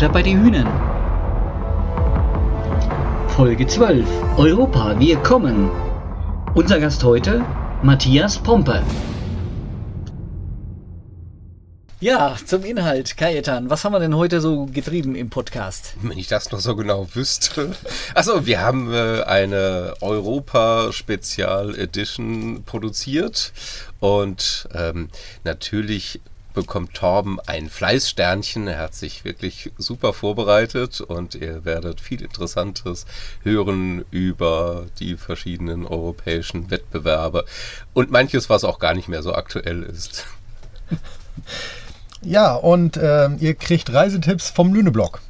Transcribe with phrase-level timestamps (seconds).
[0.00, 0.66] Butter bei die Hühnern.
[3.28, 4.06] Folge 12.
[4.38, 5.70] Europa, wir kommen.
[6.54, 7.44] Unser Gast heute,
[7.82, 8.82] Matthias Pompe.
[12.00, 13.68] Ja, zum Inhalt, Kajetan.
[13.68, 15.92] Was haben wir denn heute so getrieben im Podcast?
[16.00, 17.76] Wenn ich das noch so genau wüsste.
[18.14, 23.52] Achso, wir haben äh, eine Europa-Spezial-Edition produziert
[23.98, 25.10] und ähm,
[25.44, 26.22] natürlich
[26.54, 28.68] bekommt Torben ein Fleißsternchen.
[28.68, 33.06] Er hat sich wirklich super vorbereitet und ihr werdet viel Interessantes
[33.42, 37.44] hören über die verschiedenen europäischen Wettbewerbe
[37.92, 40.26] und manches, was auch gar nicht mehr so aktuell ist.
[42.22, 45.22] Ja, und äh, ihr kriegt Reisetipps vom Lüneblog.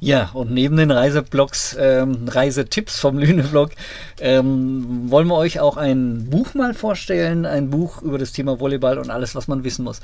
[0.00, 3.72] Ja, und neben den Reiseblocks, ähm, Reisetipps vom Lüneblog,
[4.20, 7.44] ähm, wollen wir euch auch ein Buch mal vorstellen.
[7.44, 10.00] Ein Buch über das Thema Volleyball und alles, was man wissen muss.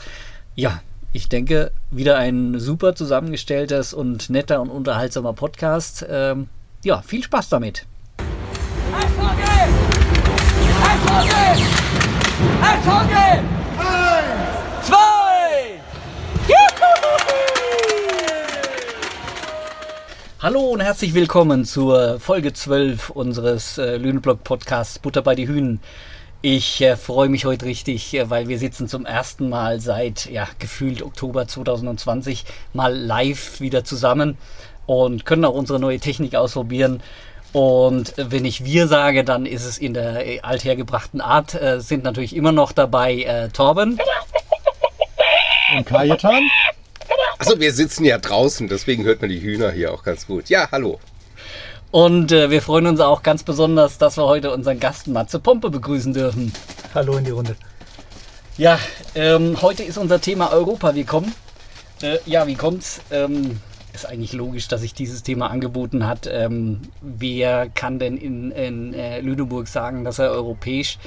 [0.57, 0.81] Ja,
[1.13, 6.05] ich denke, wieder ein super zusammengestelltes und netter und unterhaltsamer Podcast.
[6.09, 6.49] Ähm,
[6.83, 7.87] ja, viel Spaß damit.
[8.93, 9.71] Eishockey!
[10.83, 11.63] Eishockey!
[12.61, 13.41] Eishockey!
[13.79, 14.87] Eins!
[14.89, 15.05] Zwei!
[20.45, 25.81] Hallo und herzlich willkommen zur Folge 12 unseres äh, Lüneblog Podcasts Butter bei die Hühnen.
[26.43, 30.47] Ich äh, freue mich heute richtig, äh, weil wir sitzen zum ersten Mal seit ja,
[30.59, 34.37] gefühlt Oktober 2020 mal live wieder zusammen
[34.85, 37.03] und können auch unsere neue Technik ausprobieren.
[37.55, 42.05] Und wenn ich wir sage, dann ist es in der äh, althergebrachten Art, äh, sind
[42.05, 43.99] natürlich immer noch dabei äh, Torben.
[45.75, 46.43] Und Kajetan.
[47.39, 50.49] Achso, wir sitzen ja draußen, deswegen hört man die Hühner hier auch ganz gut.
[50.49, 50.99] Ja, hallo.
[51.91, 55.71] Und äh, wir freuen uns auch ganz besonders, dass wir heute unseren Gast Matze Pompe
[55.71, 56.53] begrüßen dürfen.
[56.95, 57.57] Hallo in die Runde.
[58.57, 58.79] Ja,
[59.15, 60.95] ähm, heute ist unser Thema Europa.
[60.95, 61.33] Wie kommt?
[62.03, 63.01] Äh, ja, wie kommt's?
[63.11, 63.61] Ähm,
[63.93, 66.29] ist eigentlich logisch, dass sich dieses Thema angeboten hat.
[66.31, 70.99] Ähm, wer kann denn in, in äh, Lüneburg sagen, dass er europäisch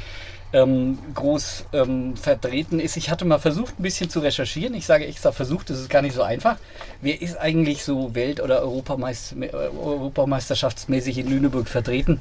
[0.54, 2.98] ähm, groß ähm, vertreten ist.
[2.98, 4.74] Ich hatte mal versucht, ein bisschen zu recherchieren.
[4.74, 6.58] Ich sage extra versucht, das ist gar nicht so einfach.
[7.02, 12.20] Wer ist eigentlich so Welt- oder Europameister Europameisterschaftsmäßig in Lüneburg vertreten?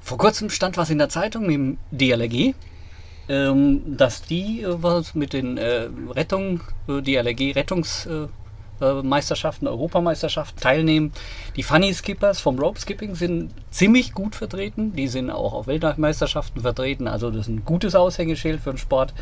[0.00, 2.54] Vor kurzem stand was in der Zeitung im DLRG,
[3.28, 8.26] ähm, dass die äh, was mit den äh, Rettung, äh, DLRG Rettungs äh,
[9.02, 11.12] Meisterschaften, Europameisterschaften teilnehmen.
[11.56, 14.94] Die Funny Skippers vom Rope Skipping sind ziemlich gut vertreten.
[14.94, 17.08] Die sind auch auf Weltmeisterschaften vertreten.
[17.08, 19.14] Also das ist ein gutes Aushängeschild für den Sport.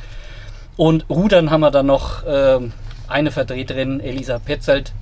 [0.77, 2.59] Und Rudern haben wir dann noch äh,
[3.09, 4.93] eine Vertreterin, Elisa Petzelt.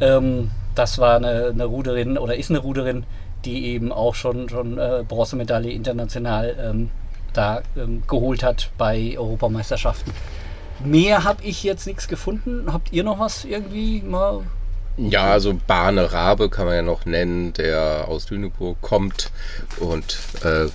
[0.00, 3.04] Ähm, das war eine, eine, Ruderin oder ist eine Ruderin,
[3.44, 6.90] die eben auch schon, schon äh, Bronzemedaille international ähm,
[7.32, 10.12] da ähm, geholt hat bei Europameisterschaften.
[10.84, 12.72] Mehr habe ich jetzt nichts gefunden.
[12.72, 14.42] Habt ihr noch was irgendwie mal?
[14.98, 19.30] Ja, also Bahne Rabe kann man ja noch nennen, der aus Lüneburg kommt
[19.78, 20.68] und äh,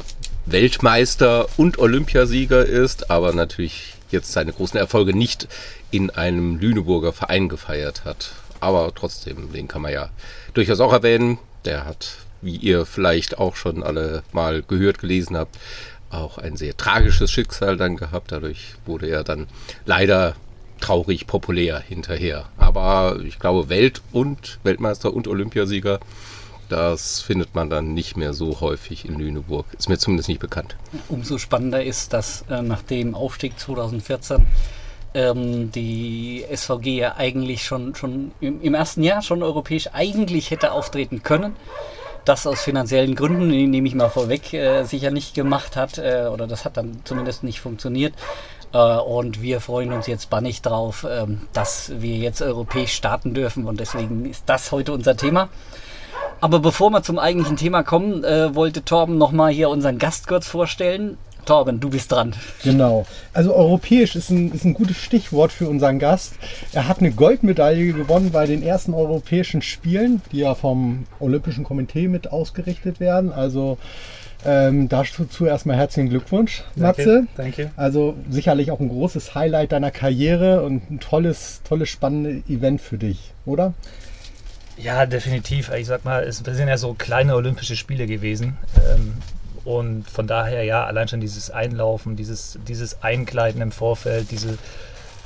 [0.45, 5.47] Weltmeister und Olympiasieger ist, aber natürlich jetzt seine großen Erfolge nicht
[5.89, 8.33] in einem Lüneburger Verein gefeiert hat.
[8.59, 10.09] Aber trotzdem, den kann man ja
[10.53, 11.39] durchaus auch erwähnen.
[11.65, 15.57] Der hat, wie ihr vielleicht auch schon alle mal gehört, gelesen habt,
[16.11, 18.31] auch ein sehr tragisches Schicksal dann gehabt.
[18.31, 19.47] Dadurch wurde er dann
[19.85, 20.35] leider
[20.79, 22.45] traurig populär hinterher.
[22.57, 25.99] Aber ich glaube, Welt- und Weltmeister und Olympiasieger,
[26.69, 29.65] das findet man dann nicht mehr so häufig in Lüneburg.
[29.77, 30.75] Ist mir zumindest nicht bekannt.
[31.09, 34.45] Umso spannender ist, dass äh, nach dem Aufstieg 2014
[35.13, 40.71] ähm, die SVG ja eigentlich schon, schon im, im ersten Jahr schon europäisch eigentlich hätte
[40.71, 41.55] auftreten können
[42.25, 46.47] das aus finanziellen Gründen, nehme ich mal vorweg, äh, sicher nicht gemacht hat äh, oder
[46.47, 48.13] das hat dann zumindest nicht funktioniert.
[48.73, 53.65] Äh, und wir freuen uns jetzt bannig drauf, ähm, dass wir jetzt europäisch starten dürfen
[53.65, 55.49] und deswegen ist das heute unser Thema.
[56.39, 60.47] Aber bevor wir zum eigentlichen Thema kommen, äh, wollte Torben nochmal hier unseren Gast kurz
[60.47, 61.17] vorstellen.
[61.45, 62.33] Torben, du bist dran.
[62.63, 63.05] Genau.
[63.33, 66.33] Also europäisch ist ein, ist ein gutes Stichwort für unseren Gast.
[66.73, 72.07] Er hat eine Goldmedaille gewonnen bei den ersten europäischen Spielen, die ja vom Olympischen Komitee
[72.07, 73.31] mit ausgerichtet werden.
[73.31, 73.77] Also
[74.43, 77.27] ähm, dazu erstmal herzlichen Glückwunsch, Matze.
[77.37, 77.71] Danke, danke.
[77.75, 82.97] Also sicherlich auch ein großes Highlight deiner Karriere und ein tolles, tolles, spannendes Event für
[82.97, 83.73] dich, oder?
[84.77, 85.71] Ja, definitiv.
[85.77, 88.57] Ich sag mal, es sind ja so kleine Olympische Spiele gewesen.
[88.77, 89.13] Ähm,
[89.63, 94.57] und von daher, ja, allein schon dieses Einlaufen, dieses, dieses Einkleiden im Vorfeld, diese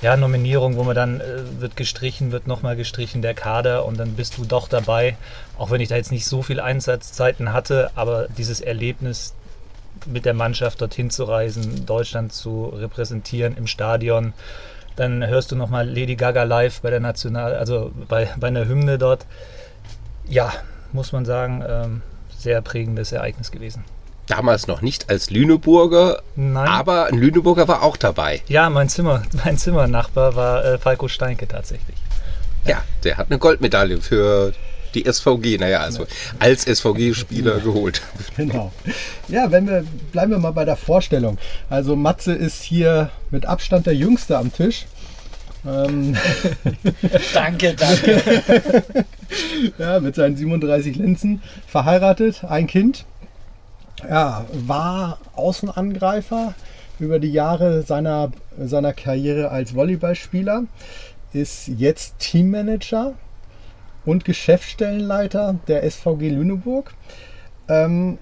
[0.01, 4.13] ja, Nominierung, wo man dann äh, wird gestrichen, wird nochmal gestrichen, der Kader und dann
[4.15, 5.15] bist du doch dabei.
[5.57, 9.33] Auch wenn ich da jetzt nicht so viel Einsatzzeiten hatte, aber dieses Erlebnis
[10.05, 14.33] mit der Mannschaft dorthin zu reisen, Deutschland zu repräsentieren im Stadion,
[14.95, 18.97] Dann hörst du nochmal Lady Gaga live bei der National, also bei, bei einer Hymne
[18.97, 19.25] dort.
[20.27, 20.53] Ja,
[20.93, 22.01] muss man sagen, ähm,
[22.37, 23.83] sehr prägendes Ereignis gewesen.
[24.27, 26.67] Damals noch nicht als Lüneburger, Nein.
[26.67, 28.41] aber ein Lüneburger war auch dabei.
[28.47, 31.95] Ja, mein Zimmer, mein Zimmernachbar war äh, Falco Steinke tatsächlich.
[32.65, 34.53] Ja, der hat eine Goldmedaille für
[34.95, 36.07] die SVG, naja, also
[36.39, 38.01] als SVG-Spieler geholt.
[38.37, 38.71] Genau.
[39.27, 41.37] Ja, wenn wir, bleiben wir mal bei der Vorstellung.
[41.69, 44.85] Also Matze ist hier mit Abstand der Jüngste am Tisch.
[45.65, 46.15] Ähm,
[47.33, 48.43] Danke, danke.
[49.77, 53.05] ja, mit seinen 37 Linzen verheiratet, ein Kind.
[54.09, 56.53] Ja, war Außenangreifer
[56.99, 60.65] über die Jahre seiner, seiner Karriere als Volleyballspieler,
[61.33, 63.13] ist jetzt Teammanager
[64.05, 66.93] und Geschäftsstellenleiter der SVG Lüneburg.
[67.67, 68.19] Ähm,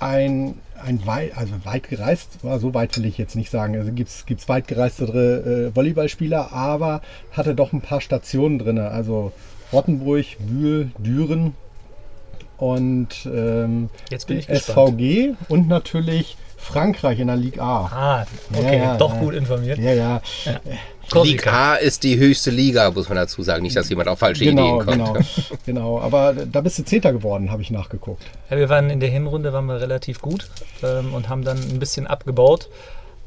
[0.00, 3.76] ein, ein weit, also weit gereist, so weit will ich jetzt nicht sagen.
[3.76, 8.78] Also gibt es weit gereistere äh, Volleyballspieler, aber hatte doch ein paar Stationen drin.
[8.78, 9.32] Also
[9.72, 11.54] Rottenburg, Bühl, Düren
[12.62, 15.00] und ähm, Jetzt bin ich gespannt.
[15.00, 17.86] SVG und natürlich Frankreich in der Ligue A.
[17.86, 19.20] Ah, okay, Ja, ja, doch ja.
[19.20, 19.78] gut informiert.
[19.78, 20.22] Ja, ja,
[21.24, 23.64] Liga A ist die höchste Liga, muss man dazu sagen.
[23.64, 25.14] Nicht, dass jemand auf falsche genau, Ideen kommt.
[25.14, 25.26] genau,
[25.66, 26.00] genau.
[26.00, 28.22] Aber da bist du Zehnter geworden, habe ich nachgeguckt.
[28.48, 30.48] Ja, wir waren in der Hinrunde waren wir relativ gut
[30.84, 32.68] ähm, und haben dann ein bisschen abgebaut.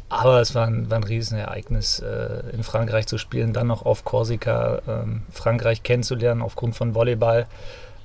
[0.07, 4.05] Aber es war ein, war ein Riesenereignis, äh, in Frankreich zu spielen, dann noch auf
[4.05, 7.47] Korsika, ähm, Frankreich kennenzulernen aufgrund von Volleyball.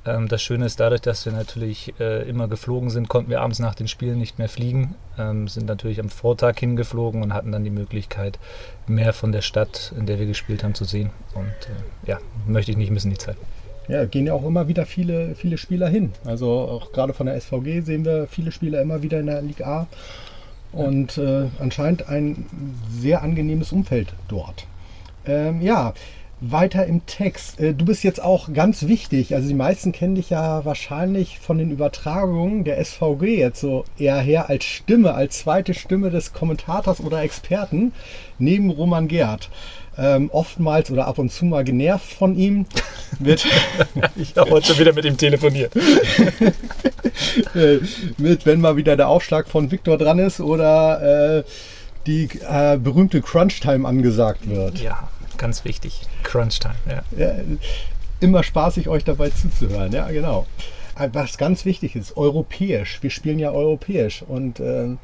[0.06, 3.58] Ähm, das Schöne ist, dadurch, dass wir natürlich äh, immer geflogen sind, konnten wir abends
[3.58, 7.64] nach den Spielen nicht mehr fliegen, ähm, sind natürlich am Vortag hingeflogen und hatten dann
[7.64, 8.38] die Möglichkeit,
[8.86, 11.10] mehr von der Stadt, in der wir gespielt haben, zu sehen.
[11.34, 13.36] Und äh, ja, möchte ich nicht missen, die Zeit.
[13.88, 16.12] Ja, gehen ja auch immer wieder viele, viele Spieler hin.
[16.24, 19.66] Also auch gerade von der SVG sehen wir viele Spieler immer wieder in der Liga
[19.66, 19.86] A.
[20.72, 22.46] Und äh, anscheinend ein
[22.88, 24.66] sehr angenehmes Umfeld dort.
[25.26, 25.92] Ähm, ja,
[26.40, 27.60] weiter im Text.
[27.60, 29.34] Äh, du bist jetzt auch ganz wichtig.
[29.34, 34.18] Also die meisten kennen dich ja wahrscheinlich von den Übertragungen der SVG jetzt so eher
[34.18, 37.92] her als Stimme, als zweite Stimme des Kommentators oder Experten
[38.38, 39.50] neben Roman Gerd.
[39.98, 42.64] Ähm, oftmals oder ab und zu mal genervt von ihm
[43.18, 43.46] wird
[44.16, 45.74] Ich habe heute schon wieder mit ihm telefoniert.
[47.54, 47.78] äh,
[48.16, 51.42] mit, wenn mal wieder der Aufschlag von Victor dran ist oder äh,
[52.06, 54.80] die äh, berühmte Crunch-Time angesagt wird.
[54.80, 55.08] Ja,
[55.40, 56.02] ganz wichtig.
[56.22, 57.02] Crunch-Time, ja.
[57.16, 57.34] Ja,
[58.20, 59.90] immer spaßig, euch dabei zuzuhören.
[59.92, 60.46] Ja, genau.
[60.98, 63.02] Äh, Was ganz wichtig ist, europäisch.
[63.02, 64.22] Wir spielen ja europäisch.
[64.22, 64.98] Und ähm,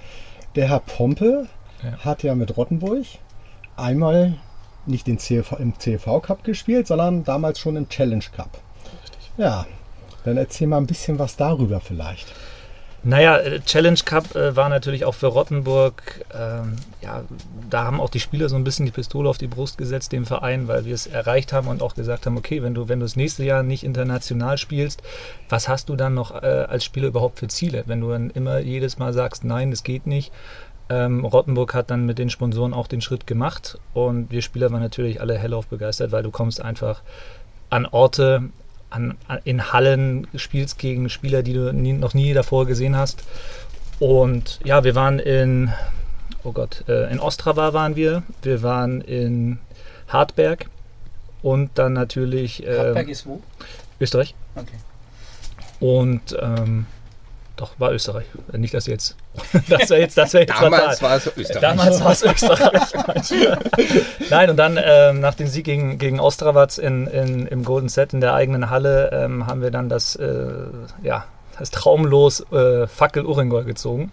[0.55, 1.49] der Herr Pompe
[1.83, 1.99] Ja.
[2.05, 3.05] hat ja mit Rottenburg
[3.77, 4.35] einmal
[4.87, 8.59] nicht den CLV, im CLV Cup gespielt, sondern damals schon im Challenge Cup.
[9.37, 9.67] Ja,
[10.25, 12.27] dann erzähl mal ein bisschen was darüber vielleicht.
[13.07, 17.23] Naja, äh, Challenge Cup äh, war natürlich auch für Rottenburg, ähm, ja,
[17.71, 20.27] da haben auch die Spieler so ein bisschen die Pistole auf die Brust gesetzt, dem
[20.27, 23.05] Verein, weil wir es erreicht haben und auch gesagt haben, okay, wenn du, wenn du
[23.05, 25.05] das nächste Jahr nicht international spielst,
[25.49, 27.85] was hast du dann noch äh, als Spieler überhaupt für Ziele?
[27.87, 30.33] Wenn du dann immer jedes Mal sagst, nein, das geht nicht.
[30.89, 34.83] Ähm, Rottenburg hat dann mit den Sponsoren auch den Schritt gemacht und wir Spieler waren
[34.83, 37.03] natürlich alle hellauf begeistert, weil du kommst einfach
[37.71, 38.51] an Orte,
[38.91, 43.25] an, in Hallen, spielst gegen Spieler, die du nie, noch nie davor gesehen hast.
[43.99, 45.73] Und ja, wir waren in,
[46.45, 49.59] oh Gott, äh, in Ostrava waren wir, wir waren in
[50.09, 50.67] Hartberg
[51.43, 53.43] und dann natürlich äh, Hartberg ist wo?
[54.01, 54.35] Österreich.
[54.55, 54.77] Okay.
[55.81, 56.87] Und ähm,
[57.57, 58.27] doch, war Österreich.
[58.53, 59.17] Nicht, dass jetzt.
[59.69, 61.61] Das wäre jetzt, das wär jetzt Damals war es Österreich.
[61.61, 62.83] Damals war es Österreich.
[64.31, 68.13] Nein, und dann ähm, nach dem Sieg gegen, gegen Ostravac in, in, im Golden Set
[68.13, 70.49] in der eigenen Halle ähm, haben wir dann das, äh,
[71.03, 71.25] ja,
[71.59, 74.13] das traumlos äh, Fackel Uringol gezogen.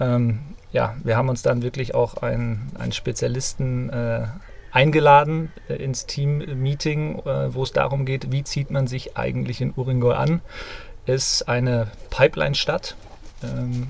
[0.00, 0.40] Ähm,
[0.70, 4.26] ja, wir haben uns dann wirklich auch einen, einen Spezialisten äh,
[4.70, 9.72] eingeladen äh, ins Team-Meeting, äh, wo es darum geht, wie zieht man sich eigentlich in
[9.76, 10.40] Uringol an.
[11.06, 12.96] Ist eine Pipeline-Stadt.
[13.42, 13.88] Ähm,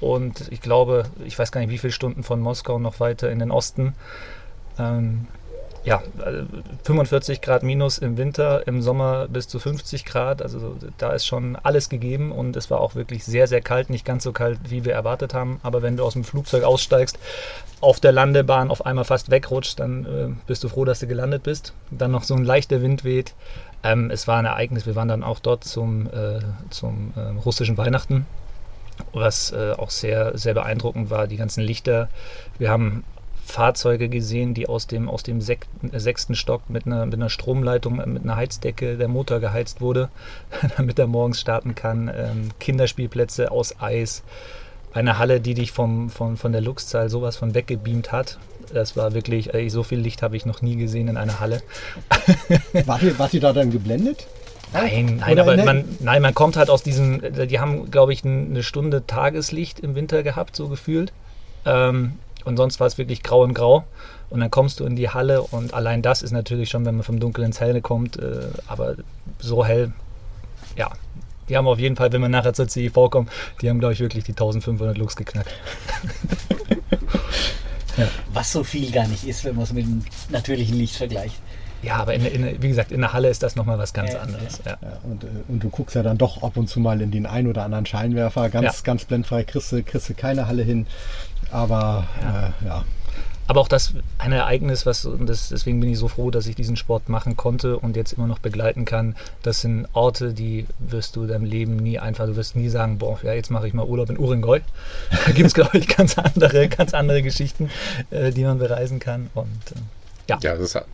[0.00, 3.38] und ich glaube, ich weiß gar nicht, wie viele Stunden von Moskau noch weiter in
[3.38, 3.94] den Osten.
[4.78, 5.26] Ähm,
[5.86, 6.42] ja, äh,
[6.82, 10.42] 45 Grad minus im Winter, im Sommer bis zu 50 Grad.
[10.42, 13.88] Also da ist schon alles gegeben und es war auch wirklich sehr, sehr kalt.
[13.88, 15.60] Nicht ganz so kalt, wie wir erwartet haben.
[15.62, 17.18] Aber wenn du aus dem Flugzeug aussteigst,
[17.80, 21.44] auf der Landebahn auf einmal fast wegrutscht, dann äh, bist du froh, dass du gelandet
[21.44, 21.72] bist.
[21.92, 23.34] Dann noch so ein leichter Wind weht.
[23.82, 24.86] Ähm, es war ein Ereignis.
[24.86, 26.40] Wir waren dann auch dort zum, äh,
[26.70, 28.26] zum äh, russischen Weihnachten
[29.12, 32.08] was äh, auch sehr, sehr beeindruckend war, die ganzen Lichter.
[32.58, 33.04] Wir haben
[33.44, 37.30] Fahrzeuge gesehen, die aus dem, aus dem sekten, äh, sechsten Stock mit einer, mit einer
[37.30, 40.08] Stromleitung, äh, mit einer Heizdecke der Motor geheizt wurde,
[40.76, 42.08] damit er morgens starten kann.
[42.14, 44.22] Ähm, Kinderspielplätze aus Eis.
[44.92, 48.38] eine Halle, die dich vom, vom, von der Luxzahl sowas von weggebeamt hat.
[48.72, 51.62] Das war wirklich, ey, so viel Licht habe ich noch nie gesehen in einer Halle.
[52.86, 54.26] Wart ihr, wart ihr da dann geblendet?
[54.72, 58.24] Nein, nein, Oder aber man, nein, man kommt halt aus diesem, die haben, glaube ich,
[58.24, 61.12] eine Stunde Tageslicht im Winter gehabt, so gefühlt.
[61.64, 63.84] Ähm, und sonst war es wirklich grau und grau.
[64.28, 67.04] Und dann kommst du in die Halle und allein das ist natürlich schon, wenn man
[67.04, 68.96] vom Dunkeln ins Helle kommt, äh, aber
[69.38, 69.92] so hell,
[70.76, 70.90] ja.
[71.48, 73.28] Die haben auf jeden Fall, wenn wir nachher zur CEV kommen,
[73.62, 75.54] die haben, glaube ich, wirklich die 1500 Lux geknackt.
[78.32, 81.36] Was so viel gar nicht ist, wenn man es mit dem natürlichen Licht vergleicht.
[81.82, 84.20] Ja, aber in, in, wie gesagt, in der Halle ist das nochmal was ganz Ja,
[84.20, 84.60] anderes.
[84.64, 84.76] Ja.
[84.82, 87.26] Ja, und, äh, und du guckst ja dann doch ab und zu mal in den
[87.26, 88.48] ein oder anderen Scheinwerfer.
[88.48, 88.82] Ganz, Ja.
[88.82, 90.86] ganz blendfrei kriegst du, kriegst du keine Halle hin.
[91.50, 92.84] Aber ja, äh, ja.
[93.48, 96.56] Aber auch das ein Ereignis, was und das, deswegen bin ich so froh, dass ich
[96.56, 99.14] diesen Sport machen konnte und jetzt immer noch begleiten kann.
[99.42, 103.18] Das sind Orte, die wirst du deinem Leben nie einfach, du wirst nie sagen, boah,
[103.22, 104.60] ja, jetzt mache ich mal Urlaub in Uringoi.
[105.26, 107.70] Da gibt es, glaube ich, ganz andere, ganz andere Geschichten,
[108.10, 109.30] äh, die man bereisen kann.
[109.34, 109.78] Und äh,
[110.28, 110.38] ja.
[110.42, 110.86] Ja, das, hat-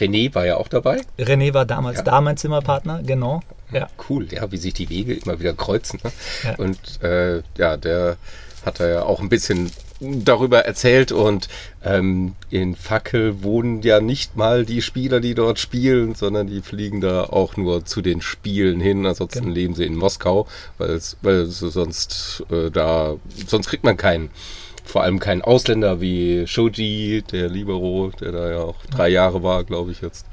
[0.00, 1.02] René war ja auch dabei.
[1.18, 2.02] René war damals Ja.
[2.02, 3.42] da mein Zimmerpartner, genau.
[3.70, 3.88] Ja.
[4.08, 6.00] Cool, ja, wie sich die Wege immer wieder kreuzen.
[6.02, 6.10] Ne?
[6.44, 6.54] Ja.
[6.56, 8.16] Und äh, ja, der
[8.66, 9.70] hat da ja auch ein bisschen
[10.02, 11.48] darüber erzählt und
[11.84, 17.00] ähm, in Fackel wohnen ja nicht mal die Spieler, die dort spielen, sondern die fliegen
[17.00, 19.06] da auch nur zu den Spielen hin.
[19.06, 19.54] Ansonsten Genau.
[19.54, 20.46] leben sie in Moskau,
[20.78, 23.14] weil es, weil sie sonst äh, da,
[23.46, 24.30] sonst kriegt man keinen,
[24.84, 29.62] vor allem keinen Ausländer wie Shoji, der Libero, der da ja auch drei Jahre war,
[29.64, 30.26] glaube ich jetzt.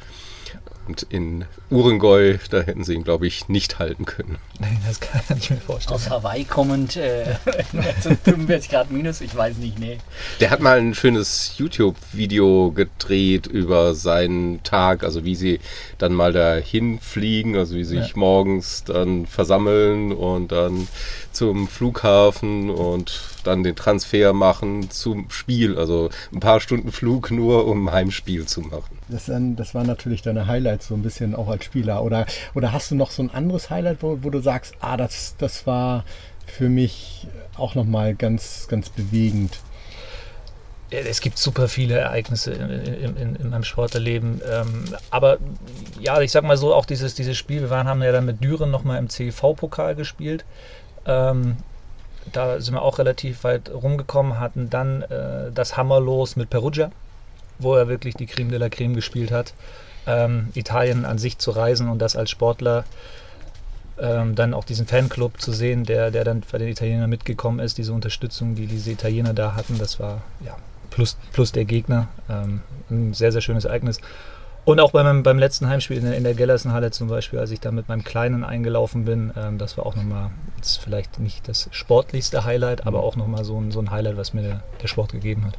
[0.90, 4.40] Und in Urengoy, da hätten sie ihn, glaube ich, nicht halten können.
[4.60, 5.96] Nee, das kann ich mir vorstellen.
[5.96, 7.36] Aus Hawaii kommend äh,
[8.02, 10.00] zu 45 Grad minus, ich weiß nicht, nee.
[10.40, 15.60] Der hat mal ein schönes YouTube-Video gedreht über seinen Tag, also wie sie
[16.00, 20.88] dann mal dahin fliegen, also wie sie sich morgens dann versammeln und dann
[21.32, 25.78] zum Flughafen und dann den Transfer machen zum Spiel.
[25.78, 28.98] Also ein paar Stunden Flug nur, um ein Heimspiel zu machen.
[29.10, 32.04] Das, dann- das war natürlich deine Highlights so ein bisschen auch als Spieler.
[32.04, 32.26] Oder,
[32.56, 35.68] oder hast du noch so ein anderes Highlight, wo, wo du sagst, ah, das, das
[35.68, 36.06] war
[36.48, 37.28] für mich
[37.58, 39.60] auch nochmal ganz, ganz bewegend.
[40.92, 44.42] Es gibt super viele Ereignisse in, in, in, in meinem Sportlerleben.
[44.52, 45.38] Ähm, aber
[46.00, 48.44] ja, ich sag mal so, auch dieses, dieses Spiel, wir waren, haben ja dann mit
[48.44, 50.46] Düren nochmal im CEV-Pokal gespielt.
[51.06, 51.58] Ähm,
[52.32, 56.92] da sind wir auch relativ weit rumgekommen, hatten dann äh, das Hammerlos mit Perugia,
[57.60, 59.54] wo er wirklich die Creme de la Creme gespielt hat.
[60.08, 62.86] Ähm, Italien an sich zu reisen und das als Sportler
[64.00, 67.78] ähm, dann auch diesen Fanclub zu sehen, der, der dann bei den Italienern mitgekommen ist,
[67.78, 70.56] diese Unterstützung, die diese Italiener da hatten, das war ja
[70.90, 72.08] plus, plus der Gegner.
[72.30, 74.00] Ähm, ein sehr, sehr schönes Ereignis.
[74.70, 77.50] Und auch bei meinem, beim letzten Heimspiel in der, in der Gellersenhalle zum Beispiel, als
[77.50, 81.48] ich da mit meinem Kleinen eingelaufen bin, ähm, das war auch nochmal, jetzt vielleicht nicht
[81.48, 84.88] das sportlichste Highlight, aber auch nochmal so ein, so ein Highlight, was mir der, der
[84.88, 85.58] Sport gegeben hat.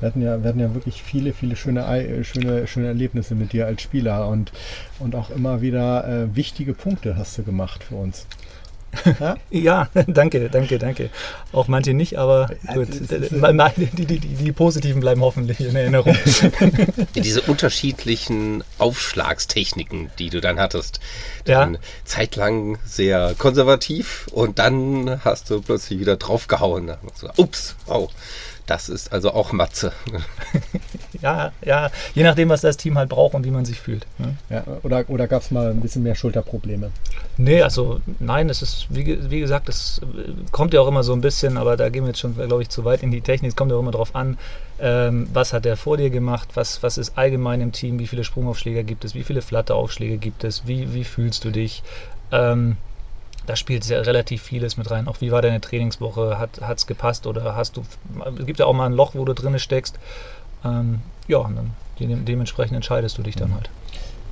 [0.00, 3.52] Wir hatten ja, wir hatten ja wirklich viele, viele schöne, äh, schöne, schöne Erlebnisse mit
[3.52, 4.50] dir als Spieler und,
[4.98, 8.26] und auch immer wieder äh, wichtige Punkte hast du gemacht für uns.
[9.20, 9.36] Ja?
[9.50, 11.10] Ja, danke, danke, danke.
[11.52, 12.88] Auch manche nicht, aber gut.
[13.32, 16.16] Mal- Die, die, die, die positiven bleiben hoffentlich in Erinnerung.
[17.14, 21.00] Diese unterschiedlichen Aufschlagstechniken, die du dann hattest.
[21.46, 21.60] Ja.
[21.60, 26.92] Dann zeitlang sehr konservativ und dann hast du plötzlich wieder draufgehauen.
[27.36, 28.08] Ups, oh,
[28.66, 29.92] das ist also auch Matze.
[31.22, 34.06] Ja, ja, je nachdem, was das Team halt braucht und wie man sich fühlt.
[34.18, 34.36] Ne?
[34.50, 36.90] Ja, oder oder gab es mal ein bisschen mehr Schulterprobleme?
[37.36, 41.12] Nee, also nein, es ist, wie, wie gesagt, es äh, kommt ja auch immer so
[41.12, 43.50] ein bisschen, aber da gehen wir jetzt schon, glaube ich, zu weit in die Technik.
[43.50, 44.36] Es kommt ja auch immer drauf an,
[44.80, 48.24] ähm, was hat der vor dir gemacht, was, was ist allgemein im Team, wie viele
[48.24, 51.82] Sprungaufschläge gibt es, wie viele Flatteraufschläge gibt es, wie, wie fühlst du dich.
[52.32, 52.76] Ähm,
[53.46, 55.08] da spielt sehr relativ vieles mit rein.
[55.08, 56.38] Auch wie war deine Trainingswoche?
[56.38, 57.82] Hat es gepasst oder hast du.
[58.38, 59.98] Es gibt ja auch mal ein Loch, wo du drinne steckst.
[60.64, 63.70] Ähm, ja, und dann de dementsprechend entscheidest du dich dann halt.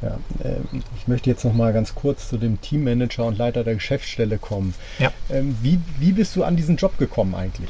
[0.03, 3.75] Ja, ähm, ich möchte jetzt noch mal ganz kurz zu dem Teammanager und Leiter der
[3.75, 4.75] Geschäftsstelle kommen.
[4.99, 5.13] Ja.
[5.29, 7.69] Ähm, wie, wie bist du an diesen Job gekommen eigentlich?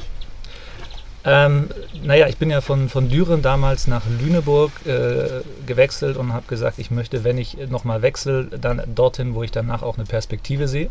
[1.22, 1.68] Ähm,
[2.02, 6.78] naja, ich bin ja von, von Düren damals nach Lüneburg äh, gewechselt und habe gesagt,
[6.78, 10.88] ich möchte, wenn ich nochmal wechsle, dann dorthin, wo ich danach auch eine Perspektive sehe.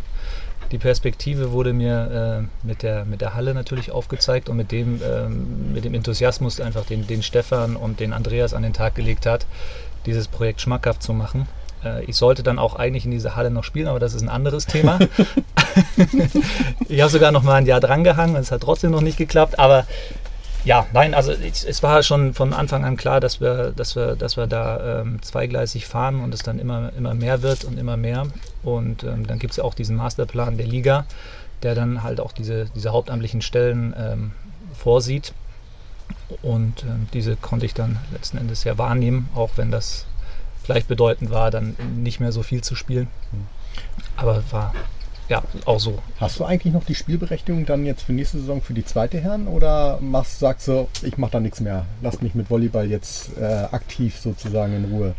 [0.72, 5.02] Die Perspektive wurde mir äh, mit, der, mit der Halle natürlich aufgezeigt und mit dem,
[5.04, 9.26] ähm, mit dem Enthusiasmus einfach, den, den Stefan und den Andreas an den Tag gelegt
[9.26, 9.46] hat,
[10.06, 11.48] dieses Projekt schmackhaft zu machen.
[11.84, 14.30] Äh, ich sollte dann auch eigentlich in dieser Halle noch spielen, aber das ist ein
[14.30, 15.00] anderes Thema.
[16.88, 19.86] ich habe sogar noch mal ein Jahr drangehangen, es hat trotzdem noch nicht geklappt, aber
[20.66, 24.16] ja, nein, also es, es war schon von Anfang an klar, dass wir, dass wir,
[24.16, 27.98] dass wir da ähm, zweigleisig fahren und es dann immer, immer mehr wird und immer
[27.98, 28.28] mehr.
[28.64, 31.06] Und ähm, dann gibt es ja auch diesen Masterplan der Liga,
[31.64, 34.32] der dann halt auch diese, diese hauptamtlichen Stellen ähm,
[34.74, 35.34] vorsieht.
[36.42, 40.06] Und ähm, diese konnte ich dann letzten Endes ja wahrnehmen, auch wenn das
[40.66, 43.08] gleichbedeutend war, dann nicht mehr so viel zu spielen.
[44.18, 44.74] Aber war
[45.30, 46.00] ja auch so.
[46.20, 49.48] Hast du eigentlich noch die Spielberechtigung dann jetzt für nächste Saison für die zweite Herren
[49.48, 53.44] oder machst, sagst du, ich mache da nichts mehr, lass mich mit Volleyball jetzt äh,
[53.44, 55.16] aktiv sozusagen in Ruhe?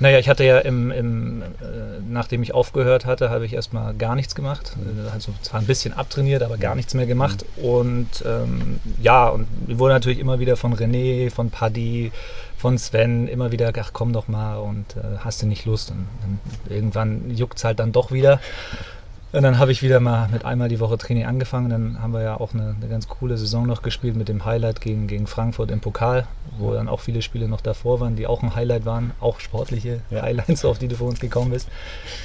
[0.00, 1.44] Naja, ich hatte ja im, im äh,
[2.08, 4.76] nachdem ich aufgehört hatte, habe ich erstmal gar nichts gemacht.
[5.12, 7.44] Also zwar ein bisschen abtrainiert, aber gar nichts mehr gemacht.
[7.56, 12.12] Und ähm, ja, und wir wurden natürlich immer wieder von René, von Paddy,
[12.56, 15.90] von Sven immer wieder, ach komm doch mal und äh, hast du nicht Lust.
[15.90, 18.40] Und, und irgendwann juckt es halt dann doch wieder.
[19.30, 21.68] Und dann habe ich wieder mal mit einmal die Woche Training angefangen.
[21.68, 24.80] Dann haben wir ja auch eine, eine, ganz coole Saison noch gespielt mit dem Highlight
[24.80, 28.42] gegen, gegen Frankfurt im Pokal, wo dann auch viele Spiele noch davor waren, die auch
[28.42, 29.12] ein Highlight waren.
[29.20, 30.22] Auch sportliche ja.
[30.22, 31.68] Highlights, auf die du vor uns gekommen bist.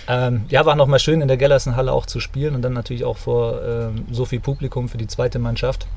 [0.08, 3.18] Ähm, ja, war nochmal schön in der Gellersenhalle auch zu spielen und dann natürlich auch
[3.18, 5.88] vor ähm, so viel Publikum für die zweite Mannschaft.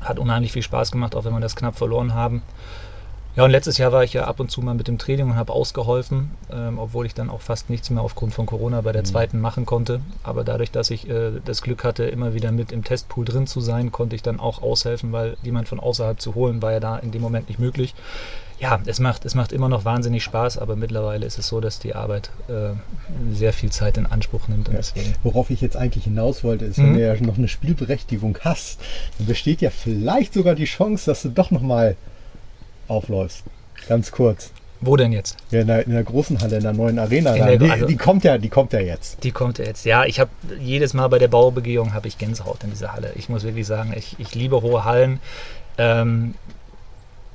[0.00, 2.42] Hat unheimlich viel Spaß gemacht, auch wenn wir das knapp verloren haben.
[3.36, 5.36] Ja, und letztes Jahr war ich ja ab und zu mal mit dem Training und
[5.36, 9.02] habe ausgeholfen, ähm, obwohl ich dann auch fast nichts mehr aufgrund von Corona bei der
[9.02, 9.06] mhm.
[9.06, 10.00] zweiten machen konnte.
[10.22, 13.60] Aber dadurch, dass ich äh, das Glück hatte, immer wieder mit im Testpool drin zu
[13.60, 16.96] sein, konnte ich dann auch aushelfen, weil jemand von außerhalb zu holen, war ja da
[16.96, 17.94] in dem Moment nicht möglich.
[18.58, 21.78] Ja, es macht, es macht immer noch wahnsinnig Spaß, aber mittlerweile ist es so, dass
[21.78, 22.70] die Arbeit äh,
[23.30, 24.68] sehr viel Zeit in Anspruch nimmt.
[24.68, 24.80] Ja,
[25.22, 26.84] worauf ich jetzt eigentlich hinaus wollte, ist, mhm.
[26.84, 28.80] wenn du ja noch eine Spielberechtigung hast,
[29.18, 31.96] dann besteht ja vielleicht sogar die Chance, dass du doch nochmal
[32.88, 33.44] aufläufst.
[33.88, 34.50] Ganz kurz.
[34.80, 35.36] Wo denn jetzt?
[35.50, 37.32] Ja, in, der, in der großen Halle, in der neuen Arena.
[37.32, 39.22] Der, die, also, die, kommt ja, die kommt ja jetzt.
[39.24, 39.84] Die kommt ja jetzt.
[39.84, 43.12] Ja, ich habe jedes Mal bei der Baubegehung habe ich Gänsehaut in dieser Halle.
[43.16, 45.20] Ich muss wirklich sagen, ich, ich liebe hohe Hallen.
[45.78, 46.34] Ähm,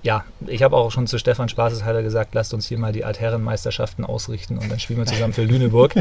[0.03, 4.03] ja, ich habe auch schon zu Stefan Spaßeshalter gesagt, lasst uns hier mal die Altherrenmeisterschaften
[4.03, 5.93] ausrichten und dann spielen wir zusammen für Lüneburg.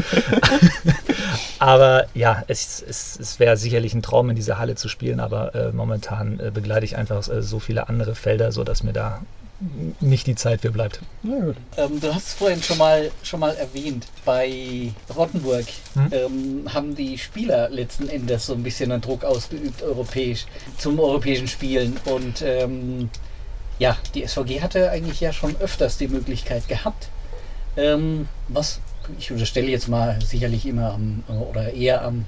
[1.59, 5.53] aber ja, es, es, es wäre sicherlich ein Traum, in dieser Halle zu spielen, aber
[5.53, 9.21] äh, momentan äh, begleite ich einfach äh, so viele andere Felder, sodass mir da
[9.99, 10.99] nicht die Zeit für bleibt.
[11.23, 16.09] Ähm, du hast es vorhin schon mal, schon mal erwähnt, bei Rottenburg hm?
[16.11, 20.45] ähm, haben die Spieler letzten Endes so ein bisschen einen Druck ausgeübt europäisch
[20.77, 23.09] zum europäischen Spielen und ähm,
[23.77, 27.09] ja, die SVG hatte eigentlich ja schon öfters die Möglichkeit gehabt,
[27.77, 28.79] ähm, was
[29.17, 32.25] ich unterstelle jetzt mal sicherlich immer am oder eher am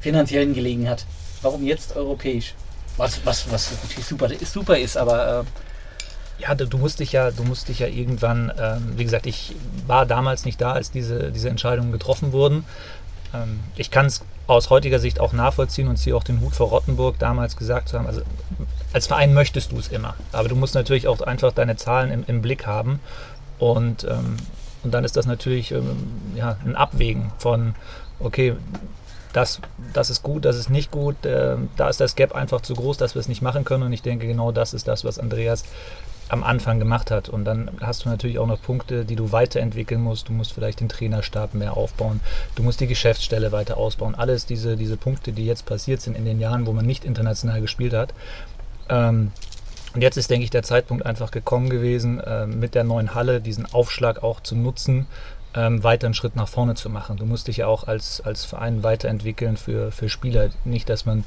[0.00, 1.04] finanziellen gelegen hat.
[1.42, 2.54] Warum jetzt europäisch?
[2.96, 5.44] Was, was, was natürlich super, super ist, aber äh,
[6.42, 9.54] ja, du, musst dich ja, du musst dich ja irgendwann, ähm, wie gesagt, ich
[9.86, 12.64] war damals nicht da, als diese, diese Entscheidungen getroffen wurden.
[13.32, 16.68] Ähm, ich kann es aus heutiger Sicht auch nachvollziehen und ziehe auch den Hut vor
[16.68, 18.06] Rottenburg damals gesagt zu haben.
[18.06, 18.22] Also
[18.92, 22.24] als Verein möchtest du es immer, aber du musst natürlich auch einfach deine Zahlen im,
[22.26, 23.00] im Blick haben
[23.58, 24.36] und, ähm,
[24.82, 25.96] und dann ist das natürlich ähm,
[26.34, 27.74] ja, ein Abwägen von,
[28.18, 28.56] okay,
[29.32, 29.60] das,
[29.92, 32.98] das ist gut, das ist nicht gut, äh, da ist das Gap einfach zu groß,
[32.98, 35.64] dass wir es nicht machen können und ich denke, genau das ist das, was Andreas
[36.32, 37.28] am Anfang gemacht hat.
[37.28, 40.28] Und dann hast du natürlich auch noch Punkte, die du weiterentwickeln musst.
[40.28, 42.20] Du musst vielleicht den Trainerstab mehr aufbauen.
[42.54, 44.14] Du musst die Geschäftsstelle weiter ausbauen.
[44.14, 47.60] Alles diese, diese Punkte, die jetzt passiert sind in den Jahren, wo man nicht international
[47.60, 48.14] gespielt hat.
[48.88, 49.32] Ähm,
[49.94, 53.42] und jetzt ist, denke ich, der Zeitpunkt einfach gekommen gewesen, äh, mit der neuen Halle
[53.42, 55.06] diesen Aufschlag auch zu nutzen,
[55.54, 57.18] ähm, weiter einen Schritt nach vorne zu machen.
[57.18, 60.48] Du musst dich ja auch als, als Verein weiterentwickeln für, für Spieler.
[60.64, 61.24] Nicht, dass man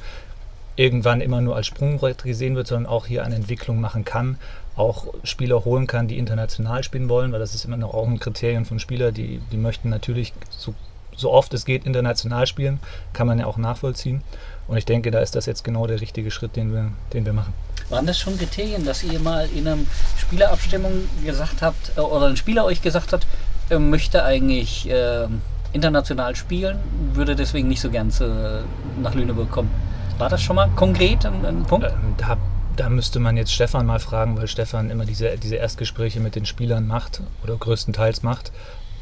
[0.76, 4.40] irgendwann immer nur als Sprungbrett gesehen wird, sondern auch hier eine Entwicklung machen kann
[4.76, 8.20] auch Spieler holen kann, die international spielen wollen, weil das ist immer noch auch ein
[8.20, 10.74] Kriterium von Spielern, die, die möchten natürlich so,
[11.16, 12.80] so oft es geht international spielen,
[13.14, 14.22] kann man ja auch nachvollziehen.
[14.68, 17.34] Und ich denke, da ist das jetzt genau der richtige Schritt, den wir, den wir
[17.34, 17.54] machen.
[17.90, 19.78] Waren das schon Kriterien, dass ihr mal in einer
[20.18, 23.26] Spielerabstimmung gesagt habt, äh, oder ein Spieler euch gesagt hat,
[23.70, 25.28] er möchte eigentlich äh,
[25.72, 26.80] international spielen,
[27.14, 28.64] würde deswegen nicht so gern zu,
[29.02, 29.70] nach Lüneburg kommen?
[30.18, 31.88] War das schon mal konkret ein, ein Punkt?
[31.88, 32.38] Ähm, da
[32.76, 36.46] da müsste man jetzt Stefan mal fragen, weil Stefan immer diese, diese Erstgespräche mit den
[36.46, 38.52] Spielern macht oder größtenteils macht.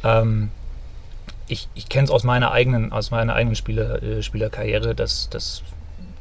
[0.03, 0.49] Ähm,
[1.47, 5.63] ich ich kenne es aus meiner eigenen, aus meiner eigenen Spieler, äh, Spielerkarriere, dass das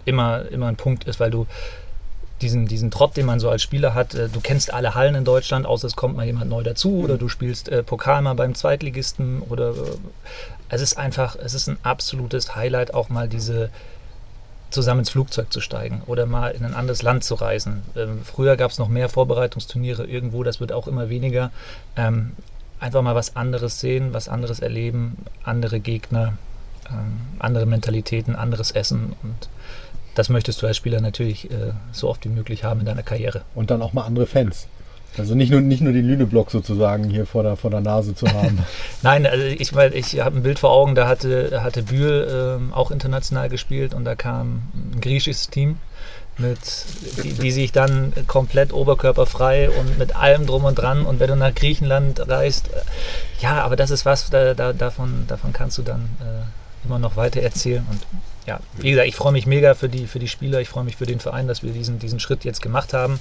[0.04, 1.46] immer, immer ein Punkt ist, weil du
[2.40, 5.24] diesen, diesen Trott, den man so als Spieler hat, äh, du kennst alle Hallen in
[5.24, 8.54] Deutschland, außer es kommt mal jemand neu dazu oder du spielst äh, Pokal mal beim
[8.54, 9.96] Zweitligisten oder äh,
[10.68, 13.70] es ist einfach, es ist ein absolutes Highlight, auch mal diese,
[14.72, 17.82] zusammen ins Flugzeug zu steigen oder mal in ein anderes Land zu reisen.
[17.96, 21.50] Ähm, früher gab es noch mehr Vorbereitungsturniere irgendwo, das wird auch immer weniger.
[21.96, 22.32] Ähm,
[22.80, 26.34] einfach mal was anderes sehen, was anderes erleben, andere Gegner,
[26.90, 29.48] ähm, andere Mentalitäten, anderes Essen und
[30.14, 33.42] das möchtest du als Spieler natürlich äh, so oft wie möglich haben in deiner Karriere.
[33.54, 34.66] Und dann auch mal andere Fans.
[35.18, 38.26] Also nicht nur, nicht nur den Lüneblock sozusagen hier vor der, vor der Nase zu
[38.28, 38.64] haben.
[39.02, 42.72] Nein, also ich, weil ich habe ein Bild vor Augen, da hatte, hatte Bühl ähm,
[42.72, 45.76] auch international gespielt und da kam ein griechisches Team
[46.38, 46.58] mit,
[47.22, 51.36] die, die, sich dann komplett oberkörperfrei und mit allem drum und dran und wenn du
[51.36, 52.80] nach Griechenland reist, äh,
[53.40, 57.16] ja, aber das ist was, da, da, davon, davon kannst du dann äh, immer noch
[57.16, 58.00] weiter erzählen und
[58.46, 60.96] ja, wie gesagt, ich freue mich mega für die, für die Spieler, ich freue mich
[60.96, 63.20] für den Verein, dass wir diesen, diesen Schritt jetzt gemacht haben.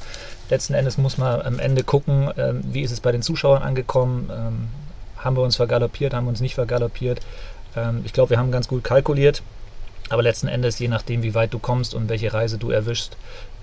[0.49, 4.29] Letzten Endes muss man am Ende gucken, ähm, wie ist es bei den Zuschauern angekommen,
[4.31, 4.69] ähm,
[5.17, 7.19] haben wir uns vergaloppiert, haben wir uns nicht vergaloppiert.
[7.75, 9.43] Ähm, ich glaube, wir haben ganz gut kalkuliert.
[10.09, 13.15] Aber letzten Endes, je nachdem, wie weit du kommst und welche Reise du erwischst,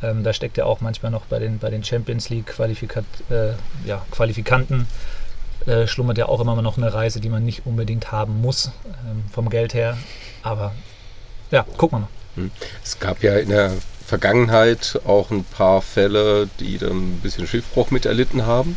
[0.03, 3.51] ähm, da steckt ja auch manchmal noch bei den, bei den Champions League Qualifikat, äh,
[3.85, 4.87] ja, Qualifikanten,
[5.67, 8.73] äh, schlummert ja auch immer noch eine Reise, die man nicht unbedingt haben muss,
[9.07, 9.99] ähm, vom Geld her.
[10.43, 10.73] Aber
[11.51, 12.09] ja, gucken wir mal.
[12.37, 12.51] Hm.
[12.85, 13.73] Es gab ja in der
[14.07, 18.77] Vergangenheit auch ein paar Fälle, die dann ein bisschen Schiffbruch miterlitten haben.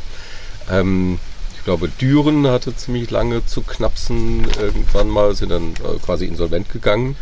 [0.69, 1.19] Ähm,
[1.55, 4.47] ich glaube, Düren hatte ziemlich lange zu knapsen.
[4.59, 7.15] Irgendwann mal sind dann äh, quasi insolvent gegangen.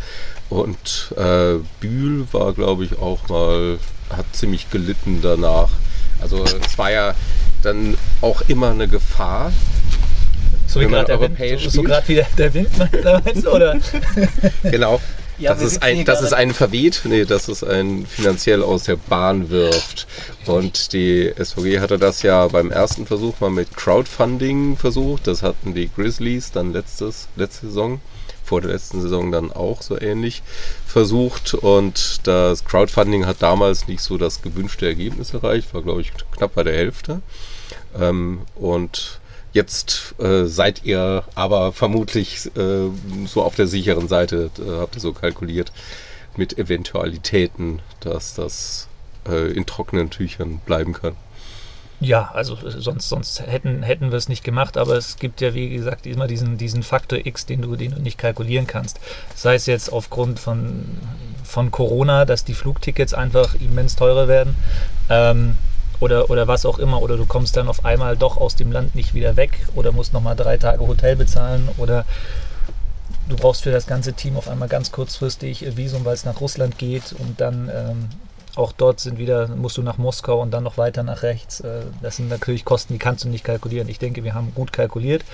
[0.48, 5.68] Und äh, Bühl war, glaube ich, auch mal, hat ziemlich gelitten danach.
[6.20, 7.14] Also es war ja
[7.62, 9.52] dann auch immer eine Gefahr.
[10.66, 12.02] So wie gerade der Wind, so, so wieder
[12.38, 12.70] der Wind,
[13.24, 13.78] meinst du, oder?
[14.62, 15.00] genau.
[15.40, 18.96] Ja, das, ist ein, das ist ein verweht, nee, das ist ein finanziell aus der
[18.96, 20.06] Bahn wirft.
[20.46, 25.26] Und die SVG hatte das ja beim ersten Versuch mal mit Crowdfunding versucht.
[25.26, 28.00] Das hatten die Grizzlies dann letztes, letzte Saison
[28.44, 30.42] vor der letzten Saison dann auch so ähnlich
[30.84, 31.54] versucht.
[31.54, 36.54] Und das Crowdfunding hat damals nicht so das gewünschte Ergebnis erreicht, war glaube ich knapp
[36.54, 37.22] bei der Hälfte.
[37.98, 39.19] Ähm, und
[39.52, 42.88] jetzt äh, seid ihr aber vermutlich äh,
[43.26, 45.72] so auf der sicheren Seite, äh, habt ihr so kalkuliert
[46.36, 48.88] mit Eventualitäten, dass das
[49.28, 51.16] äh, in trockenen Tüchern bleiben kann.
[52.02, 55.68] Ja, also sonst, sonst hätten, hätten wir es nicht gemacht, aber es gibt ja, wie
[55.68, 58.98] gesagt, immer diesen, diesen Faktor X, den du, den du nicht kalkulieren kannst.
[59.34, 60.86] Sei es jetzt aufgrund von,
[61.44, 64.54] von Corona, dass die Flugtickets einfach immens teurer werden.
[65.10, 65.56] Ähm,
[66.00, 68.94] oder, oder was auch immer, oder du kommst dann auf einmal doch aus dem Land
[68.94, 72.04] nicht wieder weg oder musst nochmal drei Tage Hotel bezahlen oder
[73.28, 76.78] du brauchst für das ganze Team auf einmal ganz kurzfristig Visum, weil es nach Russland
[76.78, 78.08] geht und dann ähm,
[78.56, 81.60] auch dort sind wieder, musst du nach Moskau und dann noch weiter nach rechts.
[81.60, 83.88] Äh, das sind natürlich Kosten, die kannst du nicht kalkulieren.
[83.88, 85.24] Ich denke, wir haben gut kalkuliert,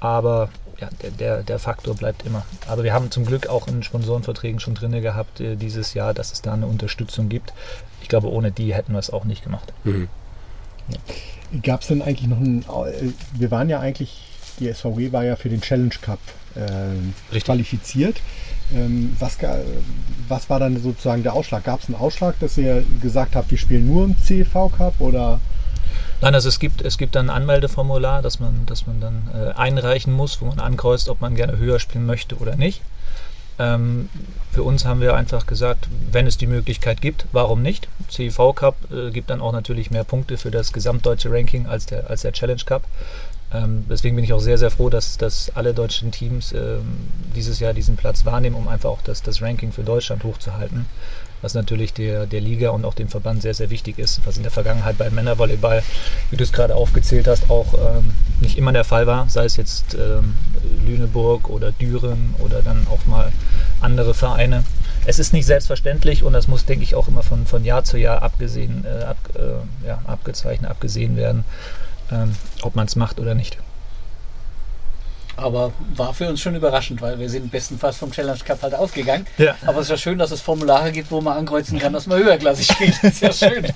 [0.00, 0.48] aber
[0.80, 2.44] ja, der, der, der Faktor bleibt immer.
[2.66, 6.32] Aber wir haben zum Glück auch in Sponsorenverträgen schon drin gehabt äh, dieses Jahr, dass
[6.32, 7.52] es da eine Unterstützung gibt.
[8.02, 9.72] Ich glaube, ohne die hätten wir es auch nicht gemacht.
[9.84, 10.08] Mhm.
[10.88, 10.98] Ja.
[11.62, 14.22] Gab es denn eigentlich noch ein, äh, wir waren ja eigentlich,
[14.60, 16.20] die SVG war ja für den Challenge Cup
[16.54, 18.20] äh, qualifiziert.
[18.74, 19.38] Ähm, was,
[20.28, 21.64] was war dann sozusagen der Ausschlag?
[21.64, 25.40] Gab es einen Ausschlag, dass ihr gesagt habt, wir spielen nur im CV Cup oder?
[26.20, 29.52] Nein, also es gibt, es gibt dann ein Anmeldeformular, das man, das man dann äh,
[29.52, 32.80] einreichen muss, wo man ankreuzt, ob man gerne höher spielen möchte oder nicht.
[33.58, 34.08] Ähm,
[34.52, 37.88] für uns haben wir einfach gesagt, wenn es die Möglichkeit gibt, warum nicht?
[38.10, 42.10] CIV Cup äh, gibt dann auch natürlich mehr Punkte für das gesamtdeutsche Ranking als der,
[42.10, 42.84] als der Challenge Cup.
[43.52, 47.60] Ähm, deswegen bin ich auch sehr, sehr froh, dass, dass alle deutschen Teams ähm, dieses
[47.60, 50.86] Jahr diesen Platz wahrnehmen, um einfach auch das, das Ranking für Deutschland hochzuhalten.
[51.42, 54.42] Was natürlich der, der Liga und auch dem Verband sehr, sehr wichtig ist, was in
[54.42, 55.82] der Vergangenheit beim Männervolleyball,
[56.30, 59.28] wie du es gerade aufgezählt hast, auch ähm, nicht immer der Fall war.
[59.28, 60.34] Sei es jetzt ähm,
[60.86, 63.32] Lüneburg oder Düren oder dann auch mal
[63.80, 64.64] andere Vereine.
[65.04, 67.96] Es ist nicht selbstverständlich und das muss, denke ich, auch immer von, von Jahr zu
[67.96, 71.44] Jahr abgesehen, äh, ab, äh, ja, abgezeichnet, abgesehen werden
[72.10, 73.58] ähm, ob man es macht oder nicht.
[75.36, 79.26] Aber war für uns schon überraschend, weil wir sind bestenfalls vom Challenge Cup halt ausgegangen.
[79.36, 79.54] Ja.
[79.66, 82.18] Aber es ist ja schön, dass es Formulare gibt, wo man ankreuzen kann, dass man
[82.18, 82.94] höherklassig spielt.
[83.02, 83.66] Das ist ja schön.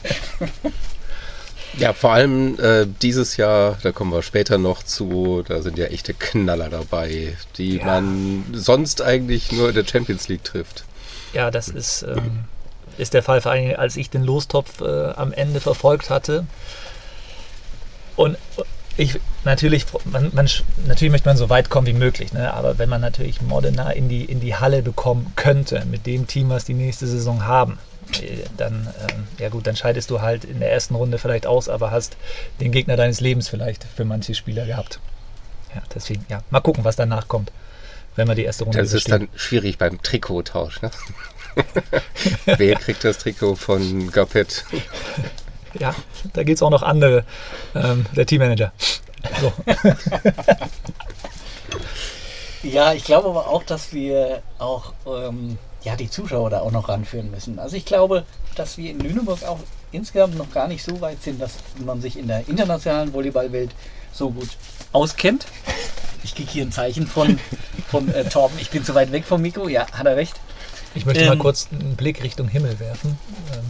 [1.78, 5.86] Ja, vor allem äh, dieses Jahr, da kommen wir später noch zu, da sind ja
[5.86, 7.84] echte Knaller dabei, die ja.
[7.84, 10.84] man sonst eigentlich nur in der Champions League trifft.
[11.32, 12.44] Ja, das ist, ähm,
[12.98, 16.44] ist der Fall, vor allem als ich den Lostopf äh, am Ende verfolgt hatte.
[18.16, 18.36] Und
[18.96, 20.48] ich natürlich, man, man,
[20.86, 22.52] natürlich möchte man so weit kommen wie möglich, ne?
[22.52, 26.50] aber wenn man natürlich Modena in die, in die Halle bekommen könnte, mit dem Team,
[26.50, 27.78] was die nächste Saison haben,
[28.20, 31.68] äh, dann, äh, ja gut, dann scheidest du halt in der ersten Runde vielleicht aus,
[31.68, 32.16] aber hast
[32.60, 35.00] den Gegner deines Lebens vielleicht für manche Spieler gehabt.
[35.74, 37.52] Ja, deswegen, ja, mal gucken, was danach kommt,
[38.16, 40.90] wenn wir die erste Runde Das ist dann schwierig beim Trikottausch, ne?
[42.44, 44.64] Wer kriegt das Trikot von Gapet?
[45.78, 45.94] ja,
[46.32, 47.24] da geht es auch noch andere.
[47.74, 48.72] Ähm, der Teammanager.
[49.40, 49.52] So.
[52.68, 56.88] ja, ich glaube aber auch, dass wir auch ähm, ja, die Zuschauer da auch noch
[56.88, 57.58] ranführen müssen.
[57.58, 59.58] Also ich glaube, dass wir in Lüneburg auch
[59.92, 61.54] insgesamt noch gar nicht so weit sind, dass
[61.84, 63.70] man sich in der internationalen Volleyballwelt
[64.12, 64.48] so gut
[64.92, 65.46] auskennt.
[66.22, 67.38] Ich kriege hier ein Zeichen von,
[67.88, 69.68] von äh, Torben, ich bin zu weit weg vom Mikro.
[69.68, 70.34] Ja, hat er recht.
[70.94, 73.18] Ich möchte Ähm, mal kurz einen Blick Richtung Himmel werfen.
[73.52, 73.60] Ähm,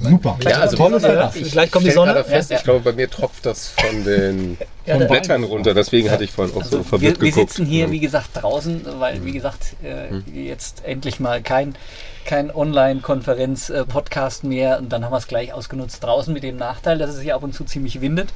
[0.00, 0.36] Super.
[0.42, 1.32] Ja, also- Tolles Wetter.
[1.34, 2.24] ich- Gleich kommt die Sonne.
[2.24, 5.72] fest, Ja, ich glaube, bei mir tropft das von den Ja, Blättern runter.
[5.72, 7.50] Deswegen hatte ich vorhin auch so Also verwirrt wir, wir geguckt.
[7.52, 7.92] sitzen hier, Mhm.
[7.92, 11.74] wie gesagt, draußen, weil, wie gesagt, äh, jetzt endlich mal kein,
[12.26, 12.50] kein
[13.34, 14.78] Online-Konferenz-Podcast mehr.
[14.78, 17.42] Und dann haben wir es gleich ausgenutzt draußen mit dem Nachteil, dass es hier ab
[17.42, 18.30] und zu ziemlich windet.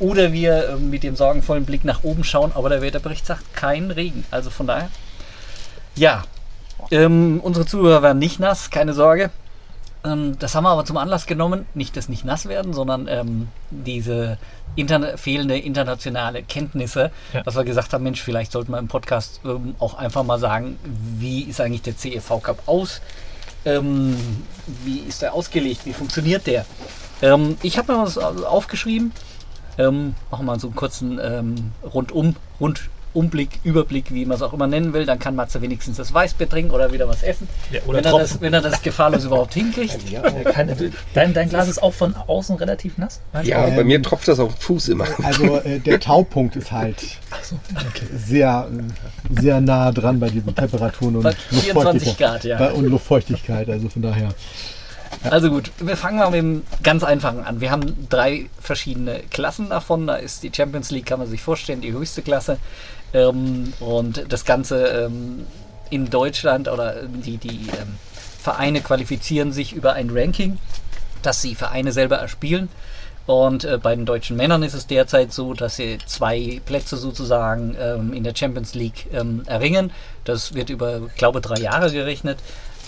[0.00, 3.90] Oder wir äh, mit dem sorgenvollen Blick nach oben schauen, aber der Wetterbericht sagt kein
[3.90, 4.24] Regen.
[4.30, 4.90] Also von daher,
[5.94, 6.24] ja,
[6.90, 9.30] ähm, unsere Zuhörer werden nicht nass, keine Sorge.
[10.04, 13.48] Ähm, das haben wir aber zum Anlass genommen, nicht das nicht nass werden, sondern ähm,
[13.70, 14.38] diese
[14.76, 17.42] interne, fehlende internationale Kenntnisse, Ja.
[17.42, 20.78] dass wir gesagt haben, Mensch, vielleicht sollten wir im Podcast ähm, auch einfach mal sagen,
[21.18, 23.00] wie ist eigentlich der CEV Cup aus?
[23.64, 24.16] Ähm,
[24.84, 25.86] wie ist der ausgelegt?
[25.86, 26.66] Wie funktioniert der?
[27.22, 29.12] Ähm, ich habe mir was aufgeschrieben.
[29.78, 32.36] Ähm, machen wir mal so einen kurzen Rundum,
[33.14, 35.06] Rundumblick, Überblick, wie man es auch immer nennen will.
[35.06, 37.48] Dann kann Matze wenigstens das Weißbier trinken oder wieder was essen.
[37.70, 39.98] Ja, oder wenn, er das, wenn er das gefahrlos überhaupt hinkriegt.
[40.12, 43.20] Äh, keine- du- dein, dein Glas ist auch von außen relativ nass?
[43.44, 45.06] Ja, Ähm, bei mir tropft das auf den Fuß immer.
[45.22, 46.96] Also äh, der Taupunkt ist halt
[48.16, 52.58] sehr, äh, sehr nah dran bei diesen Temperaturen und Bei 24 Grad, ja.
[52.58, 54.30] Bei- Und Luftfeuchtigkeit, also von daher.
[55.30, 57.60] Also gut, wir fangen mal mit dem ganz einfachen an.
[57.60, 60.06] Wir haben drei verschiedene Klassen davon.
[60.06, 62.58] Da ist die Champions League, kann man sich vorstellen, die höchste Klasse.
[63.14, 65.46] Ähm, und das Ganze ähm,
[65.88, 67.96] in Deutschland oder die, die ähm,
[68.38, 70.58] Vereine qualifizieren sich über ein Ranking,
[71.22, 72.68] das die Vereine selber erspielen.
[73.26, 77.74] Und äh, bei den deutschen Männern ist es derzeit so, dass sie zwei Plätze sozusagen
[77.80, 79.92] ähm, in der Champions League ähm, erringen.
[80.24, 82.38] Das wird über, glaube drei Jahre gerechnet.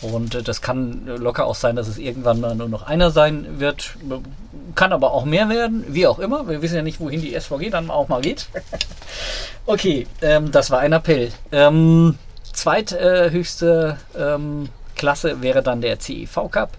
[0.02, 3.58] Und äh, das kann locker auch sein, dass es irgendwann mal nur noch einer sein
[3.58, 3.96] wird.
[4.74, 6.48] Kann aber auch mehr werden, wie auch immer.
[6.48, 8.48] Wir wissen ja nicht, wohin die SVG dann auch mal geht.
[9.66, 11.32] okay, ähm, das war ein Appell.
[11.52, 12.18] Ähm,
[12.52, 16.70] zweithöchste ähm, Klasse wäre dann der CEV Cup.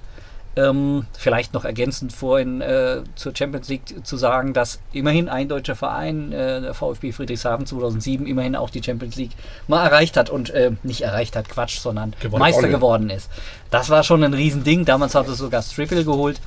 [0.58, 5.76] Ähm, vielleicht noch ergänzend vorhin äh, zur Champions League zu sagen, dass immerhin ein deutscher
[5.76, 9.34] Verein, äh, der VfB Friedrichshafen 2007, immerhin auch die Champions League
[9.68, 12.40] mal erreicht hat und äh, nicht erreicht hat, Quatsch, sondern Gewonnen.
[12.40, 13.30] Meister geworden ist.
[13.70, 14.84] Das war schon ein Riesending.
[14.84, 16.42] Damals hat es sogar Strippel geholt.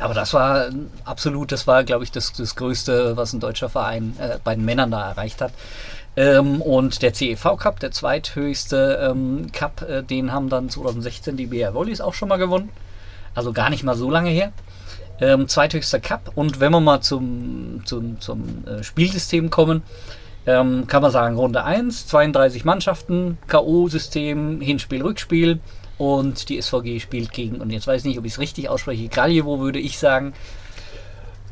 [0.00, 0.68] Aber das war
[1.04, 4.66] absolut, das war, glaube ich, das, das Größte, was ein deutscher Verein äh, bei den
[4.66, 5.52] Männern da erreicht hat.
[6.16, 11.46] Ähm, und der CEV Cup, der zweithöchste ähm, Cup, äh, den haben dann 2016 die
[11.46, 12.68] BR Volleys auch schon mal gewonnen.
[13.34, 14.52] Also gar nicht mal so lange her.
[15.20, 16.32] Ähm, zweithöchster Cup.
[16.34, 19.82] Und wenn wir mal zum, zum, zum äh, Spielsystem kommen,
[20.46, 25.60] ähm, kann man sagen, Runde 1, 32 Mannschaften, K.O.-System, Hinspiel, Rückspiel.
[25.98, 29.08] Und die SVG spielt gegen, und jetzt weiß ich nicht, ob ich es richtig ausspreche,
[29.08, 30.32] Kraljewo würde ich sagen.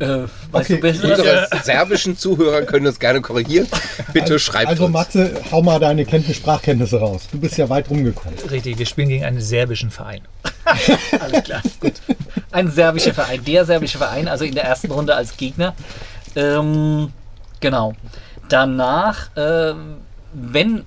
[0.00, 1.08] Äh, weißt Okay, du besser?
[1.08, 3.66] Unsere serbischen Zuhörer können das gerne korrigieren.
[4.12, 4.92] Bitte schreibt Also uns.
[4.92, 7.22] Matze, hau mal deine Kenntnis, Sprachkenntnisse raus.
[7.32, 8.38] Du bist ja weit rumgekommen.
[8.50, 10.20] Richtig, wir spielen gegen einen serbischen Verein.
[11.20, 11.94] Alles klar, gut.
[12.52, 15.74] Ein serbischer Verein, der serbische Verein, also in der ersten Runde als Gegner.
[16.36, 17.12] Ähm,
[17.60, 17.94] genau.
[18.48, 19.96] Danach, ähm,
[20.32, 20.84] wenn,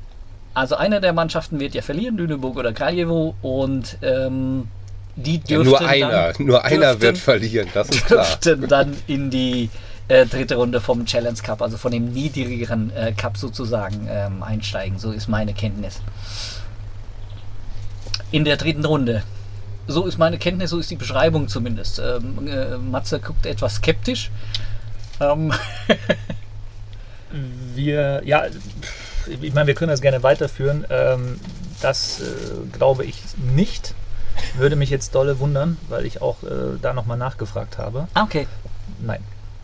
[0.54, 4.68] also einer der Mannschaften wird ja verlieren, Lüneburg oder Kraljewo, und ähm,
[5.16, 8.26] die Ja, dürften nur einer, dann, nur einer dürften- wird verlieren, das ist klar.
[8.44, 9.70] dürften dann in die
[10.08, 15.00] äh, dritte Runde vom Challenge Cup, also von dem niedrigeren äh, Cup sozusagen ähm, einsteigen.
[15.00, 16.02] So ist meine Kenntnis.
[18.32, 19.24] In der dritten Runde.
[19.88, 22.00] So ist meine Kenntnis, so ist die Beschreibung zumindest.
[22.00, 24.32] Ähm, äh, Matze guckt etwas skeptisch.
[25.20, 25.52] Ähm,
[27.76, 28.44] Wir, ja,
[29.42, 30.86] ich meine, wir können das gerne weiterführen.
[30.90, 31.40] Ähm,
[31.82, 32.24] das äh,
[32.78, 33.16] glaube ich
[33.56, 33.94] nicht.
[34.56, 38.08] Würde mich jetzt dolle wundern, weil ich auch äh, da nochmal nachgefragt habe.
[38.14, 38.48] ah, okay.
[39.00, 39.24] Nein.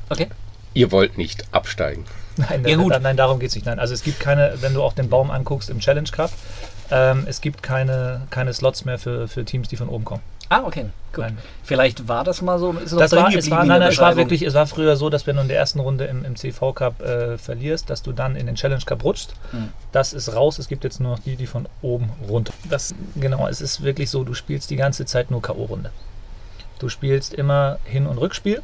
[0.09, 0.27] Okay.
[0.73, 2.05] Ihr wollt nicht absteigen.
[2.37, 2.91] Nein, Ja, gut.
[2.91, 3.65] nein, nein, darum geht es nicht.
[3.65, 6.31] Nein, also es gibt keine, wenn du auch den Baum anguckst im Challenge Cup,
[6.91, 10.21] ähm, es gibt keine, keine Slots mehr für, für Teams, die von oben kommen.
[10.49, 10.85] Ah, okay.
[11.13, 11.25] Gut.
[11.25, 11.37] Nein.
[11.63, 12.71] Vielleicht war das mal so.
[12.73, 15.27] Ist Das war, es war, in nein, es war wirklich, es war früher so, dass
[15.27, 18.35] wenn du in der ersten Runde im, im CV Cup äh, verlierst, dass du dann
[18.35, 19.33] in den Challenge Cup rutschst.
[19.51, 19.69] Hm.
[19.91, 20.59] Das ist raus.
[20.59, 22.53] Es gibt jetzt nur noch die, die von oben runter.
[22.69, 25.89] Das, genau, es ist wirklich so, du spielst die ganze Zeit nur K.O.-Runde.
[26.79, 28.61] Du spielst immer Hin- und Rückspiel.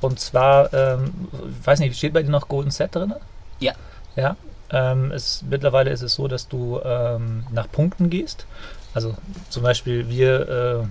[0.00, 1.28] Und zwar, ähm,
[1.64, 3.14] weiß nicht, steht bei dir noch Golden Set drin?
[3.58, 3.72] Ja.
[4.16, 4.36] Ja.
[4.70, 8.46] Ähm, es, mittlerweile ist es so, dass du ähm, nach Punkten gehst.
[8.94, 9.16] Also
[9.50, 10.86] zum Beispiel wir äh,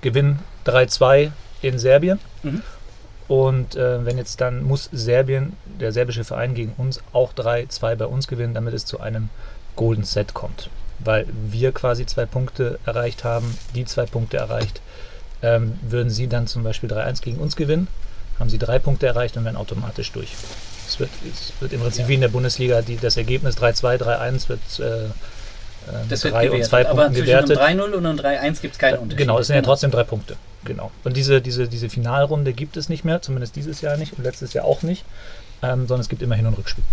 [0.00, 1.30] gewinnen 3-2
[1.62, 2.18] in Serbien.
[2.42, 2.62] Mhm.
[3.26, 8.06] Und äh, wenn jetzt dann muss Serbien, der serbische Verein gegen uns, auch 3-2 bei
[8.06, 9.28] uns gewinnen, damit es zu einem
[9.76, 10.70] Golden Set kommt.
[10.98, 14.80] weil wir quasi zwei Punkte erreicht haben, die zwei Punkte erreicht.
[15.40, 17.86] Ähm, würden sie dann zum Beispiel 3-1 gegen uns gewinnen,
[18.40, 20.34] haben sie drei Punkte erreicht und wären automatisch durch.
[20.88, 24.48] Es wird, es wird im Prinzip wie in der Bundesliga die, das Ergebnis 3-2, 3-1
[24.48, 25.10] wird äh,
[26.08, 26.70] Das wird drei und gewertet.
[26.70, 27.58] zwei Aber Punkten zwischen gewertet.
[27.58, 29.18] einem 3-0 und einem 3-1 gibt es keinen Unterschied.
[29.18, 30.36] Genau, es sind ja trotzdem drei Punkte.
[30.64, 30.90] Genau.
[31.04, 34.52] Und diese, diese, diese Finalrunde gibt es nicht mehr, zumindest dieses Jahr nicht und letztes
[34.52, 35.04] Jahr auch nicht,
[35.62, 36.84] ähm, sondern es gibt immerhin ein Rückspiel.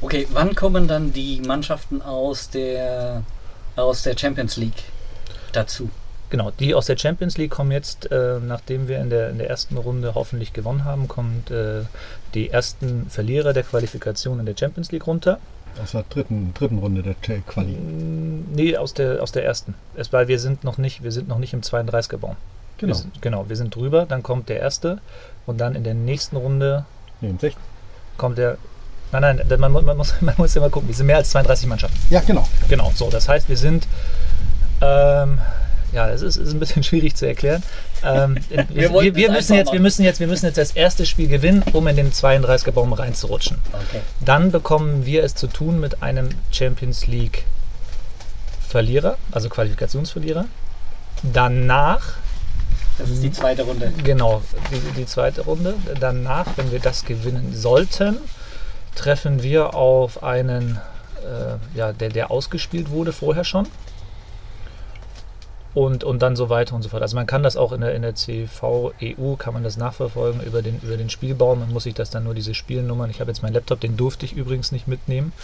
[0.00, 3.22] Okay, wann kommen dann die Mannschaften aus der,
[3.76, 4.84] aus der Champions League
[5.52, 5.88] dazu?
[6.28, 9.48] Genau, die aus der Champions League kommen jetzt, äh, nachdem wir in der, in der
[9.48, 11.82] ersten Runde hoffentlich gewonnen haben, kommt äh,
[12.34, 15.38] die ersten Verlierer der Qualifikation in der Champions League runter.
[15.82, 17.72] Aus der dritten, dritten Runde der Quali.
[17.72, 19.74] Mm, Nee, aus der, aus der ersten.
[19.94, 22.36] Es, weil wir sind noch nicht, wir sind noch nicht im 32er Baum.
[22.78, 22.94] Wir Genau.
[22.94, 24.98] sind, genau, wir sind drüber, dann kommt der erste
[25.46, 26.84] und dann in der nächsten Runde
[27.20, 27.56] Nee, im Sech-
[28.18, 28.58] kommt der.
[29.12, 30.88] Nein, nein, man, man, muss, man muss ja mal gucken.
[30.88, 31.96] Wir sind mehr als 32 Mannschaften.
[32.10, 32.46] Ja, genau.
[32.68, 33.08] Genau, so.
[33.10, 33.86] Das heißt, wir sind.
[34.82, 35.38] Ähm,
[35.92, 37.62] ja, das ist, ist ein bisschen schwierig zu erklären.
[38.02, 41.06] Ähm, wir, wir, wir, es müssen jetzt, wir, müssen jetzt, wir müssen jetzt das erste
[41.06, 43.58] Spiel gewinnen, um in den 32er Baum reinzurutschen.
[43.72, 44.00] Okay.
[44.20, 47.44] Dann bekommen wir es zu tun mit einem Champions League
[48.68, 50.46] Verlierer, also Qualifikationsverlierer.
[51.22, 52.14] Danach
[52.98, 53.92] Das ist die zweite Runde.
[54.04, 55.74] Genau, die, die zweite Runde.
[55.98, 58.18] Danach, wenn wir das gewinnen sollten,
[58.94, 60.80] treffen wir auf einen,
[61.22, 63.66] äh, ja, der, der ausgespielt wurde vorher schon.
[65.76, 67.02] Und, und dann so weiter und so fort.
[67.02, 70.62] Also man kann das auch in der, in der CV-EU, kann man das nachverfolgen über
[70.62, 71.60] den, über den Spielbaum.
[71.60, 73.10] Man muss sich das dann nur diese Spielnummern.
[73.10, 75.34] Ich habe jetzt meinen Laptop, den durfte ich übrigens nicht mitnehmen,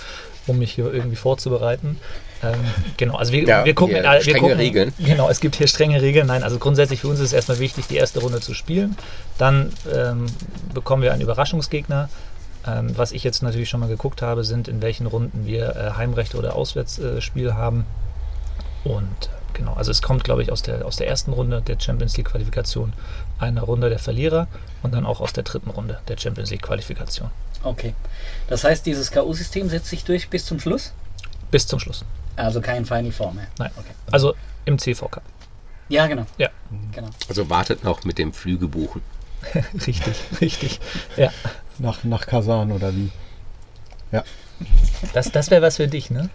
[0.46, 1.98] um mich hier irgendwie vorzubereiten.
[2.42, 2.54] Ähm,
[2.96, 4.94] genau, also wir, Ja, wir gucken, hier wir strenge gucken, Regeln.
[4.98, 6.28] Genau, es gibt hier strenge Regeln.
[6.28, 8.96] Nein, also grundsätzlich für uns ist es erstmal wichtig, die erste Runde zu spielen.
[9.36, 10.24] Dann ähm,
[10.72, 12.08] bekommen wir einen Überraschungsgegner.
[12.66, 15.90] Ähm, was ich jetzt natürlich schon mal geguckt habe, sind in welchen Runden wir äh,
[15.98, 17.84] Heimrechte oder Auswärtsspiel äh, haben.
[18.84, 22.16] Und genau, also es kommt, glaube ich, aus der, aus der ersten Runde der Champions
[22.16, 22.92] League Qualifikation
[23.38, 24.46] eine Runde der Verlierer
[24.82, 27.30] und dann auch aus der dritten Runde der Champions League Qualifikation.
[27.62, 27.94] Okay.
[28.48, 30.92] Das heißt, dieses K.O.-System setzt sich durch bis zum Schluss?
[31.50, 32.04] Bis zum Schluss.
[32.36, 33.46] Also kein Final Four mehr.
[33.58, 33.70] Nein.
[33.76, 33.92] Okay.
[34.10, 34.34] Also
[34.64, 35.20] im CVK.
[35.88, 36.26] Ja, genau.
[36.38, 36.48] Ja,
[36.92, 37.10] genau.
[37.28, 39.02] Also wartet noch mit dem Flüge buchen.
[39.86, 40.80] richtig, richtig.
[41.16, 41.30] Ja,
[41.78, 43.10] Nach, nach Kasan oder wie?
[44.12, 44.24] Ja.
[45.12, 46.30] das, das wäre was für dich, ne?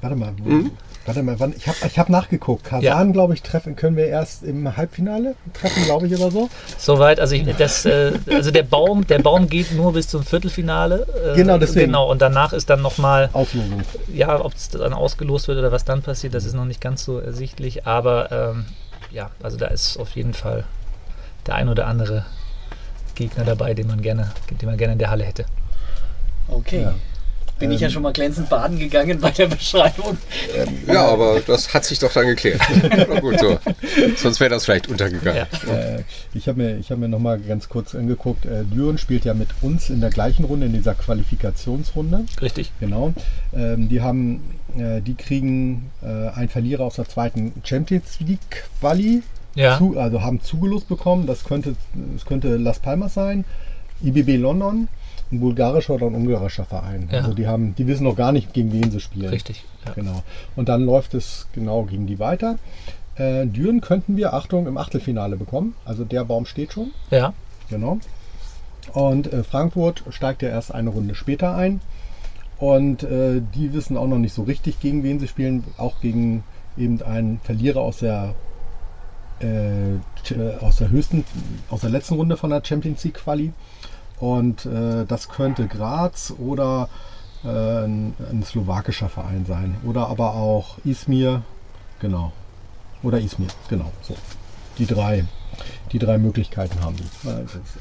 [0.00, 0.32] Warte mal.
[0.38, 0.70] wo-
[1.06, 2.64] Warte mal, wann, ich habe ich hab nachgeguckt.
[2.64, 6.50] Kasan, glaube ich, treffen können wir erst im Halbfinale treffen, glaube ich, oder so.
[6.76, 11.06] Soweit, also, ich, das, äh, also der Baum, der Baum geht nur bis zum Viertelfinale.
[11.32, 11.86] Äh, Genau, deswegen.
[11.86, 13.80] Genau, und danach ist dann nochmal, Auslosung.
[14.12, 17.04] ja, ob es dann ausgelost wird oder was dann passiert, das ist noch nicht ganz
[17.04, 17.86] so ersichtlich.
[17.86, 18.66] Aber ähm,
[19.10, 20.64] ja, also da ist auf jeden Fall
[21.46, 22.26] der ein oder andere
[23.14, 25.46] Gegner dabei, den man gerne, den man gerne in der Halle hätte.
[26.48, 26.82] Okay.
[26.82, 26.94] Ja.
[27.58, 30.16] Bin ich ja Ähm, schon mal glänzend baden gegangen bei der Beschreibung.
[30.86, 32.60] Ja, aber das hat sich doch dann geklärt.
[33.20, 33.58] Gut, so.
[34.16, 35.44] Sonst wäre das vielleicht untergegangen.
[35.66, 35.72] Ja.
[35.74, 38.46] Äh, ich habe mir, ich hab mir nochmal ganz kurz angeguckt.
[38.46, 42.24] Äh, Düren spielt ja mit uns in der gleichen Runde, in dieser Qualifikationsrunde.
[42.40, 42.70] Richtig.
[42.80, 43.12] Genau.
[43.54, 44.42] Ähm, die haben,
[44.76, 49.22] äh, die kriegen äh, einen Verlierer aus der zweiten Champions League Quali,
[49.54, 49.78] Ja.
[49.78, 51.26] zu, also haben zugelost bekommen.
[51.26, 51.74] Das könnte,
[52.14, 53.44] das könnte Las Palmas sein,
[54.02, 54.88] IBB London,
[55.30, 57.08] ein bulgarischer oder ein ungarischer Verein.
[57.12, 57.18] Ja.
[57.20, 59.28] Also die haben, die wissen noch gar nicht, gegen wen sie spielen.
[59.28, 59.64] Richtig.
[59.86, 59.92] Ja.
[59.92, 60.22] Genau.
[60.56, 62.58] Und dann läuft es genau gegen die weiter.
[63.16, 65.74] Äh, Düren könnten wir, Achtung, im Achtelfinale bekommen.
[65.84, 66.92] Also der Baum steht schon.
[67.10, 67.32] ja.
[67.70, 67.98] Genau.
[68.94, 71.82] Und äh, Frankfurt steigt ja erst eine Runde später ein.
[72.56, 75.62] Und äh, die wissen auch noch nicht so richtig, gegen wen sie spielen.
[75.76, 76.42] Auch gegen
[76.78, 78.34] eben einen Verlierer aus der,
[79.40, 79.46] äh,
[80.24, 81.24] ch- aus der höchsten,
[81.70, 83.52] aus der letzten Runde von der Champions League Quali.
[84.20, 86.88] Und äh, das könnte Graz oder
[87.44, 89.76] äh, ein, ein slowakischer Verein sein.
[89.84, 91.42] Oder aber auch Izmir.
[92.00, 92.32] Genau.
[93.02, 93.92] Oder Izmir, genau.
[94.02, 94.16] So.
[94.78, 95.24] Die drei
[95.92, 97.04] die drei Möglichkeiten haben die.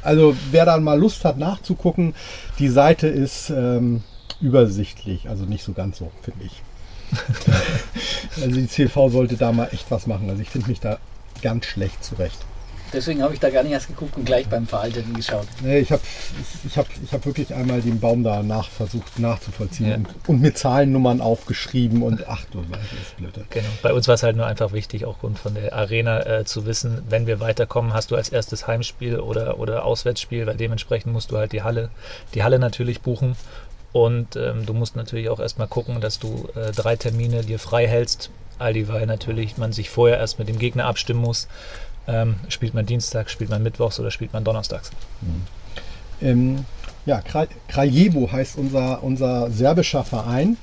[0.01, 2.15] Also wer dann mal Lust hat nachzugucken,
[2.59, 4.03] die Seite ist ähm,
[4.41, 6.61] übersichtlich, also nicht so ganz so, finde ich.
[8.41, 10.29] also die CV sollte da mal echt was machen.
[10.29, 10.97] Also ich finde mich da
[11.41, 12.37] ganz schlecht zurecht.
[12.93, 15.47] Deswegen habe ich da gar nicht erst geguckt und gleich beim Veralteten geschaut.
[15.61, 16.01] Nee, ich habe
[16.65, 19.95] ich hab, ich hab wirklich einmal den Baum da nach, versucht nachzuvollziehen Ja.
[19.95, 23.33] und, und mit Zahlennummern aufgeschrieben und ach du das ist blöd.
[23.49, 23.65] Genau.
[23.81, 27.03] Bei uns war es halt nur einfach wichtig, aufgrund von der Arena äh, zu wissen,
[27.09, 31.37] wenn wir weiterkommen, hast du als erstes Heimspiel oder, oder Auswärtsspiel, weil dementsprechend musst du
[31.37, 31.89] halt die Halle,
[32.33, 33.35] die Halle natürlich buchen.
[33.93, 37.87] Und ähm, du musst natürlich auch erstmal gucken, dass du äh, drei Termine dir frei
[37.87, 38.29] hältst,
[38.59, 41.47] all dieweil natürlich man sich vorher erst mit dem Gegner abstimmen muss.
[42.07, 44.91] Ähm, spielt man Dienstag, spielt man Mittwochs oder spielt man Donnerstags?
[46.21, 46.65] Ähm,
[47.05, 50.57] ja, Kra- Kraljevo heißt unser, unser serbischer Verein.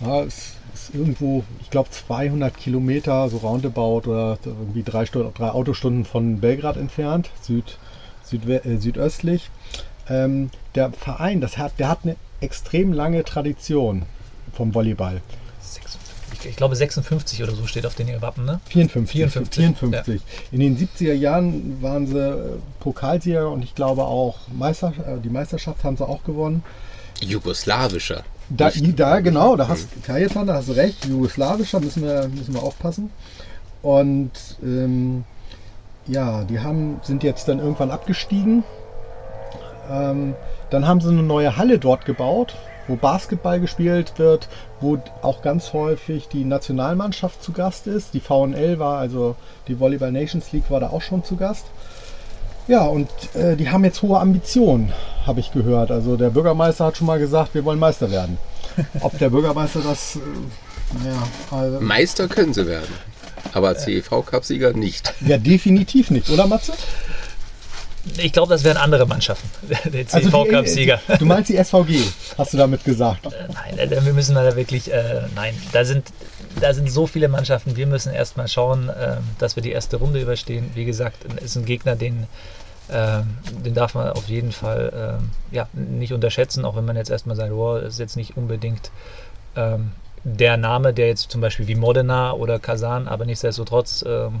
[0.00, 5.50] Ja, ist ist irgendwo, ich glaube 200 Kilometer, so roundabout oder irgendwie drei, Stunden, drei
[5.50, 7.78] Autostunden von Belgrad entfernt, Süd,
[8.24, 9.50] Südwe äh, südöstlich.
[10.08, 14.02] Ähm, der Verein, das hat, der hat eine extrem lange Tradition
[14.52, 15.20] vom Volleyball.
[15.62, 15.80] Ich,
[16.46, 18.60] ich glaube 56 oder so steht auf den ihr Wappen, ne?
[18.66, 19.10] 54.
[19.10, 20.22] 54, 54.
[20.52, 25.30] In den 70er Jahren waren sie äh, Pokalsieger und ich glaube auch Meister, äh, die
[25.30, 26.62] Meisterschaft haben sie auch gewonnen.
[27.20, 28.24] Jugoslawischer.
[28.50, 32.62] Da, da genau, da hast Kajetan, da hast du recht, jugoslawischer müssen wir, müssen wir
[32.62, 33.10] aufpassen.
[33.82, 34.32] Und
[34.62, 35.24] ähm,
[36.06, 38.64] ja, die haben, sind jetzt dann irgendwann abgestiegen.
[39.90, 40.34] Ähm,
[40.70, 42.56] dann haben sie eine neue Halle dort gebaut,
[42.88, 44.48] wo Basketball gespielt wird,
[44.80, 48.14] wo auch ganz häufig die Nationalmannschaft zu Gast ist.
[48.14, 49.36] Die VNL war, also
[49.68, 51.64] die Volleyball Nations League war da auch schon zu Gast.
[52.66, 54.92] Ja, und äh, die haben jetzt hohe Ambitionen,
[55.26, 55.90] habe ich gehört.
[55.90, 58.38] Also der Bürgermeister hat schon mal gesagt, wir wollen Meister werden.
[59.00, 60.20] Ob der Bürgermeister das, äh,
[61.06, 62.92] ja, also, Meister können sie werden.
[63.52, 65.12] Aber CEV-Cup-Sieger nicht.
[65.20, 66.72] ja, definitiv nicht, oder Matze?
[68.18, 69.48] Ich glaube, das wären andere Mannschaften,
[69.92, 71.00] der Also CV-Cup-Sieger.
[71.18, 72.00] Du meinst die SVG,
[72.36, 73.26] hast du damit gesagt.
[73.52, 76.08] Nein, äh, wir müssen da wirklich, äh, nein, da sind,
[76.60, 77.76] da sind so viele Mannschaften.
[77.76, 80.70] Wir müssen erstmal schauen, äh, dass wir die erste Runde überstehen.
[80.74, 82.26] Wie gesagt, ist ein Gegner, den,
[82.88, 83.20] äh,
[83.64, 85.20] den darf man auf jeden Fall
[85.52, 88.36] äh, ja, nicht unterschätzen, auch wenn man jetzt erstmal sagt, wow, das ist jetzt nicht
[88.36, 88.90] unbedingt
[89.56, 89.92] ähm,
[90.24, 94.40] der Name, der jetzt zum Beispiel wie Modena oder Kasan, aber nichtsdestotrotz ähm,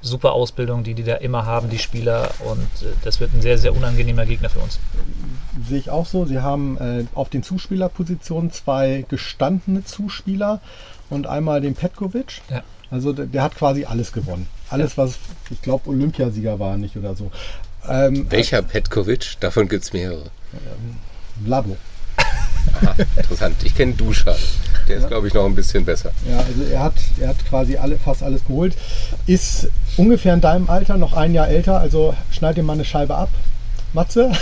[0.00, 2.30] super Ausbildung, die die da immer haben, die Spieler.
[2.44, 4.78] Und äh, das wird ein sehr, sehr unangenehmer Gegner für uns.
[5.68, 6.24] Sehe ich auch so.
[6.24, 10.60] Sie haben äh, auf den Zuspielerpositionen zwei gestandene Zuspieler
[11.10, 12.42] und einmal den Petkovic.
[12.50, 12.62] Ja.
[12.90, 14.46] Also der, der hat quasi alles gewonnen.
[14.70, 15.18] Alles, was,
[15.50, 17.30] ich glaube, Olympiasieger war nicht oder so.
[17.88, 19.36] Ähm, Welcher Petkovic?
[19.40, 20.30] Davon gibt es mehrere.
[21.44, 21.76] Vlado.
[22.82, 23.56] Aha, interessant.
[23.64, 24.34] Ich kenne Duscha.
[24.88, 26.10] Der ist, glaube ich, noch ein bisschen besser.
[26.28, 28.74] Ja, also er hat, er hat quasi alle, fast alles geholt.
[29.26, 33.14] Ist ungefähr in deinem Alter, noch ein Jahr älter, also schneid dir mal eine Scheibe
[33.14, 33.28] ab.
[33.92, 34.30] Matze?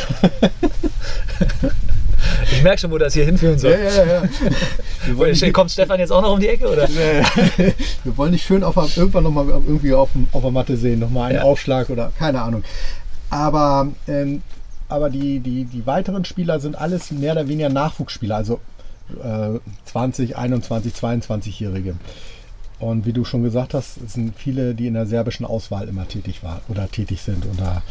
[2.50, 3.72] Ich merke schon, wo das hier hinführen soll.
[3.72, 4.22] ja, ja.
[5.04, 6.88] Wir wollen, nicht, Kommt Stefan jetzt auch noch um die Ecke, oder?
[8.04, 11.36] wir wollen nicht schön auf, irgendwann nochmal irgendwie auf, auf der Matte sehen, nochmal einen
[11.36, 11.42] Ja.
[11.42, 12.64] Aufschlag oder keine Ahnung.
[13.30, 14.42] Aber, ähm,
[14.88, 18.60] aber die, die, die weiteren Spieler sind alles mehr oder weniger Nachwuchsspieler, also
[19.22, 21.96] äh, 20, 21, 22-Jährige.
[22.78, 26.06] Und wie du schon gesagt hast, es sind viele, die in der serbischen Auswahl immer
[26.06, 27.46] tätig waren oder tätig sind.
[27.46, 27.82] Und da,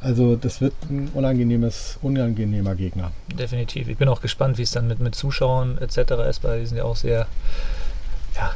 [0.00, 3.12] also das wird ein unangenehmes, unangenehmer Gegner.
[3.38, 3.88] Definitiv.
[3.88, 6.12] Ich bin auch gespannt, wie es dann mit, mit Zuschauern etc.
[6.30, 7.26] ist, weil die sind ja auch sehr,
[8.34, 8.52] ja,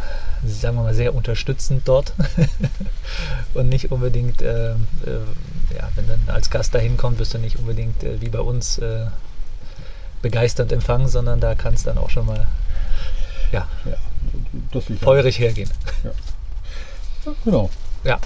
[0.46, 2.14] sagen wir mal, sehr unterstützend dort.
[3.54, 4.76] Und nicht unbedingt, äh, äh,
[5.74, 8.78] ja, wenn dann als Gast dahin kommt, wirst du nicht unbedingt äh, wie bei uns
[8.78, 9.06] äh,
[10.22, 12.46] begeisternd empfangen, sondern da kann es dann auch schon mal
[13.52, 15.70] ja, Ja, feurig hergehen.
[17.44, 17.70] Genau.
[18.04, 18.18] Ja.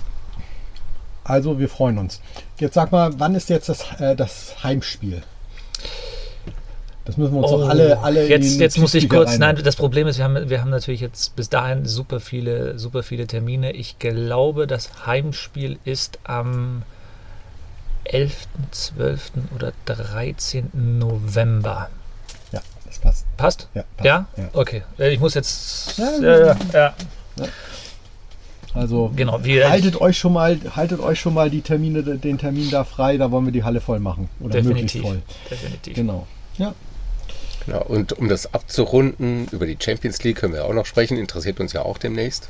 [1.24, 2.20] Also wir freuen uns.
[2.58, 5.22] Jetzt sag mal, wann ist jetzt das, äh, das Heimspiel?
[7.04, 9.56] Das müssen wir uns doch alle, alle Oh, jetzt, jetzt muss ich kurz, reinnehmen.
[9.56, 13.02] nein, das Problem ist, wir haben, wir haben natürlich jetzt bis dahin super viele, super
[13.02, 13.72] viele Termine.
[13.72, 16.82] Ich glaube, das Heimspiel ist am
[18.12, 19.32] 11., 12.
[19.54, 20.70] oder 13.
[20.98, 21.90] November.
[22.52, 23.36] Ja, das passt.
[23.36, 23.68] Passt?
[23.74, 24.04] Ja, passt.
[24.06, 24.26] Ja?
[24.36, 24.48] Ja.
[24.52, 24.82] Okay.
[24.98, 25.96] Äh, Ich muss jetzt.
[25.98, 26.94] Ja, Ja, ja, ja.
[28.74, 29.40] Also Genau.
[29.42, 33.30] Haltet euch schon mal, haltet euch schon mal die Termine, den Termin da frei, da
[33.30, 34.28] wollen wir die Halle voll machen.
[34.40, 35.02] Oder möglichst definitiv.
[35.02, 35.22] voll.
[35.50, 35.94] Definitiv.
[35.96, 36.26] Genau.
[36.56, 36.74] Ja.
[37.66, 37.82] Genau.
[37.82, 41.16] Und um das abzurunden, über die Champions League können wir auch noch sprechen.
[41.16, 42.48] Interessiert uns ja auch demnächst.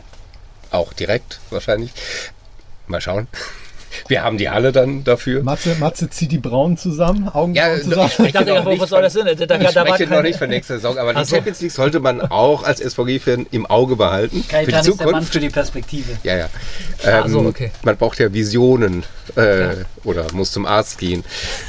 [0.70, 1.92] Auch direkt wahrscheinlich.
[2.86, 3.26] Mal schauen.
[4.09, 5.43] Wir haben die Halle dann dafür.
[5.43, 8.11] Matze, Matze zieht die Braunen zusammen, Augenbrauen Ja, zusammen.
[8.26, 9.26] ich dachte, ja, nicht was soll das denn?
[9.26, 11.30] Da, da, Ich spreche noch nicht von nächster Saison, aber Ach die.
[11.30, 14.43] Champions League sollte man auch als SVG-Fan im Auge behalten.
[14.45, 15.32] für die ist der Mann Zukunft.
[15.32, 16.12] für die Perspektive.
[16.22, 16.49] Ja, ja.
[17.05, 17.70] Ah, so, okay.
[17.82, 19.05] Man braucht ja Visionen
[19.36, 21.24] äh, oder muss zum Arzt gehen.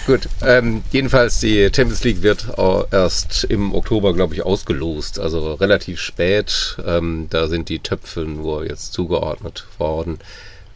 [0.07, 2.47] Gut, ähm, jedenfalls die Champions League wird
[2.91, 5.19] erst im Oktober, glaube ich, ausgelost.
[5.19, 6.77] Also relativ spät.
[6.85, 10.19] Ähm, da sind die Töpfe nur jetzt zugeordnet worden.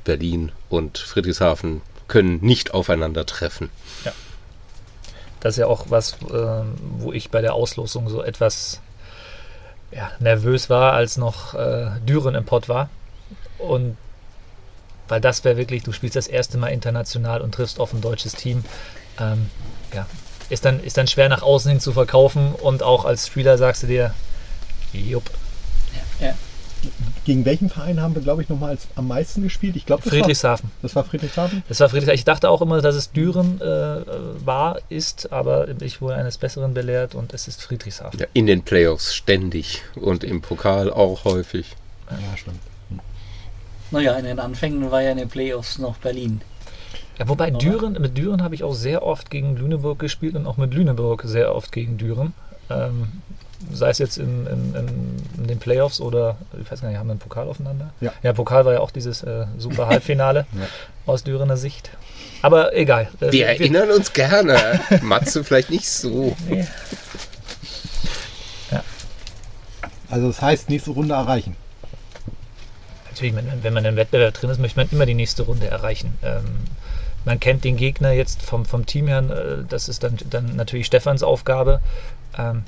[0.05, 3.69] Berlin und Friedrichshafen können nicht aufeinandertreffen.
[5.45, 8.81] Das ist ja auch was, ähm, wo ich bei der Auslosung so etwas
[9.91, 12.89] ja, nervös war, als noch äh, Düren im Pott war.
[13.59, 13.95] Und
[15.07, 18.33] weil das wäre wirklich, du spielst das erste Mal international und triffst auf ein deutsches
[18.33, 18.65] Team.
[19.19, 19.49] Ähm,
[19.93, 20.07] ja,
[20.49, 23.83] ist dann, ist dann schwer nach außen hin zu verkaufen und auch als Spieler sagst
[23.83, 24.13] du dir,
[24.93, 25.29] jupp,
[26.19, 26.33] Ja.
[27.25, 29.75] Gegen welchen Verein haben wir, glaube ich, nochmal am meisten gespielt?
[29.75, 30.71] Ich glaube, das, war- Friedrichshafen.
[30.81, 31.63] das war Friedrichshafen.
[31.67, 32.15] Das war Friedrichshafen.
[32.15, 33.65] Ich dachte auch immer, dass es Düren äh,
[34.45, 38.19] war, ist, aber ich wurde eines Besseren belehrt und es ist Friedrichshafen.
[38.19, 41.75] Ja, in den Playoffs ständig und im Pokal auch häufig.
[42.09, 42.59] Ja, stimmt.
[43.91, 46.41] Naja, in den Anfängen war ja in den Playoffs noch Berlin.
[47.17, 47.57] Ja, wobei Oder?
[47.59, 51.23] Düren, mit Düren habe ich auch sehr oft gegen Lüneburg gespielt und auch mit Lüneburg
[51.25, 52.33] sehr oft gegen Düren.
[52.69, 53.07] Ähm,
[53.71, 57.07] sei es jetzt in, in, in, in den Playoffs oder, ich weiß gar nicht, haben
[57.07, 57.91] wir einen Pokal aufeinander?
[58.01, 58.11] Ja.
[58.23, 60.67] Ja, Pokal war ja auch dieses äh, super Halbfinale Ja.
[61.05, 61.91] aus Dürener Sicht.
[62.41, 63.07] Aber egal.
[63.21, 64.79] Äh, Wir erinnern uns gerne.
[65.01, 66.35] Matze vielleicht nicht so.
[70.09, 71.55] Also das heißt, nächste Runde erreichen.
[73.09, 76.13] Natürlich, wenn, wenn man im Wettbewerb drin ist, möchte man immer die nächste Runde erreichen.
[76.21, 76.43] Ähm,
[77.23, 80.85] man kennt den Gegner jetzt vom, vom Team her, äh, das ist dann, dann natürlich
[80.85, 81.79] Stefans Aufgabe.
[82.37, 82.63] Ähm,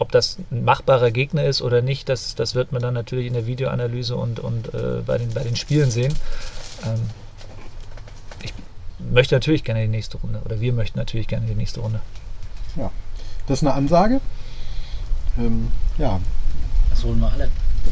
[0.00, 3.34] ob das ein machbarer Gegner ist oder nicht, das, das wird man dann natürlich in
[3.34, 6.14] der Videoanalyse und, und äh, bei, den, bei den Spielen sehen.
[6.86, 7.00] Ähm,
[8.42, 8.54] ich
[8.98, 12.00] möchte natürlich gerne die nächste Runde oder wir möchten natürlich gerne die nächste Runde.
[13.46, 14.22] Das ist eine Ansage.
[15.38, 16.18] Ähm, ja,
[16.88, 17.50] Das holen wir alle.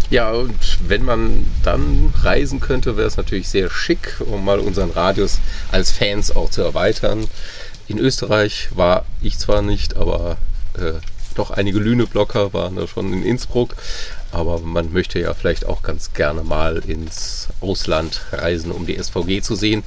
[0.09, 4.90] Ja, und wenn man dann reisen könnte, wäre es natürlich sehr schick, um mal unseren
[4.90, 5.40] Radius
[5.72, 7.26] als Fans auch zu erweitern.
[7.86, 10.38] In Österreich war ich zwar nicht, aber
[10.74, 10.92] äh,
[11.34, 13.74] doch einige Lüne-Blocker waren da schon in Innsbruck.
[14.32, 19.40] Aber man möchte ja vielleicht auch ganz gerne mal ins Ausland reisen, um die SVG
[19.42, 19.84] zu sehen.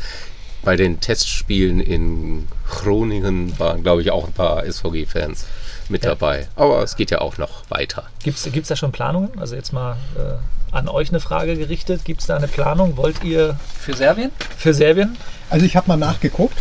[0.64, 5.46] Bei den Testspielen in Groningen waren, glaube ich, auch ein paar SVG-Fans
[5.90, 6.12] mit Ja.
[6.12, 6.48] dabei.
[6.56, 8.04] Aber es geht ja auch noch weiter.
[8.24, 9.32] Gibt es da schon Planungen?
[9.40, 12.06] Also jetzt mal äh, an euch eine Frage gerichtet.
[12.06, 12.96] Gibt es da eine Planung?
[12.98, 14.32] Wollt ihr Für Serbien?
[14.58, 15.18] für Serbien,
[15.50, 16.58] also ich habe mal nachgeguckt.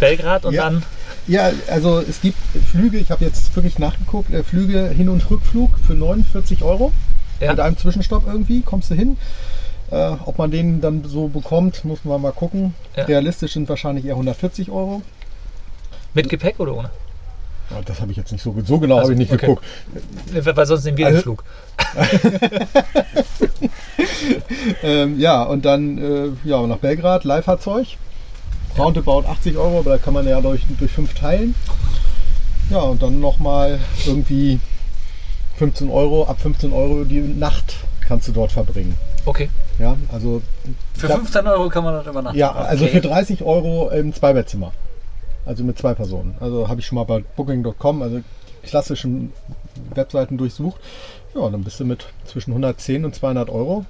[0.00, 0.64] Belgrad und Ja.
[0.64, 0.82] dann
[1.26, 2.36] Ja, also es gibt
[2.70, 6.92] Flüge, ich habe jetzt wirklich nachgeguckt, äh, Flüge Hin- und Rückflug für 49 Euro.
[7.40, 7.50] Ja.
[7.52, 9.16] Mit einem Zwischenstopp irgendwie, kommst du hin.
[9.90, 12.74] Äh, ob man den dann so bekommt, muss man mal gucken.
[12.96, 13.04] Ja.
[13.04, 15.02] Realistisch sind wahrscheinlich eher 140 Euro.
[16.14, 16.90] mit Gepäck oder ohne?
[17.70, 19.46] Ja, Das habe ich jetzt nicht so, so genau Also, habe ich nicht okay.
[19.46, 19.64] geguckt.
[20.56, 21.44] Weil sonst nehmen wir den Also- Flug.
[24.82, 27.86] Ähm, ja, und dann äh, ja, nach Belgrad, Leihfahrzeug.
[28.78, 31.54] Roundabout 80 Euro, aber da kann man ja durch, durch fünf teilen.
[32.70, 34.58] Ja, und dann nochmal irgendwie
[35.56, 38.96] 15 Euro, ab 15 Euro die Nacht kannst du dort verbringen.
[39.26, 39.48] Okay.
[39.78, 40.42] Ja, also,
[40.94, 41.16] Für Ja.
[41.16, 42.38] 15 Euro kann man dort übernachten.
[42.38, 42.94] ja, also Okay.
[42.94, 44.72] für 30 Euro im Zweibettzimmer.
[45.46, 46.34] Also mit zwei Personen.
[46.40, 48.20] Also habe ich schon mal bei Booking.com, also
[48.62, 49.32] klassischen
[49.94, 50.80] Webseiten durchsucht.
[51.34, 53.84] Ja, dann bist du mit zwischen 110 und 200 Euro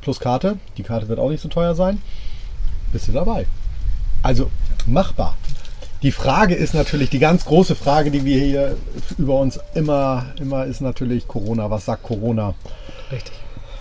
[0.00, 0.58] plus Karte.
[0.76, 2.00] Die Karte wird auch nicht so teuer sein.
[2.92, 3.46] Bist du dabei.
[4.22, 4.50] Also
[4.86, 5.36] machbar.
[6.02, 8.76] Die Frage ist natürlich, die ganz große Frage, die wir hier
[9.18, 11.70] über uns immer, immer ist natürlich Corona.
[11.70, 12.54] Was sagt Corona?
[13.10, 13.32] Richtig.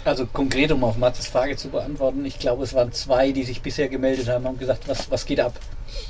[0.04, 3.62] Also konkret, um auf Mattes Frage zu beantworten, ich glaube, es waren zwei, die sich
[3.62, 5.60] bisher gemeldet haben und gesagt, was, was geht ab?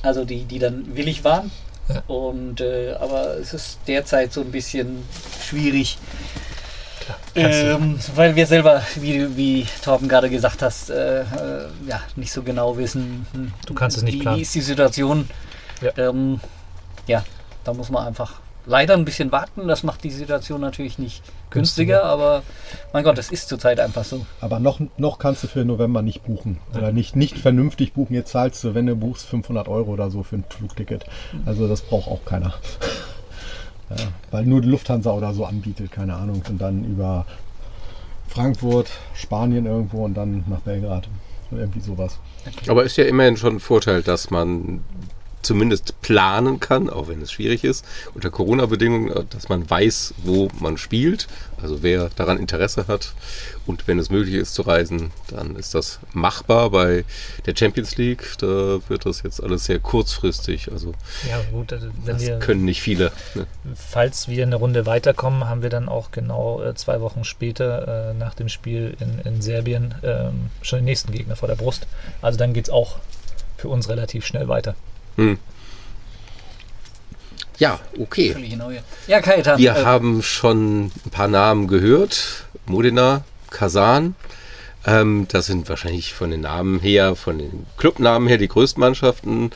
[0.02, 1.52] Also die, die dann willig waren.
[1.90, 2.04] Ja.
[2.08, 5.04] Und äh, aber es ist derzeit so ein bisschen
[5.42, 5.98] schwierig.
[7.36, 11.26] Ähm, weil wir selber, wie, wie Torben gerade gesagt hast, äh, äh,
[11.88, 14.38] ja, nicht so genau wissen, hm, Du kannst es nicht wie, planen.
[14.38, 15.30] wie ist die Situation.
[15.82, 16.10] Ja.
[16.10, 16.40] Ähm,
[17.08, 17.24] ja,
[17.64, 19.68] da muss man einfach leider ein bisschen warten.
[19.68, 22.04] Das macht die Situation natürlich nicht günstiger, Günstiger.
[22.04, 22.44] aber
[22.92, 24.26] mein Gott, es ist zurzeit einfach so.
[24.42, 26.58] Aber noch, noch kannst du für November nicht buchen.
[26.76, 28.14] Oder nicht, nicht vernünftig buchen.
[28.16, 31.06] Jetzt zahlst du, wenn du buchst, 500 Euro oder so für ein Flugticket.
[31.46, 32.54] Also das braucht auch keiner.
[33.90, 33.96] Ja,
[34.32, 36.44] weil nur die Lufthansa oder so anbietet, keine Ahnung.
[36.50, 37.26] Und dann über
[38.28, 41.08] Frankfurt, Spanien irgendwo und dann nach Belgrad.
[41.50, 42.20] Irgendwie sowas.
[42.68, 44.82] Aber ist ja immerhin schon ein Vorteil, dass man
[45.42, 50.78] zumindest planen kann, auch wenn es schwierig ist, unter Corona-Bedingungen, dass man weiß, wo man
[50.78, 51.28] spielt,
[51.62, 53.14] also wer daran Interesse hat.
[53.66, 56.70] Und wenn es möglich ist zu reisen, dann ist das machbar.
[56.70, 57.04] Bei
[57.46, 60.72] der Champions League, da wird das jetzt alles sehr kurzfristig.
[60.72, 60.94] Also
[61.28, 63.12] Ja, gut, also das wir, können nicht viele.
[63.36, 63.48] Ne?
[63.76, 68.14] falls wir eine Runde weiterkommen, haben wir dann auch genau äh, zwei Wochen später äh,
[68.14, 71.88] nach dem Spiel in, in Serbien ähm, schon den nächsten Gegner vor der Brust.
[72.22, 72.98] Also dann geht es auch
[73.58, 74.76] für uns relativ schnell weiter.
[75.18, 75.38] Hm.
[77.60, 78.36] Ja, okay.
[79.08, 79.58] Ja, Kajetan.
[79.58, 82.46] Wir äh, haben schon ein paar Namen gehört.
[82.68, 84.16] Modena, Kasan.
[84.86, 89.52] Ähm, das sind wahrscheinlich von den Namen her, von den Clubnamen her die größten Mannschaften.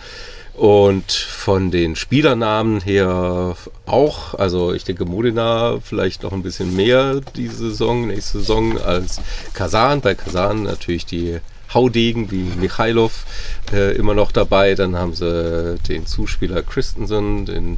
[0.54, 3.56] Und von den Spielernamen her
[3.86, 4.34] auch.
[4.34, 9.22] Also ich denke Modena vielleicht noch ein bisschen mehr diese Saison, nächste Saison als
[9.54, 10.02] Kasan.
[10.02, 11.40] Bei Kasan natürlich die
[11.74, 13.26] Haudegen wie Michailov
[13.72, 14.76] äh, immer noch dabei.
[14.76, 17.78] Dann haben sie den Zuspieler Christensen, den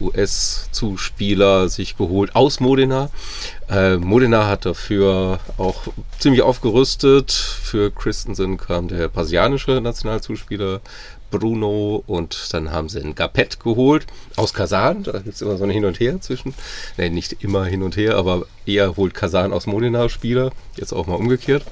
[0.00, 3.10] US-Zuspieler sich geholt aus Modena.
[3.68, 5.82] Äh, Modena hat dafür auch
[6.18, 7.32] ziemlich aufgerüstet.
[7.32, 10.80] Für Christensen kam der brasilianische Nationalzuspieler
[11.30, 15.02] Bruno und dann haben sie einen Gapet geholt aus Kasan.
[15.02, 16.54] Da gibt es immer so ein Hin und Her zwischen.
[16.96, 20.52] Ne, nicht immer hin und her, aber eher holt Kasan aus Modena Spieler.
[20.76, 21.64] Jetzt auch mal umgekehrt.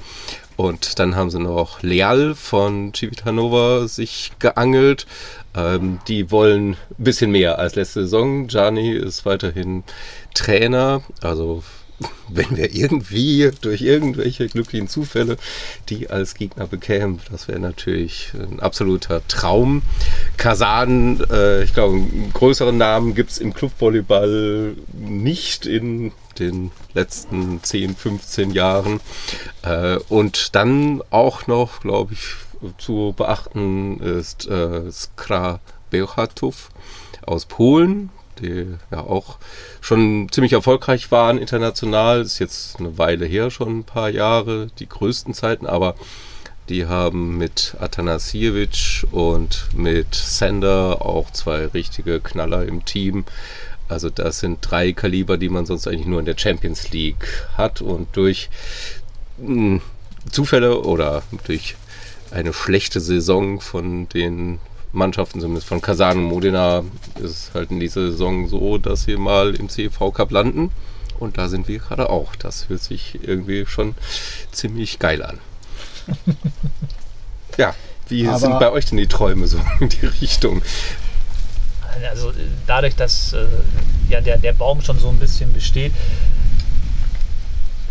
[0.57, 5.07] Und dann haben sie noch Leal von Civitanova sich geangelt.
[5.55, 8.46] Ähm, die wollen ein bisschen mehr als letzte Saison.
[8.46, 9.84] Gianni ist weiterhin
[10.34, 11.62] Trainer, also
[12.28, 15.36] wenn wir irgendwie durch irgendwelche glücklichen Zufälle
[15.88, 19.82] die als Gegner bekämen, das wäre natürlich ein absoluter Traum.
[20.36, 27.62] Kasan, äh, ich glaube, einen größeren Namen gibt es im Clubvolleyball nicht in den letzten
[27.62, 29.00] 10, 15 Jahren.
[29.62, 32.34] Äh, und dann auch noch, glaube ich,
[32.78, 35.60] zu beachten ist äh, Skra
[35.90, 36.70] Bełchatów
[37.26, 38.10] aus Polen,
[38.40, 39.38] die ja auch
[39.80, 42.22] schon ziemlich erfolgreich waren international.
[42.22, 45.94] Ist jetzt eine Weile her, schon ein paar Jahre, die größten Zeiten, aber
[46.68, 53.24] die haben mit Atanasiewicz und mit Sander auch zwei richtige Knaller im Team.
[53.88, 57.80] Also das sind drei Kaliber, die man sonst eigentlich nur in der Champions League hat
[57.80, 58.48] und durch
[59.38, 59.80] mh, hm,
[60.30, 61.76] Zufälle oder durch
[62.30, 64.58] eine schlechte Saison von den
[64.92, 66.84] Mannschaften, zumindest von Kasan und Modena,
[67.16, 70.70] ist es halt in dieser Saison so, dass sie mal im CV Cup landen.
[71.18, 72.34] Und da sind wir gerade auch.
[72.36, 73.94] Das hört sich irgendwie schon
[74.50, 75.38] ziemlich geil an.
[77.58, 77.74] ja,
[78.08, 80.62] wie Aber sind bei euch denn die Träume so in die Richtung?
[82.09, 82.32] Also
[82.66, 83.47] dadurch, dass äh,
[84.09, 85.93] ja, der, der Baum schon so ein bisschen besteht,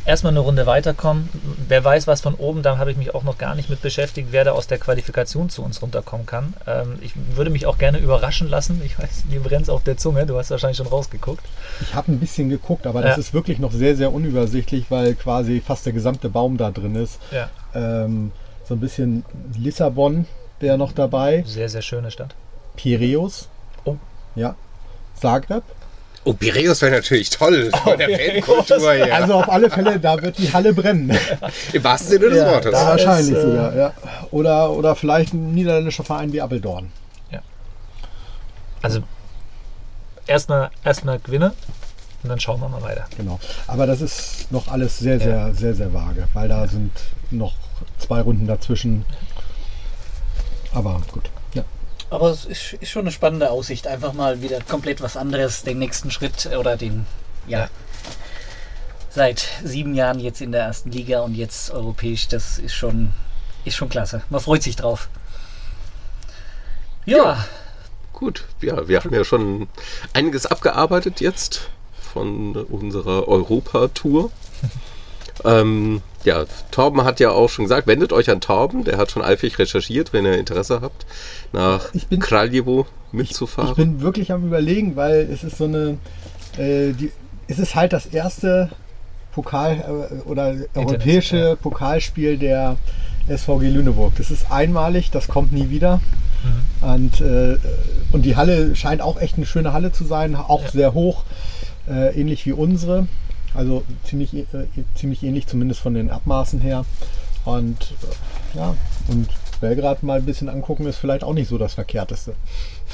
[0.06, 1.30] erstmal eine Runde weiterkommen.
[1.68, 4.30] Wer weiß, was von oben, da habe ich mich auch noch gar nicht mit beschäftigt,
[4.32, 6.54] wer da aus der Qualifikation zu uns runterkommen kann.
[6.68, 8.82] Ähm, ich würde mich auch gerne überraschen lassen.
[8.86, 10.26] Ich weiß, mir brennt es auf der Zunge.
[10.26, 11.44] Du hast wahrscheinlich schon rausgeguckt.
[11.82, 13.20] Ich habe ein bisschen geguckt, aber das ja.
[13.20, 17.20] ist wirklich noch sehr, sehr unübersichtlich, weil quasi fast der gesamte Baum da drin ist.
[17.32, 17.50] Ja.
[17.74, 18.32] Ähm,
[18.64, 19.24] so ein bisschen
[19.58, 20.26] Lissabon
[20.60, 21.44] wäre noch dabei.
[21.46, 22.36] Sehr, sehr schöne Stadt.
[22.76, 23.50] Piräus.
[24.36, 24.40] Oh.
[24.40, 24.56] Ja.
[25.20, 25.64] Zagreb.
[26.24, 29.16] Oh, Piräus wäre natürlich toll von der Fankultur her.
[29.16, 31.18] Also auf alle Fälle, da wird die Halle brennen.
[31.74, 32.74] Im wahrsten Sinne des ja, Wortes.
[32.74, 33.94] wahrscheinlich ist, sogar, ja.
[34.30, 36.92] Oder, oder vielleicht ein niederländischer Verein wie Appeldorn.
[37.32, 37.42] Ja.
[38.84, 39.02] Also
[40.28, 41.54] erstmal erstmal Gewinne
[42.22, 43.08] und dann schauen wir mal weiter.
[43.18, 43.40] Genau.
[43.66, 45.54] Aber das ist noch alles sehr, sehr, ja.
[45.54, 46.92] sehr, sehr vage, weil da sind
[47.32, 47.54] noch
[47.98, 49.06] zwei Runden dazwischen.
[50.72, 51.32] Aber gut.
[52.12, 53.88] Aber es ist, ist, schon eine spannende Aussicht.
[53.88, 57.06] Einfach mal wieder komplett was anderes, den nächsten Schritt oder den,
[57.48, 57.70] ja,
[59.10, 62.28] seit sieben Jahren jetzt in der ersten Liga und jetzt europäisch.
[62.28, 63.14] Das ist schon,
[63.64, 64.24] ist schon klasse.
[64.30, 65.08] Man freut sich drauf.
[67.06, 67.18] Ja.
[67.18, 67.46] ja.
[68.12, 69.70] Gut, ja, wir haben ja schon
[70.14, 71.70] einiges abgearbeitet jetzt
[72.14, 74.32] von unserer Europa-Tour.
[75.46, 79.24] ähm, ja, Torben hat ja auch schon gesagt, wendet euch an Torben, der hat schon
[79.24, 81.06] eifrig recherchiert, wenn ihr Interesse habt,
[81.54, 83.72] nach bin, Kraljewo mitzufahren.
[83.72, 85.98] Ich, ich, bin wirklich am überlegen, weil es ist so eine,
[86.58, 87.12] äh, die,
[87.48, 88.70] es ist halt das erste
[89.32, 91.56] Pokal äh, oder europäische ja.
[91.56, 92.78] Pokalspiel der
[93.28, 94.14] SVG Lüneburg.
[94.18, 96.02] Das ist einmalig, das kommt nie wieder.
[96.44, 96.88] Mhm.
[96.90, 97.58] Und, äh,
[98.12, 100.72] und die Halle scheint auch echt eine schöne Halle zu sein, auch ja.
[100.72, 101.24] sehr hoch,
[101.88, 103.08] äh, ähnlich wie unsere.
[103.54, 104.46] Also ziemlich, äh,
[104.96, 106.86] ziemlich ähnlich, zumindest von den Abmaßen her.
[107.46, 108.76] Und äh, ja,
[109.08, 109.30] und
[109.62, 112.34] Belgrad mal ein bisschen angucken, ist vielleicht auch nicht so das Verkehrteste.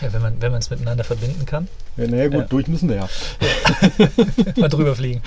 [0.01, 1.67] Ja, wenn man wenn es miteinander verbinden kann.
[1.95, 2.45] Ja, naja, gut, ja.
[2.45, 3.09] durch müssen wir ja.
[4.57, 5.21] mal drüber fliegen.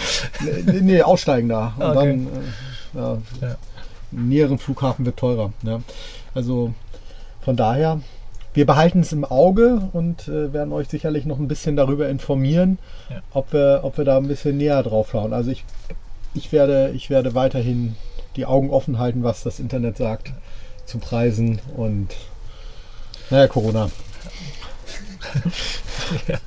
[0.66, 1.74] Nee, nee aussteigen da.
[1.76, 2.26] Und okay.
[2.95, 3.57] dann äh, ja,
[4.12, 5.53] näheren Flughafen wird teurer.
[5.62, 5.81] Ja.
[6.35, 6.74] Also
[7.41, 8.01] von daher,
[8.53, 12.78] wir behalten es im Auge und äh, werden euch sicherlich noch ein bisschen darüber informieren,
[13.09, 13.22] ja.
[13.32, 15.32] ob, wir, ob wir da ein bisschen näher drauf schauen.
[15.32, 15.64] Also ich,
[16.34, 17.96] ich, werde, ich werde weiterhin
[18.36, 20.32] die Augen offen halten, was das Internet sagt
[20.84, 22.09] zu Preisen und
[23.30, 23.90] naja, Corona.
[26.26, 26.38] ja.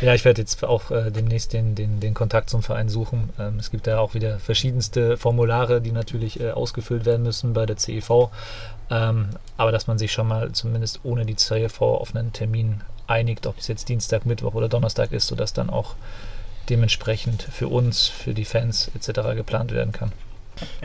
[0.00, 0.14] ja.
[0.14, 3.30] ich werde jetzt auch äh, demnächst den, den, den Kontakt zum Verein suchen.
[3.38, 7.64] Ähm, es gibt ja auch wieder verschiedenste Formulare, die natürlich äh, ausgefüllt werden müssen bei
[7.64, 8.30] der CEV.
[8.90, 13.46] Ähm, aber dass man sich schon mal zumindest ohne die CEV auf einen Termin einigt,
[13.46, 15.94] ob es jetzt Dienstag, Mittwoch oder Donnerstag ist, sodass dann auch
[16.68, 19.34] dementsprechend für uns, für die Fans etc.
[19.34, 20.12] geplant werden kann.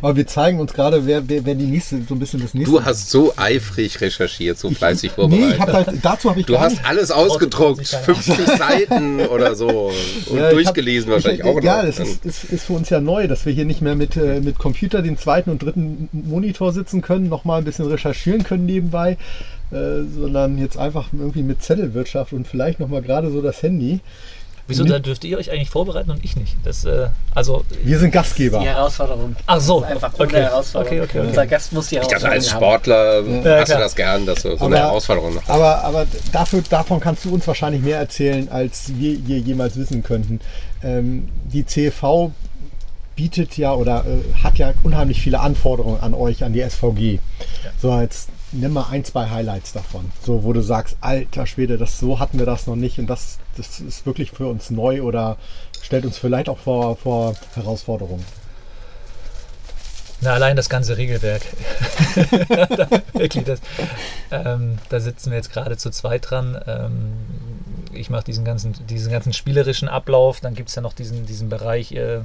[0.01, 2.71] Aber wir zeigen uns gerade, wer, wer, wer die nächste, so ein bisschen das nächste.
[2.71, 5.47] Du hast so eifrig recherchiert, so fleißig vorbereitet.
[5.49, 8.03] Nee, ich hab halt, dazu habe ich du gar hast nicht- alles ausgedruckt, sich keiner.
[8.15, 9.91] 50 Seiten oder so.
[10.29, 11.85] Und Ja, durchgelesen hab, wahrscheinlich ich, auch Ja, noch.
[11.85, 14.39] das ist, ist, ist für uns ja neu, dass wir hier nicht mehr mit, äh,
[14.41, 19.17] mit Computer den zweiten und dritten Monitor sitzen können, nochmal ein bisschen recherchieren können nebenbei,
[19.71, 19.75] äh,
[20.17, 23.99] sondern jetzt einfach irgendwie mit Zettelwirtschaft und vielleicht nochmal gerade so das Handy.
[24.67, 26.55] Wieso, da dürft ihr euch eigentlich vorbereiten und ich nicht?
[26.63, 28.59] Das, äh, also, Wir sind Gastgeber.
[28.59, 29.35] Die Herausforderung.
[29.45, 30.35] ach so, Das ist einfach okay.
[30.41, 30.97] Herausforderung.
[30.97, 31.27] Okay, okay, okay.
[31.27, 32.61] Unser Gast muss die ich dachte, Herausforderung als haben.
[32.63, 33.21] Sportler
[33.53, 33.79] Ja, hast du klar.
[33.79, 37.33] das gern, dass du so Aber- eine Herausforderung noch Aber, aber dafür, davon kannst du
[37.33, 40.39] uns wahrscheinlich mehr erzählen, als wir hier jemals wissen könnten.
[40.83, 42.31] Ähm, die CEV
[43.15, 47.19] bietet ja oder äh, hat ja unheimlich viele Anforderungen an euch, an die SVG.
[47.81, 48.29] So, jetzt
[48.59, 50.11] nimm mal ein, zwei Highlights davon.
[50.25, 53.37] So, wo du sagst, alter Schwede, das, so hatten wir das noch nicht und das,
[53.57, 55.37] das ist wirklich für uns neu oder
[55.81, 58.25] stellt uns vielleicht auch vor, vor Herausforderungen.
[60.21, 61.41] Na, allein das ganze Regelwerk.
[62.49, 63.59] Da- Wirklich, das,
[64.31, 66.59] ähm, da sitzen wir jetzt gerade zu zweit dran.
[66.65, 67.13] Ähm,
[67.93, 70.39] ich mache diesen ganzen, diesen ganzen spielerischen Ablauf.
[70.39, 72.21] Dann gibt es ja noch diesen, diesen Bereich äh,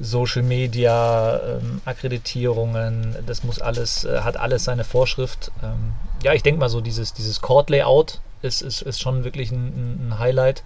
[0.00, 3.16] Social Media, ähm, Akkreditierungen.
[3.26, 5.50] Das muss alles, äh, hat alles seine Vorschrift.
[5.62, 5.92] Ähm,
[6.22, 10.18] ja, ich denke mal so, dieses, dieses Court-Layout ist, ist, ist schon wirklich ein, ein
[10.18, 10.62] Highlight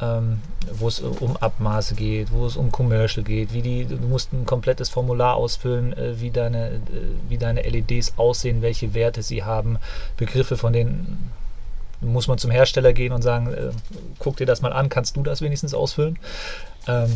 [0.00, 0.40] ähm,
[0.72, 4.46] wo es um Abmaße geht, wo es um Commercial geht, wie die, du musst ein
[4.46, 6.80] komplettes Formular ausfüllen, äh, wie, deine, äh,
[7.28, 9.78] wie deine LEDs aussehen, welche Werte sie haben,
[10.16, 11.32] Begriffe von denen
[12.00, 13.70] muss man zum Hersteller gehen und sagen, äh,
[14.20, 16.16] guck dir das mal an, kannst du das wenigstens ausfüllen?
[16.88, 17.10] Ähm,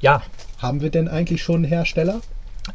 [0.00, 0.22] ja,
[0.58, 2.20] Haben wir denn eigentlich schon einen Hersteller?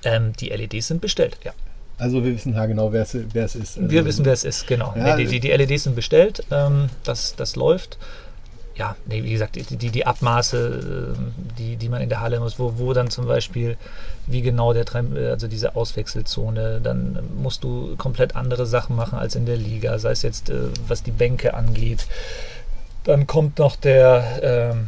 [0.04, 1.52] ähm, die LEDs sind bestellt, ja.
[2.00, 3.34] Also wir wissen ja genau, wer es, ist.
[3.34, 4.94] Wir Also, wissen, wer es ist, genau.
[4.98, 7.98] Ja, nee, die, die, LEDs sind bestellt, ähm, das, das läuft.
[8.76, 12.58] Ja, nee, wie gesagt, die, die, Abmaße, ähm, die, die man in der Halle muss,
[12.58, 13.78] wo, wo dann zum Beispiel,
[14.26, 19.36] wie genau der Trem also diese Auswechselzone, dann musst du komplett andere Sachen machen als
[19.36, 22.08] in der Liga, sei es jetzt, äh, was die Bänke angeht.
[23.04, 24.88] Dann kommt noch der, ähm,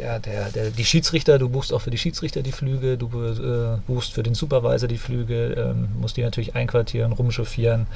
[0.00, 3.78] der, der, der, die Schiedsrichter, du buchst auch für die Schiedsrichter die Flüge, du äh,
[3.86, 7.86] buchst für den Supervisor die Flüge, ähm, musst die natürlich einquartieren, rumchauffieren,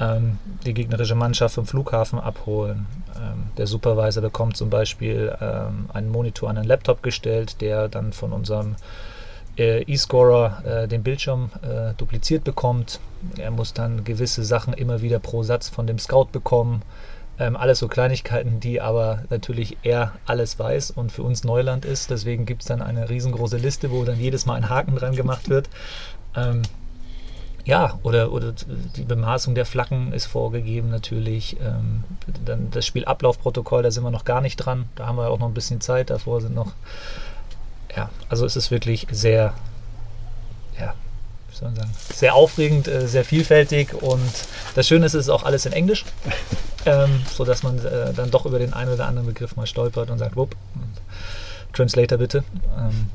[0.00, 2.86] ähm, die gegnerische Mannschaft vom Flughafen abholen.
[3.16, 8.12] Ähm, der Supervisor bekommt zum Beispiel ähm, einen Monitor an einen Laptop gestellt, der dann
[8.12, 8.74] von unserem
[9.56, 12.98] äh, E-Scorer äh, den Bildschirm äh, dupliziert bekommt.
[13.38, 16.82] Er muss dann gewisse Sachen immer wieder pro Satz von dem Scout bekommen.
[17.38, 22.10] Ähm, alles so Kleinigkeiten, die aber natürlich er alles weiß und für uns Neuland ist.
[22.10, 25.48] Deswegen gibt es dann eine riesengroße Liste, wo dann jedes Mal ein Haken dran gemacht
[25.48, 25.68] wird.
[26.36, 26.62] Ähm,
[27.64, 28.52] ja, oder, oder
[28.96, 31.56] die Bemaßung der Flaggen ist vorgegeben natürlich.
[31.60, 32.04] Ähm,
[32.44, 34.86] dann das Spielablaufprotokoll, da sind wir noch gar nicht dran.
[34.94, 36.10] Da haben wir auch noch ein bisschen Zeit.
[36.10, 36.72] Davor sind noch.
[37.96, 39.54] Ja, also es ist wirklich sehr,
[40.78, 40.94] ja,
[41.58, 44.30] soll man sagen, sehr aufregend, äh, sehr vielfältig und
[44.74, 46.04] das Schöne ist, es ist auch alles in Englisch,
[46.86, 50.18] ähm, sodass man äh, dann doch über den einen oder anderen Begriff mal stolpert und
[50.18, 50.54] sagt, wupp,
[51.72, 52.44] Translator bitte.
[52.78, 53.06] Ähm,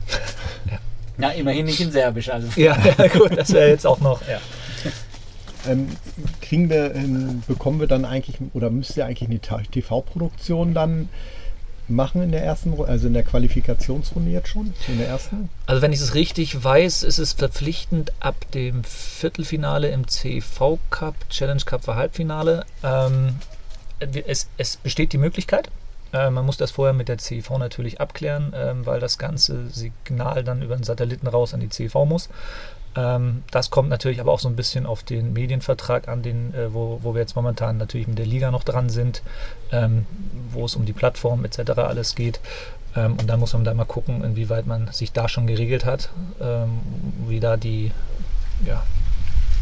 [1.19, 2.29] Ja, immerhin nicht in Serbisch.
[2.29, 2.47] Also.
[2.55, 4.21] ja, ja, gut, das wäre jetzt auch noch.
[4.27, 4.39] Ja.
[5.67, 5.89] Ähm,
[6.41, 11.09] kriegen wir, ähm, bekommen wir dann eigentlich, oder müsst ihr eigentlich eine TV-Produktion dann
[11.89, 14.73] machen in der ersten, also in der Qualifikationsrunde jetzt schon?
[14.87, 15.49] In der ersten?
[15.65, 21.15] Also wenn ich es richtig weiß, ist es verpflichtend ab dem Viertelfinale im CV Cup,
[21.29, 22.65] Challenge Cup für Halbfinale.
[22.83, 23.35] Ähm,
[23.99, 25.69] es, es besteht die Möglichkeit.
[26.13, 30.43] Äh, man muss das vorher mit der CEV natürlich abklären, ähm, weil das ganze Signal
[30.43, 32.29] dann über den Satelliten raus an die CEV muss.
[32.95, 36.73] Ähm, das kommt natürlich aber auch so ein bisschen auf den Medienvertrag an, den, äh,
[36.73, 39.21] wo, wo wir jetzt momentan natürlich mit der Liga noch dran sind,
[39.71, 40.05] ähm,
[40.51, 41.71] wo es um die Plattform etc.
[41.77, 42.39] alles geht.
[42.95, 46.09] Ähm, und dann muss man da mal gucken, inwieweit man sich da schon geregelt hat,
[46.41, 46.79] ähm,
[47.27, 47.91] wie da die,
[48.65, 48.83] ja,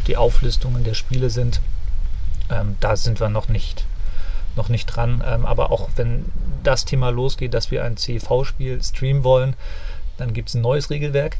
[0.06, 1.60] die Auflistungen der Spiele sind.
[2.50, 3.84] Ähm, da sind wir noch nicht,
[4.56, 5.22] noch nicht dran.
[5.26, 6.24] Ähm, aber auch wenn
[6.62, 9.54] das Thema losgeht, dass wir ein CV-Spiel streamen wollen,
[10.18, 11.36] dann gibt es ein neues Regelwerk.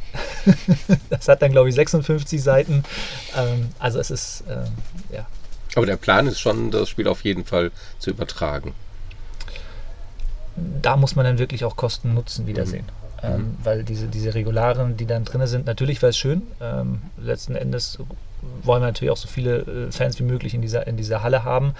[1.11, 2.85] das hat dann, glaube ich, 56 Seiten.
[3.37, 4.72] Ähm, also es ist, ähm,
[5.12, 5.26] ja,
[5.74, 8.72] Aber der Plan ist schon, das Spiel auf jeden Fall zu übertragen.
[10.57, 12.87] da muss man dann wirklich auch Kosten-Nutzen wiedersehen.
[13.22, 16.43] Ähm, weil diese, diese Regularien, die dann drin sind, natürlich wäre es schön.
[16.61, 17.99] Ähm, letzten Endes
[18.62, 19.59] wollen wir natürlich auch so viele
[19.89, 21.74] äh, Fans wie möglich in dieser, in dieser Halle haben.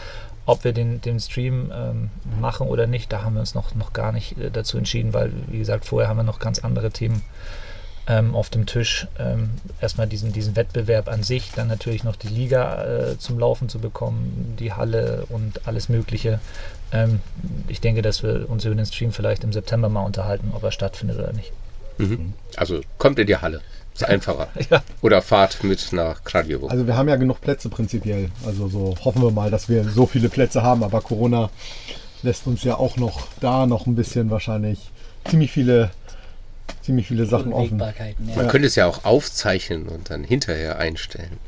[0.49, 2.09] Ob wir den, den Stream ähm,
[2.40, 5.30] machen oder nicht, da haben wir uns noch, noch gar nicht äh, dazu entschieden, weil,
[5.49, 7.20] wie gesagt, vorher haben wir noch ganz andere Themen
[8.07, 9.07] ähm, auf dem Tisch.
[9.18, 13.68] Ähm, erstmal diesen, diesen Wettbewerb an sich, dann natürlich noch die Liga äh, zum Laufen
[13.68, 16.40] zu bekommen, die Halle und alles Mögliche.
[16.92, 17.20] Ähm,
[17.68, 20.72] ich denke, dass wir uns über den Stream vielleicht im September mal unterhalten, ob er
[20.72, 21.53] stattfindet oder nicht.
[21.99, 22.32] Mhm.
[22.57, 23.61] Also kommt in die Halle.
[23.99, 24.49] Ist einfacher.
[24.70, 24.82] Ja.
[25.03, 26.68] Oder fahrt mit nach Kraljevo.
[26.68, 28.30] Also wir haben ja genug Plätze prinzipiell.
[28.46, 30.84] Also so hoffen wir mal, dass wir so viele Plätze haben.
[30.84, 31.51] Aber Corona
[32.22, 34.90] lässt uns ja auch noch da noch ein bisschen wahrscheinlich
[35.28, 35.90] ziemlich viele,
[36.82, 37.78] ziemlich viele Sachen offen.
[37.78, 38.36] Ja.
[38.36, 41.38] Man könnte es ja auch aufzeichnen und dann hinterher einstellen.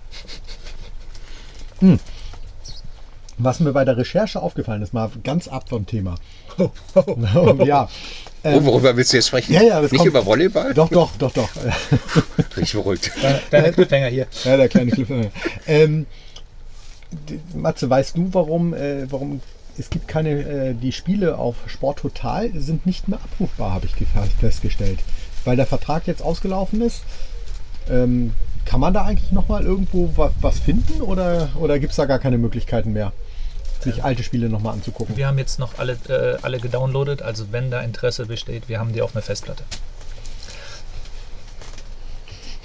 [3.39, 6.17] Was mir bei der Recherche aufgefallen ist, mal ganz ab vom Thema.
[7.65, 7.89] ja.
[8.45, 9.53] Oh, worüber willst du jetzt sprechen?
[9.55, 10.75] Ähm, ja, ja, Nicht kommt- über Volleyball?
[10.75, 11.49] Doch, doch, doch, doch.
[12.55, 13.11] Bin ich beruhigt.
[13.51, 14.27] Deine Cliffhanger hier.
[14.45, 15.31] Ja, der kleine Cliffhanger.
[15.67, 16.07] ähm,
[17.55, 19.41] Matze, weißt du, warum, äh, warum
[19.79, 23.97] es gibt keine, äh, die Spiele auf Sport Total sind nicht mehr abrufbar, habe ich
[23.97, 24.07] ge-
[24.41, 25.01] festgestellt.
[25.45, 27.03] Weil der Vertrag jetzt ausgelaufen ist.
[27.91, 28.33] Ähm,
[28.67, 32.19] kann man da eigentlich nochmal irgendwo wa was finden oder, oder gibt es da gar
[32.19, 33.11] keine Möglichkeiten mehr,
[33.83, 35.17] sich alte Spiele nochmal anzugucken?
[35.17, 38.93] Wir haben jetzt noch alle, äh, alle gedownloadet, also wenn da Interesse besteht, wir haben
[38.93, 39.65] die auf einer Festplatte.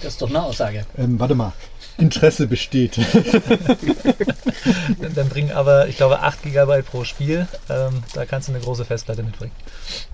[0.01, 0.85] Das ist doch eine Aussage.
[0.97, 1.53] Ähm, warte mal,
[1.97, 2.97] Interesse besteht.
[5.15, 7.47] Dann bringen aber, ich glaube, 8 GB pro Spiel.
[7.69, 9.53] Ähm, da kannst du eine große Festplatte mitbringen.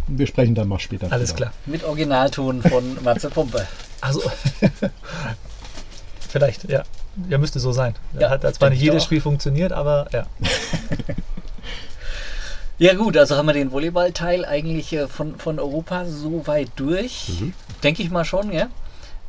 [0.08, 1.12] Wir sprechen dann mal später.
[1.12, 1.38] Alles drüber.
[1.38, 1.54] klar.
[1.66, 3.68] Mit Originalton von Matze Pumpe.
[4.02, 4.22] Also,
[6.30, 6.84] vielleicht, ja.
[7.30, 7.96] Ja, müsste so sein.
[8.18, 9.06] Ja, hat zwar nicht ich jedes auch.
[9.06, 10.26] Spiel funktioniert, aber ja.
[12.82, 17.30] Ja gut, also haben wir den Volleyballteil eigentlich äh, von, von Europa so weit durch.
[17.84, 18.70] Denke ich mal schon, ja.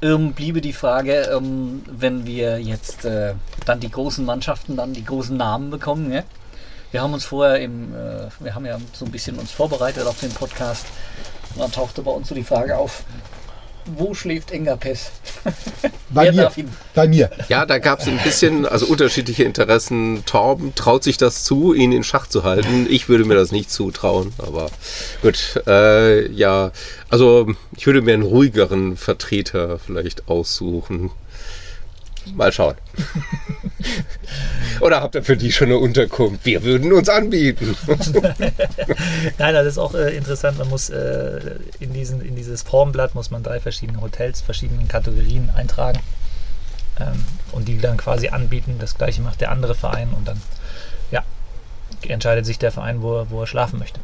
[0.01, 3.35] Ähm, bliebe die Frage, ähm, wenn wir jetzt äh,
[3.67, 6.23] dann die großen Mannschaften, dann die großen Namen bekommen, ja.
[6.93, 10.19] Wir haben uns vorher im, äh, wir haben ja so ein bisschen uns vorbereitet auf
[10.19, 10.87] den Podcast.
[11.55, 13.05] Und dann tauchte bei uns so die Frage auf,
[13.87, 15.11] wo schläft Engapes?
[16.11, 16.51] Bei Wer mir.
[16.95, 17.31] Bei mir.
[17.49, 20.25] Ja, da gab es ein bisschen, also unterschiedliche Interessen.
[20.27, 22.87] Torben traut sich das zu, ihn in Schach zu halten.
[22.89, 24.71] Ich würde mir das nicht zutrauen, aber
[25.23, 25.63] gut.
[25.67, 26.73] Äh, ja,
[27.09, 31.11] also ich würde mir einen ruhigeren Vertreter vielleicht aussuchen.
[32.35, 32.75] Mal schauen.
[34.81, 36.45] Oder habt ihr für die schon eine Unterkunft?
[36.45, 37.77] Wir würden uns anbieten.
[39.39, 40.59] Nein, das ist auch äh, interessant.
[40.59, 45.51] Man muss äh, in, diesen, in dieses Formblatt muss man drei verschiedene Hotels, verschiedenen Kategorien
[45.51, 46.01] eintragen
[47.01, 48.77] ähm, und die dann quasi anbieten.
[48.79, 50.41] Das gleiche macht der andere Verein und dann
[51.11, 51.23] ja,
[52.07, 54.01] entscheidet sich der Verein, wo er, wo er schlafen möchte.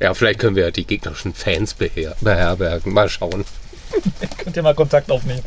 [0.00, 2.92] Ja, vielleicht können wir ja die gegnerischen Fans beher beherbergen.
[2.92, 3.44] Mal schauen.
[4.38, 5.42] Könnt ihr mal Kontakt aufnehmen.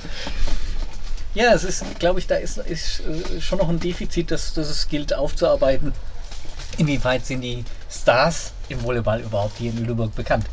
[1.39, 4.69] Ja, es ist, glaube ich, da ist, ist äh, schon noch ein Defizit, das, das
[4.69, 5.93] es gilt aufzuarbeiten.
[6.77, 10.45] Inwieweit sind die Stars im Volleyball überhaupt hier in Lüneburg bekannt?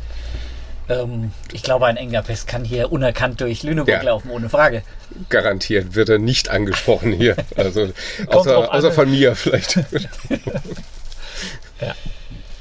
[0.87, 4.01] Ähm, ich glaube, ein Engapes kann hier unerkannt durch Lüneburg Ja.
[4.01, 4.81] laufen, ohne Frage.
[5.27, 7.35] Garantiert wird er nicht angesprochen hier.
[7.57, 7.89] Also
[8.27, 9.79] außer, außer von mir vielleicht.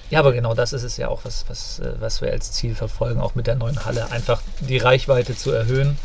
[0.09, 2.77] Ja, aber genau das ist es ja auch, was, was, äh, was wir als Ziel
[2.77, 4.11] verfolgen, auch mit der neuen Halle.
[4.13, 5.99] Einfach die Reichweite zu erhöhen,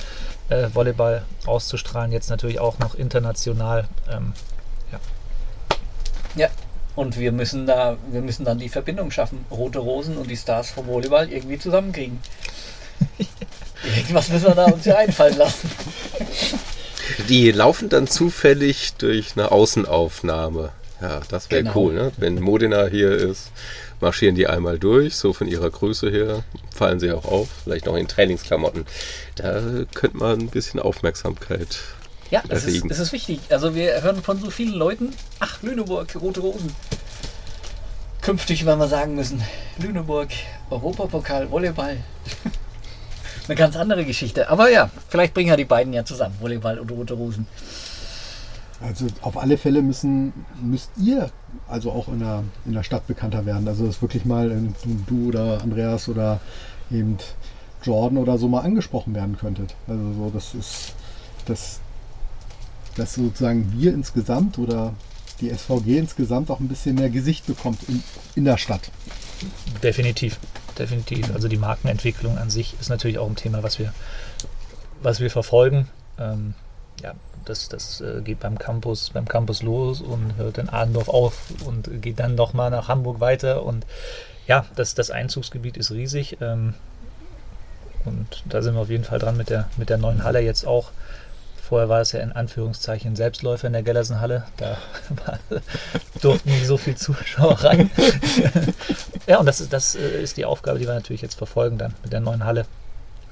[0.52, 3.88] äh, Volleyball auszustrahlen, jetzt natürlich auch noch international.
[4.12, 4.34] Ähm,
[6.36, 6.48] Ja.
[6.96, 9.46] Und wir müssen da, wir müssen dann die Verbindung schaffen.
[9.50, 12.20] Rote Rosen und die Stars vom Volleyball irgendwie zusammenkriegen.
[13.98, 15.70] Irgendwas müssen wir da uns ja einfallen lassen.
[17.30, 20.70] Die laufen dann zufällig durch eine Außenaufnahme.
[21.02, 21.76] Ja, das wäre Genau.
[21.76, 22.12] cool, ne?
[22.18, 23.52] Wenn Modena hier ist,
[24.02, 26.44] marschieren die einmal durch, so von ihrer Größe her,
[26.74, 28.86] fallen sie auch auf, vielleicht noch in Trainingsklamotten.
[29.36, 29.62] Da
[29.94, 31.80] könnte man ein bisschen Aufmerksamkeit.
[32.30, 33.40] Ja, das ist, das ist wichtig.
[33.50, 36.74] Also wir hören von so vielen Leuten, ach, Lüneburg, Rote Rosen.
[38.22, 39.44] Künftig werden wir sagen müssen,
[39.78, 40.30] Lüneburg,
[40.70, 41.98] Europapokal, Volleyball.
[43.48, 44.48] Eine ganz andere Geschichte.
[44.50, 47.48] Aber ja, vielleicht bringen ja die beiden ja zusammen, Volleyball und Rote Rosen.
[48.82, 51.30] Also auf alle Fälle müssen, müsst ihr
[51.68, 53.68] also auch in der, in der Stadt bekannter werden.
[53.68, 54.74] Also dass wirklich mal
[55.08, 56.40] du, oder Andreas oder
[56.90, 57.18] eben
[57.84, 59.76] Jordan oder so mal angesprochen werden könntet.
[59.88, 60.94] Also so, das ist
[61.46, 61.80] das,
[62.96, 64.94] dass sozusagen wir insgesamt oder
[65.40, 68.04] die SVG insgesamt auch ein bisschen mehr Gesicht bekommt in,
[68.36, 68.92] in der Stadt.
[69.84, 70.40] definitiv,
[70.78, 71.34] definitiv.
[71.34, 73.94] Also die Markenentwicklung an sich ist natürlich auch ein Thema, was wir,
[75.02, 75.88] was wir verfolgen.
[76.20, 76.54] Ähm,
[77.02, 77.14] ja,
[77.46, 82.02] das, das äh, geht beim Campus, beim Campus los und hört in Adendorf auf und
[82.02, 83.64] geht dann nochmal nach Hamburg weiter.
[83.64, 83.86] Und
[84.48, 86.38] ja, das, das Einzugsgebiet ist riesig.
[86.42, 86.74] Ähm,
[88.06, 90.66] und da sind wir auf jeden Fall dran mit der, mit der neuen Halle jetzt
[90.66, 90.92] auch.
[91.62, 94.44] Vorher war es ja in Anführungszeichen Selbstläufer in der Gellersenhalle.
[94.58, 94.78] Da
[96.22, 97.90] durften nicht so viel Zuschauer rein.
[99.28, 101.94] ja, und das ist, das äh, ist die Aufgabe, die wir natürlich jetzt verfolgen dann
[102.04, 102.66] mit der neuen Halle.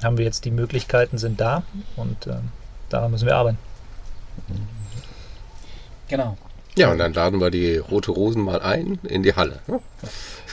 [0.02, 1.64] Haben wir jetzt die Möglichkeiten, sind da
[1.98, 2.52] und ähm,
[2.88, 3.58] daran müssen wir arbeiten.
[6.08, 6.38] Genau.
[6.78, 9.60] Ja, und dann laden wir die Rote Rosen mal ein in die Halle.
[9.68, 9.80] ne?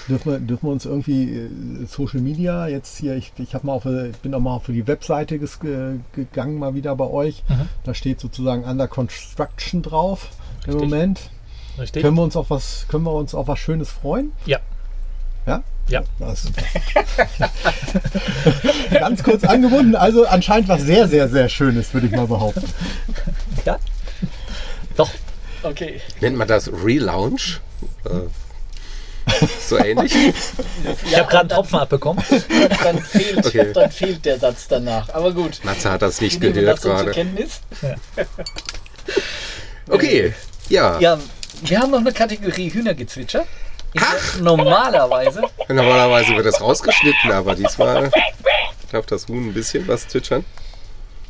[0.09, 3.87] Dürfen wir, dürfen wir uns irgendwie äh, Social Media jetzt hier, ich, ich, mal auf,
[3.87, 7.43] äh, ich bin auch mal auf die Webseite ges, äh, gegangen, mal wieder bei euch.
[7.49, 7.68] Mhm.
[7.82, 10.28] Da steht sozusagen Under Construction drauf
[10.64, 10.91] im Richtig.
[10.91, 11.30] Moment.
[11.78, 12.03] Richtig?
[12.03, 14.32] Können wir uns auf was, können wir uns auf was Schönes freuen?
[14.47, 14.59] Ja.
[15.47, 15.62] Ja?
[15.89, 16.03] Ja.
[16.18, 16.51] Das
[18.91, 22.62] Ganz kurz angebunden, also anscheinend was sehr, sehr, sehr Schönes, würde ich mal behaupten.
[23.67, 23.79] Ja.
[24.97, 25.11] Doch.
[25.62, 26.01] Okay.
[26.21, 27.61] Nennt man das Relaunch?
[28.05, 30.14] Äh, so ähnlich?
[31.05, 32.25] Ich habe gerade einen Tropfen abbekommen.
[32.85, 33.73] Dann fehlt, Okay.
[33.73, 35.09] dann fehlt der Satz danach.
[35.12, 35.61] Aber gut.
[35.64, 37.11] Matze hat das nicht gehört das gerade.
[37.11, 37.61] Kenntnis.
[39.89, 40.33] Okay,
[40.69, 40.99] ja.
[41.01, 41.19] Ja,
[41.62, 43.45] wir haben noch eine Kategorie Hühnergezwitscher.
[43.95, 45.43] Der Normalerweise.
[45.69, 48.11] Normalerweise wird das rausgeschnitten, aber diesmal
[48.93, 50.45] darf das Huhn ein bisschen was zwitschern.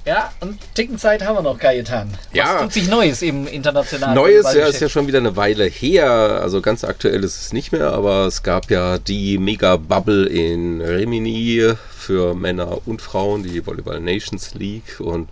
[0.06, 2.08] Ja, und Tickenzeit haben wir noch, Gajetan.
[2.12, 2.62] Was Ja.
[2.62, 6.08] tut sich Neues im internationalen Neues ja, ist ja schon wieder eine Weile her,
[6.40, 11.72] also ganz aktuell ist es nicht mehr, aber es gab ja die Mega-Bubble in Rimini
[11.98, 15.00] für Männer und Frauen, die Volleyball Nations League.
[15.00, 15.28] Und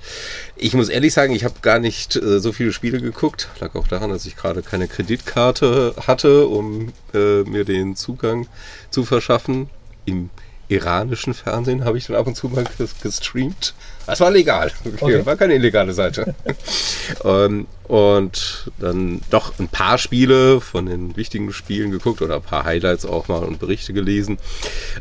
[0.57, 3.49] ich muss ehrlich sagen, ich habe gar nicht äh, so viele Spiele geguckt.
[3.61, 8.49] Lag auch daran, dass ich gerade keine Kreditkarte hatte, um äh, mir den Zugang
[8.91, 9.71] zu verschaffen.
[10.05, 10.31] Im
[10.69, 13.75] iranischen Fernsehen habe ich dann ab und zu mal ges- gestreamt.
[14.07, 14.71] Das war legal.
[15.01, 15.25] Okay.
[15.25, 16.35] War keine illegale Seite.
[17.25, 22.65] ähm, und dann doch ein paar Spiele von den wichtigen Spielen geguckt oder ein paar
[22.65, 24.39] Highlights auch mal und Berichte gelesen.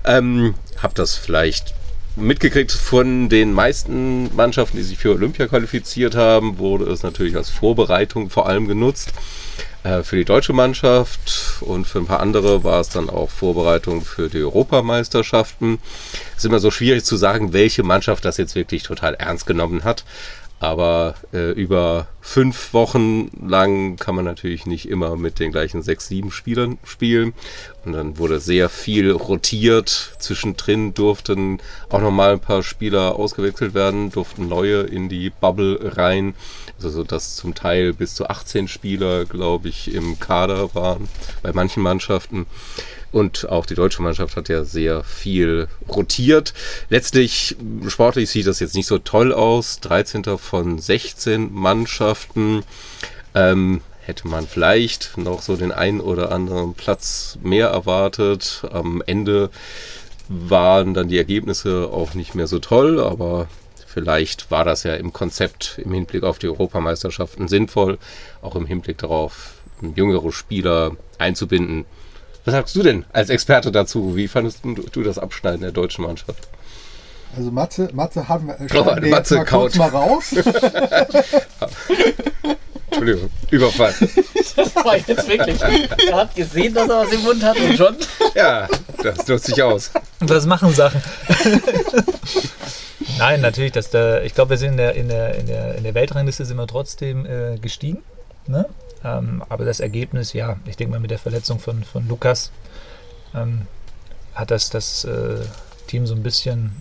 [0.05, 1.73] Ähm, hab das vielleicht
[2.15, 7.49] mitgekriegt von den meisten Mannschaften, die sich für Olympia qualifiziert haben, wurde es natürlich als
[7.49, 9.13] Vorbereitung vor allem genutzt.
[9.83, 14.01] Äh, Für die deutsche Mannschaft und für ein paar andere war es dann auch Vorbereitung
[14.01, 15.79] für die Europameisterschaften.
[16.31, 19.83] Es ist immer so schwierig zu sagen, welche Mannschaft das jetzt wirklich total ernst genommen
[19.83, 20.05] hat.
[20.63, 26.07] Aber äh, über fünf Wochen lang kann man natürlich nicht immer mit den gleichen sechs,
[26.07, 27.33] sieben Spielern spielen.
[27.83, 30.15] Und dann wurde sehr viel rotiert.
[30.19, 31.59] Zwischendrin durften
[31.89, 36.33] auch nochmal ein paar Spieler ausgewechselt werden, durften neue in die Bubble rein.
[36.77, 41.09] Also so, dass zum Teil bis zu 18 Spieler, glaube ich, im Kader waren
[41.41, 42.45] bei manchen Mannschaften.
[43.13, 46.53] Und auch die deutsche Mannschaft hat ja sehr viel rotiert.
[46.89, 47.55] Letztlich,
[47.87, 49.79] sportlich sieht das jetzt nicht so toll aus.
[49.81, 50.37] 13.
[50.37, 52.63] von 16 Mannschaften.
[53.35, 58.63] Ähm, hätte man vielleicht noch so den einen oder anderen Platz mehr erwartet.
[58.71, 59.49] Am Ende
[60.27, 63.47] waren dann die Ergebnisse auch nicht mehr so toll, aber
[63.85, 67.99] vielleicht war das ja im Konzept im Hinblick auf die Europameisterschaften sinnvoll,
[68.41, 69.53] auch im Hinblick darauf,
[69.95, 71.85] jüngere Spieler einzubinden.
[72.45, 74.15] Was sagst du denn als Experte dazu?
[74.15, 76.47] Wie fandest du, du das Abschneiden der deutschen Mannschaft?
[77.35, 79.91] Also Matze, Matze haben wir, Oh, wir Matze mal kurz kaut.
[79.93, 80.33] mal raus.
[82.91, 83.93] Entschuldigung, Überfall.
[84.55, 85.59] Das war jetzt wirklich.
[85.61, 87.95] Er hat gesehen, dass er was im Mund hat und schon.
[88.35, 88.67] Ja,
[89.01, 89.89] das nutzt sich aus.
[90.19, 91.01] Was machen Sachen?
[93.17, 95.83] Nein, natürlich, dass der, ich glaube, wir sind in der, in der, in der, in
[95.83, 98.03] der Weltrangliste sind wir trotzdem äh, gestiegen.
[98.47, 98.65] Ne?
[99.03, 102.51] Ähm, aber das Ergebnis, ja, ich denke mal mit der Verletzung von, von Lukas
[103.35, 103.67] ähm,
[104.33, 105.41] hat das, das äh,
[105.87, 106.71] Team so ein bisschen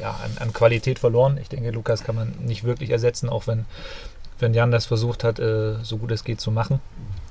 [0.00, 1.38] ja, an, an Qualität verloren.
[1.40, 3.64] Ich denke, Lukas kann man nicht wirklich ersetzen, auch wenn,
[4.38, 6.80] wenn Jan das versucht hat, äh, so gut es geht zu machen.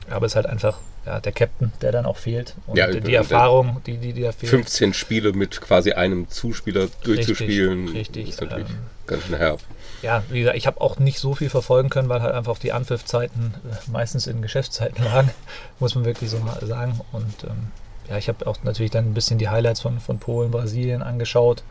[0.10, 2.56] Aber es ist halt einfach ja, der Captain, der dann auch fehlt.
[2.68, 4.50] Und Ja, die Erfahrung, die, die, die da fehlt.
[4.50, 9.60] 15 Spiele mit quasi einem Zuspieler durchzuspielen, richtig, ist natürlich ähm, ganz schön herb.
[10.04, 12.74] Ja, wie gesagt, ich habe auch nicht so viel verfolgen können, weil halt einfach die
[12.74, 15.32] Anpfiffzeiten äh, meistens in Geschäftszeiten lagen,
[15.80, 17.00] muss man wirklich so mal sagen.
[17.12, 17.72] Und ähm,
[18.10, 21.64] ja, ich habe auch natürlich dann ein bisschen die Highlights von, von Polen, Brasilien angeschaut.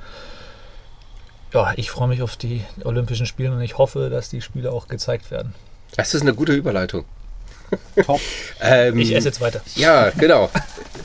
[1.52, 4.88] Ja, ich freue mich auf die Olympischen Spiele und ich hoffe, dass die Spiele auch
[4.88, 5.54] gezeigt werden.
[5.94, 7.04] Das ist eine gute Überleitung.
[8.06, 8.20] Top.
[8.60, 9.60] Ähm, Ich esse jetzt weiter.
[9.74, 10.50] Ja, genau.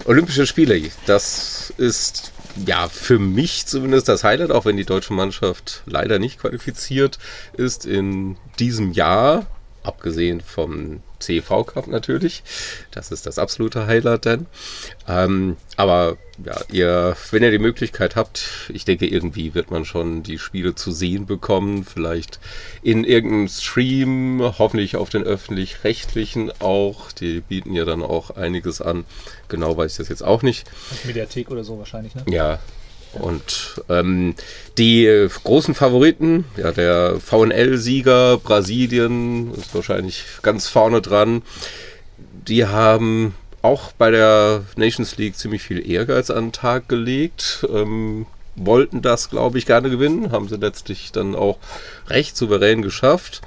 [0.05, 2.31] Olympische Spiele, das ist
[2.65, 7.19] ja für mich zumindest das Highlight, auch wenn die deutsche Mannschaft leider nicht qualifiziert
[7.53, 9.45] ist in diesem Jahr,
[9.87, 12.43] abgesehen vom CV Cup natürlich.
[12.91, 14.45] Das ist das absolute Highlight dann.
[15.07, 20.21] Ähm, aber ja, ihr, wenn ihr die Möglichkeit habt, ich denke, irgendwie wird man schon
[20.21, 21.83] die Spiele zu sehen bekommen.
[21.83, 22.39] Vielleicht
[22.83, 27.11] in irgendeinem Stream, hoffentlich auf den öffentlich-rechtlichen auch.
[27.11, 29.05] Die bieten ja dann auch einiges an.
[29.47, 30.69] Genau weiß ich das jetzt auch nicht.
[31.05, 32.23] Mediathek oder so wahrscheinlich, ne?
[32.29, 32.59] Ja.
[33.13, 34.35] Und ähm,
[34.77, 41.41] die äh, großen Favoriten, ja, der VNL-Sieger Brasilien ist wahrscheinlich ganz vorne dran.
[42.47, 47.65] Die haben auch bei der Nations League ziemlich viel Ehrgeiz an den Tag gelegt.
[47.71, 50.31] Ähm, wollten das, glaube ich, gerne gewinnen.
[50.31, 51.57] Haben sie letztlich dann auch
[52.07, 53.41] recht souverän geschafft.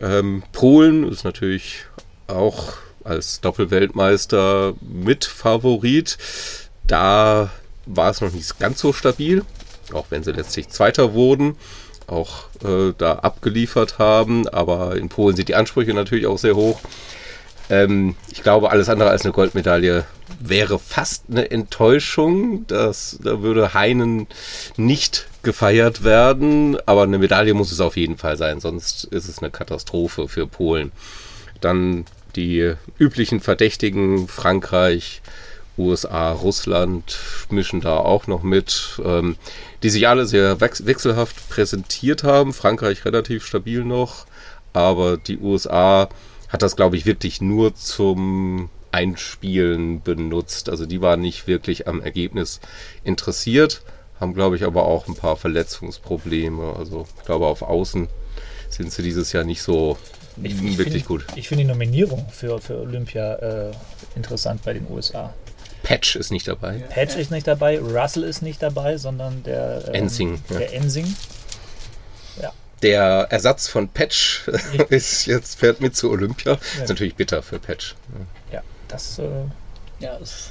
[0.00, 1.84] Ähm, Polen ist natürlich
[2.26, 2.74] auch
[3.04, 6.18] als Doppelweltmeister mit Favorit.
[6.86, 7.50] Da
[7.86, 9.44] war es noch nicht ganz so stabil,
[9.92, 11.56] auch wenn sie letztlich Zweiter wurden,
[12.06, 14.48] auch äh, da abgeliefert haben.
[14.48, 16.80] Aber in Polen sind die Ansprüche natürlich auch sehr hoch.
[17.70, 20.04] Ähm, ich glaube, alles andere als eine Goldmedaille
[20.40, 22.66] wäre fast eine Enttäuschung.
[22.66, 24.26] Das, da würde Heinen
[24.76, 29.38] nicht gefeiert werden, aber eine Medaille muss es auf jeden Fall sein, sonst ist es
[29.38, 30.92] eine Katastrophe für Polen.
[31.60, 32.04] Dann
[32.36, 35.20] die üblichen Verdächtigen, Frankreich,
[35.78, 37.18] USA, Russland
[37.50, 39.36] mischen da auch noch mit, ähm,
[39.82, 42.52] die sich alle sehr wechselhaft präsentiert haben.
[42.52, 44.26] Frankreich relativ stabil noch,
[44.72, 46.08] aber die USA
[46.48, 50.68] hat das, glaube ich, wirklich nur zum Einspielen benutzt.
[50.68, 52.60] Also die waren nicht wirklich am Ergebnis
[53.04, 53.82] interessiert,
[54.20, 56.74] haben, glaube ich, aber auch ein paar Verletzungsprobleme.
[56.76, 58.08] Also ich glaube, auf Außen
[58.68, 59.96] sind sie dieses Jahr nicht so
[60.42, 61.26] ich, ich wirklich find, gut.
[61.36, 63.72] Ich finde die Nominierung für, für Olympia äh,
[64.14, 65.32] interessant bei den USA.
[65.82, 66.78] Patch ist nicht dabei.
[66.88, 70.42] Patch ist nicht dabei, Russell ist nicht dabei, sondern der ähm, Ensing.
[70.48, 70.66] Der ja.
[70.68, 71.16] Ensing.
[72.40, 72.52] Ja.
[72.82, 74.48] Der Ersatz von Patch
[74.88, 76.52] ist jetzt fährt mit zu Olympia.
[76.52, 76.82] Ja.
[76.82, 77.94] Ist natürlich bitter für Patch.
[78.52, 79.18] Ja, das.
[79.18, 79.24] Äh,
[80.00, 80.50] ja, es,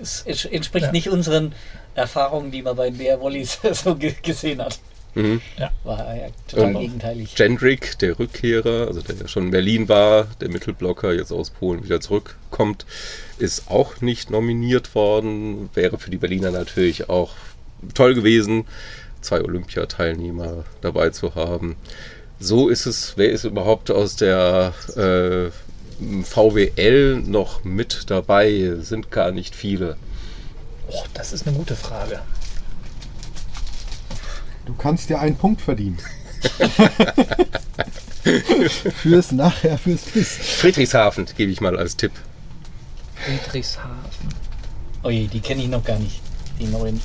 [0.00, 0.92] es, es entspricht ja.
[0.92, 1.54] nicht unseren
[1.94, 4.78] Erfahrungen, die man bei Bear Wallis so gesehen hat.
[5.14, 5.40] Mhm.
[5.58, 5.70] Ja.
[5.84, 7.36] War ja total und gegenteilig.
[7.36, 11.84] Jendrik, der Rückkehrer, also der ja schon in Berlin war, der Mittelblocker, jetzt aus Polen
[11.84, 12.86] wieder zurückkommt,
[13.38, 15.70] ist auch nicht nominiert worden.
[15.74, 17.32] Wäre für die Berliner natürlich auch
[17.94, 18.64] toll gewesen,
[19.20, 21.76] zwei Olympiateilnehmer dabei zu haben.
[22.38, 25.50] So ist es, wer ist überhaupt aus der äh,
[26.24, 28.76] VWL noch mit dabei?
[28.80, 29.96] Sind gar nicht viele.
[30.88, 32.20] Oh, das ist eine gute Frage.
[34.66, 35.98] Du kannst dir einen Punkt verdienen.
[39.02, 40.36] fürs Nachher, fürs Bis.
[40.36, 42.12] Friedrichshafen gebe ich mal als Tipp.
[43.14, 44.28] Friedrichshafen.
[45.02, 46.20] Oh je, die kenne ich noch gar nicht.
[46.58, 47.00] Die neuen.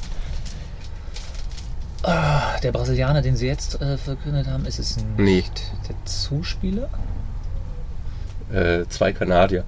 [2.03, 5.43] Ah, der Brasilianer, den sie jetzt äh, verkündet haben, ist es nicht nee.
[5.87, 6.89] der Zuspieler?
[8.53, 9.63] Äh, zwei Kanadier.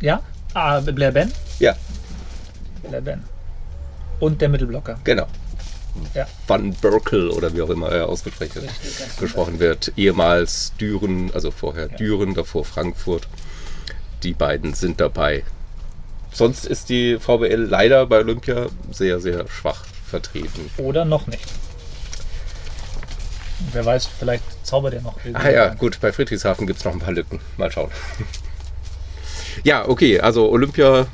[0.00, 0.22] ja?
[0.54, 1.30] Ah, Blair Ben?
[1.58, 1.74] Ja.
[2.82, 3.24] Blair Ben.
[4.20, 4.98] Und der Mittelblocker.
[5.04, 5.26] Genau.
[6.46, 8.68] Van Berkel oder wie auch immer er ausgesprochen
[9.18, 9.92] gesprochen wird.
[9.96, 11.96] Ehemals Düren, also vorher ja.
[11.96, 13.28] Düren, davor Frankfurt.
[14.22, 15.44] Die beiden sind dabei.
[16.32, 20.70] Sonst ist die VWL leider bei Olympia sehr, sehr schwach vertreten.
[20.76, 21.46] Oder noch nicht.
[23.72, 25.16] Wer weiß, vielleicht zaubert er noch.
[25.32, 27.40] Ah ja, gut, bei Friedrichshafen gibt es noch ein paar Lücken.
[27.56, 27.90] Mal schauen.
[29.64, 31.06] ja, okay, also Olympia,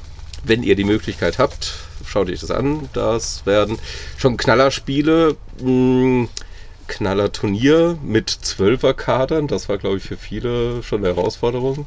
[0.43, 1.74] wenn ihr die Möglichkeit habt,
[2.13, 2.89] schaut euch das an.
[2.93, 3.79] Das werden
[4.17, 5.37] schon Knallerspiele.
[5.61, 6.29] Hm,
[6.89, 9.47] Knaller-Turnier mit Zwölfer-Kadern.
[9.47, 11.87] Das war, glaube ich, für viele schon eine Herausforderung,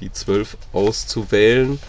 [0.00, 1.80] die zwölf auszuwählen.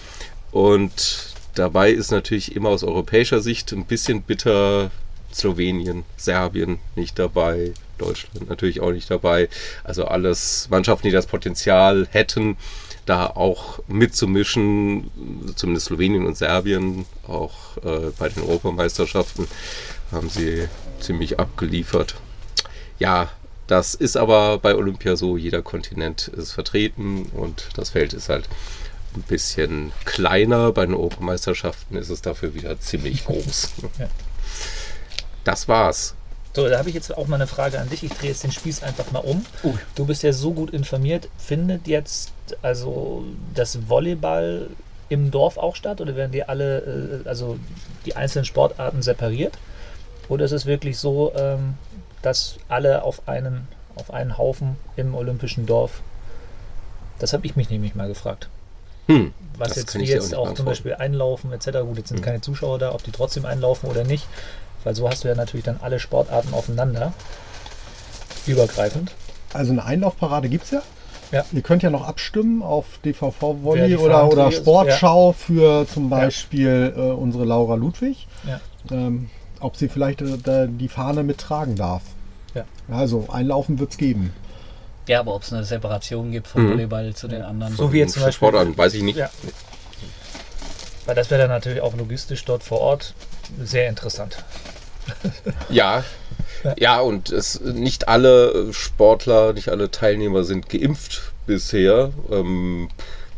[0.52, 4.90] Und dabei ist natürlich immer aus europäischer Sicht ein bisschen bitter
[5.32, 9.50] Slowenien, Serbien nicht dabei, Deutschland natürlich auch nicht dabei.
[9.84, 12.58] Also alles Mannschaften, die das Potenzial hätten,
[13.06, 15.12] da auch mitzumischen,
[15.56, 19.47] zumindest Slowenien und Serbien, auch äh, bei den Europameisterschaften
[20.12, 20.68] haben sie
[20.99, 22.16] ziemlich abgeliefert.
[22.99, 23.30] Ja,
[23.68, 28.47] das ist aber bei Olympia so, jeder Kontinent ist vertreten und das Feld ist halt
[29.16, 30.72] ein bisschen kleiner.
[30.72, 33.74] Bei den Europameisterschaften ist es dafür wieder ziemlich groß.
[35.43, 36.16] Das war's.
[36.56, 38.03] So, da habe ich jetzt auch mal eine Frage an dich.
[38.03, 39.45] Ich drehe jetzt den Spieß einfach mal um.
[39.62, 39.74] Uh.
[39.95, 41.28] Du bist ja so gut informiert.
[41.38, 42.32] Findet jetzt
[42.62, 44.70] also das Volleyball
[45.10, 47.60] im Dorf auch statt oder werden die alle, äh, also
[48.06, 49.58] die einzelnen Sportarten separiert?
[50.30, 51.76] Oder ist es wirklich so, ähm,
[52.22, 56.01] dass alle auf einen, auf einen Haufen im olympischen Dorf?
[57.20, 58.49] Das habe ich mich nämlich mal gefragt.
[59.08, 61.80] Hm, Was jetzt wie jetzt auch, auch zum Beispiel einlaufen etc.
[61.82, 62.26] Gut, jetzt sind hm.
[62.26, 64.26] keine Zuschauer da, ob die trotzdem einlaufen oder nicht.
[64.86, 67.12] Weil so hast du ja natürlich dann alle Sportarten aufeinander.
[68.48, 69.12] Übergreifend.
[69.54, 70.82] Also eine Einlaufparade gibt es ja.
[71.32, 71.44] Ja.
[71.52, 75.34] Ihr könnt ja noch abstimmen auf DVV Volley oder, oder Sportschau ja.
[75.34, 77.04] für zum Beispiel ja.
[77.04, 78.28] äh, unsere Laura Ludwig.
[78.92, 79.30] Ähm,
[79.60, 82.04] ob sie vielleicht äh, die Fahne mittragen darf.
[82.90, 84.34] Also einlaufen wird es geben.
[85.08, 86.72] Ja, aber ob es eine Separation gibt vom mhm.
[86.72, 87.76] Volleyball zu den anderen.
[87.76, 88.48] So wie jetzt zum Beispiel.
[88.48, 89.20] Sportarten, weiß ich nicht.
[91.05, 93.14] Weil das wäre dann natürlich auch logistisch dort vor Ort
[93.62, 94.43] sehr interessant.
[95.70, 96.04] ja.
[96.78, 102.12] Ja, und es, nicht alle Sportler, nicht alle Teilnehmer sind geimpft bisher.
[102.32, 102.90] Ähm,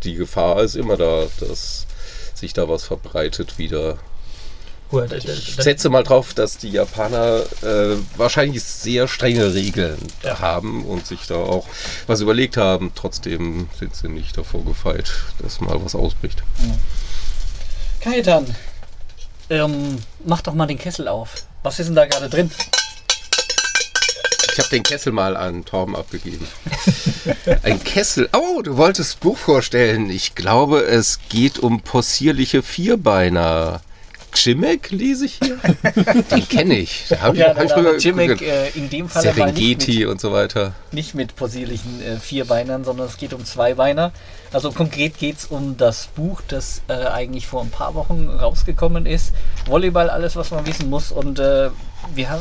[0.03, 1.88] die Gefahr ist immer da, dass
[2.34, 3.98] sich da was verbreitet wieder.
[4.89, 10.39] Gut, ich setze mal drauf, dass die Japaner äh, wahrscheinlich sehr strenge Regeln ja.
[10.39, 11.68] haben und sich da auch
[12.06, 12.94] was überlegt haben.
[12.95, 16.41] Trotzdem sind sie nicht davor gefeit, dass mal was ausbricht.
[16.60, 16.77] Ja.
[17.99, 18.56] Kajetan,
[19.49, 21.45] ähm, mach doch mal den Kessel auf.
[21.68, 22.49] Was ist denn da gerade drin?
[24.53, 26.48] Ich habe den Kessel mal an Torben abgegeben.
[27.64, 28.30] Ein Kessel.
[28.31, 30.10] Oh, du wolltest Buch vorstellen.
[30.10, 33.81] Ich glaube, es geht um possierliche Vierbeiner.
[34.38, 35.57] Chimek lese ich hier.
[36.31, 37.05] Den kenne ich.
[37.09, 40.31] Da habe ja, ich, hab ich Chimek, äh, in dem Fall Serengeti mit, und so
[40.31, 40.73] weiter.
[40.91, 44.11] Nicht mit possierlichen äh, Vierbeinern, sondern es geht um Zweibeiner.
[44.53, 49.05] Also konkret geht es um das Buch, das äh, eigentlich vor ein paar Wochen rausgekommen
[49.05, 49.34] ist.
[49.65, 51.11] Volleyball, alles, was man wissen muss.
[51.11, 51.69] Und äh,
[52.14, 52.39] wir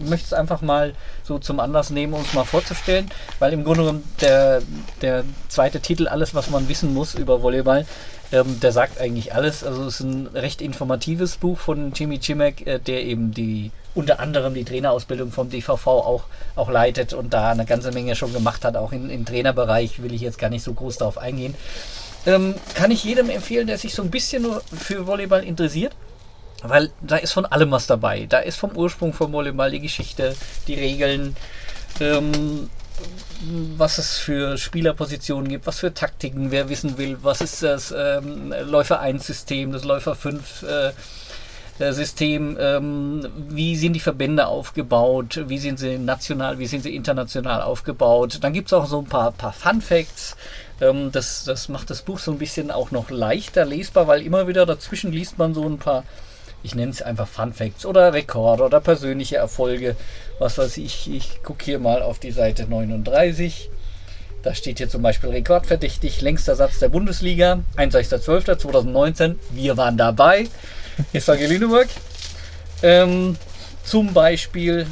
[0.00, 4.04] möchten es einfach mal so zum Anlass nehmen, uns mal vorzustellen, weil im Grunde genommen
[4.20, 4.60] der,
[5.02, 7.86] der zweite Titel, alles, was man wissen muss über Volleyball,
[8.32, 9.64] ähm, der sagt eigentlich alles.
[9.64, 14.20] Also es ist ein recht informatives Buch von Jimmy Chimek, äh, der eben die unter
[14.20, 16.24] anderem die Trainerausbildung vom DVV auch,
[16.54, 20.14] auch leitet und da eine ganze Menge schon gemacht hat, auch in, im Trainerbereich, will
[20.14, 21.54] ich jetzt gar nicht so groß darauf eingehen.
[22.26, 25.94] Ähm, kann ich jedem empfehlen, der sich so ein bisschen nur für Volleyball interessiert.
[26.62, 28.26] Weil da ist von allem was dabei.
[28.28, 30.34] Da ist vom Ursprung vom Volleyball die Geschichte,
[30.66, 31.36] die Regeln,
[32.00, 32.68] ähm,
[33.76, 38.52] was es für Spielerpositionen gibt, was für Taktiken, wer wissen will, was ist das ähm,
[38.64, 40.92] Läufer 1 System, das Läufer 5 äh,
[41.78, 46.94] äh, System, ähm, wie sind die Verbände aufgebaut, wie sind sie national, wie sind sie
[46.94, 48.38] international aufgebaut.
[48.40, 50.36] Dann gibt es auch so ein paar, paar Fun Facts.
[50.80, 54.48] Ähm, das, das macht das Buch so ein bisschen auch noch leichter lesbar, weil immer
[54.48, 56.02] wieder dazwischen liest man so ein paar
[56.62, 59.96] ich nenne es einfach Fun Facts oder Rekorde oder persönliche Erfolge.
[60.38, 63.70] Was weiß ich, ich gucke hier mal auf die Seite 39.
[64.42, 69.36] Da steht hier zum Beispiel rekordverdächtig, längster Satz der Bundesliga, 21.12.2019.
[69.50, 70.48] Wir waren dabei.
[71.12, 71.88] SAG Lüneburg.
[72.82, 73.36] Ähm,
[73.84, 74.86] zum Beispiel,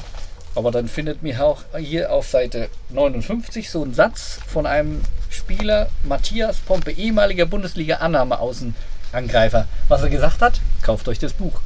[0.55, 5.91] aber dann findet mir auch hier auf Seite 59 so ein Satz von einem Spieler,
[6.03, 8.75] Matthias Pompe, ehemaliger Bundesliga-Annahme-Außen.
[9.17, 9.67] Angreifer.
[9.89, 11.61] Was er gesagt hat, kauft euch das Buch.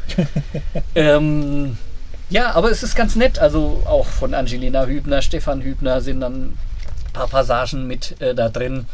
[0.95, 1.77] ähm,
[2.31, 3.39] ja, aber es ist ganz nett.
[3.39, 6.59] Also auch von Angelina Hübner, Stefan Hübner sind dann ein
[7.13, 8.87] paar Passagen mit äh, da drin.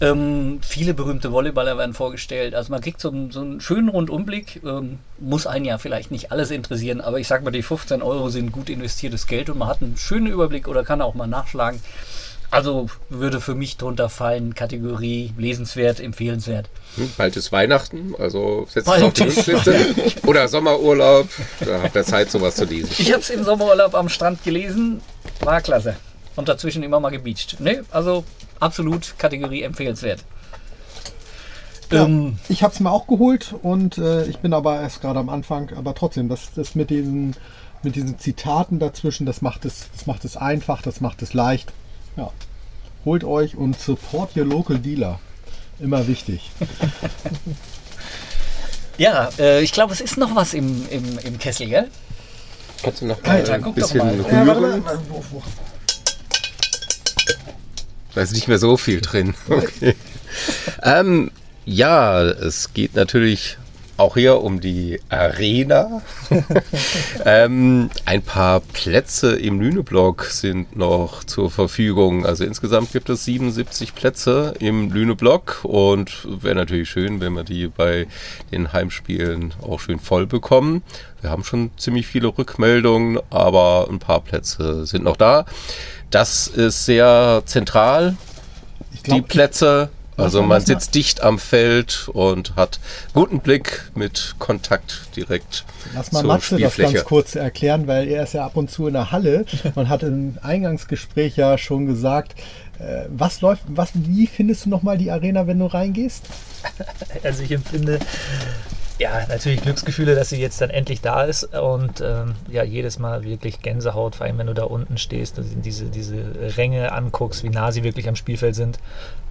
[0.00, 2.54] Ähm, viele berühmte Volleyballer werden vorgestellt.
[2.54, 4.60] Also man kriegt so, so einen schönen Rundumblick.
[4.64, 8.28] Ähm, muss einen ja vielleicht nicht alles interessieren, aber ich sag mal, die 15 Euro
[8.28, 11.80] sind gut investiertes Geld und man hat einen schönen Überblick oder kann auch mal nachschlagen.
[12.52, 16.68] Also würde für mich drunter fallen, Kategorie lesenswert, empfehlenswert.
[16.96, 19.74] Hm, bald ist Weihnachten, also setzt es auf die Wunschliste.
[20.26, 21.28] Oder Sommerurlaub,
[21.60, 22.90] da habt ihr Zeit, sowas zu lesen.
[22.98, 25.00] Ich habe es im Sommerurlaub am Strand gelesen,
[25.40, 25.96] war klasse.
[26.36, 27.58] Und dazwischen immer mal gebeacht.
[27.58, 28.22] Ne, also
[28.60, 30.22] absolut Kategorie empfehlenswert.
[31.90, 35.20] Ja, ähm, ich habe es mir auch geholt und äh, ich bin aber erst gerade
[35.20, 37.34] am Anfang, aber trotzdem, das, das mit diesen
[37.82, 41.72] mit diesen Zitaten dazwischen, das macht es, das macht es einfach, das macht es leicht.
[42.16, 42.30] Ja.
[43.04, 45.18] Holt euch und support your local dealer.
[45.80, 46.50] Immer wichtig.
[48.98, 51.88] ja, äh, ich glaube, es ist noch was im, im, im Kessel, gell?
[52.82, 54.46] Kannst du noch mal Alter, ein bisschen rühren?
[54.46, 54.80] Ja,
[58.14, 59.34] da ist nicht mehr so viel drin.
[59.48, 59.94] Okay.
[60.82, 61.30] ähm,
[61.64, 63.58] ja, es geht natürlich
[63.96, 66.02] auch hier um die Arena.
[67.24, 72.24] ähm, ein paar Plätze im Lüneblock sind noch zur Verfügung.
[72.26, 77.68] Also insgesamt gibt es 77 Plätze im Lüneblock und wäre natürlich schön, wenn wir die
[77.68, 78.06] bei
[78.50, 80.82] den Heimspielen auch schön voll bekommen.
[81.20, 85.44] Wir haben schon ziemlich viele Rückmeldungen, aber ein paar Plätze sind noch da.
[86.10, 88.16] Das ist sehr zentral.
[89.02, 89.90] Glaub, die Plätze
[90.22, 92.80] also man sitzt dicht am Feld und hat
[93.12, 98.22] guten Blick mit Kontakt direkt Lass mal zur Matze das ganz kurz erklären, weil er
[98.22, 99.44] ist ja ab und zu in der Halle
[99.74, 102.34] und hat im Eingangsgespräch ja schon gesagt,
[102.78, 106.24] äh, was läuft, was, wie findest du nochmal die Arena, wenn du reingehst?
[107.24, 107.98] Also ich empfinde
[108.98, 113.24] ja, natürlich Glücksgefühle, dass sie jetzt dann endlich da ist und ähm, ja, jedes Mal
[113.24, 117.48] wirklich Gänsehaut, vor allem wenn du da unten stehst und diese, diese Ränge anguckst, wie
[117.48, 118.78] nah sie wirklich am Spielfeld sind.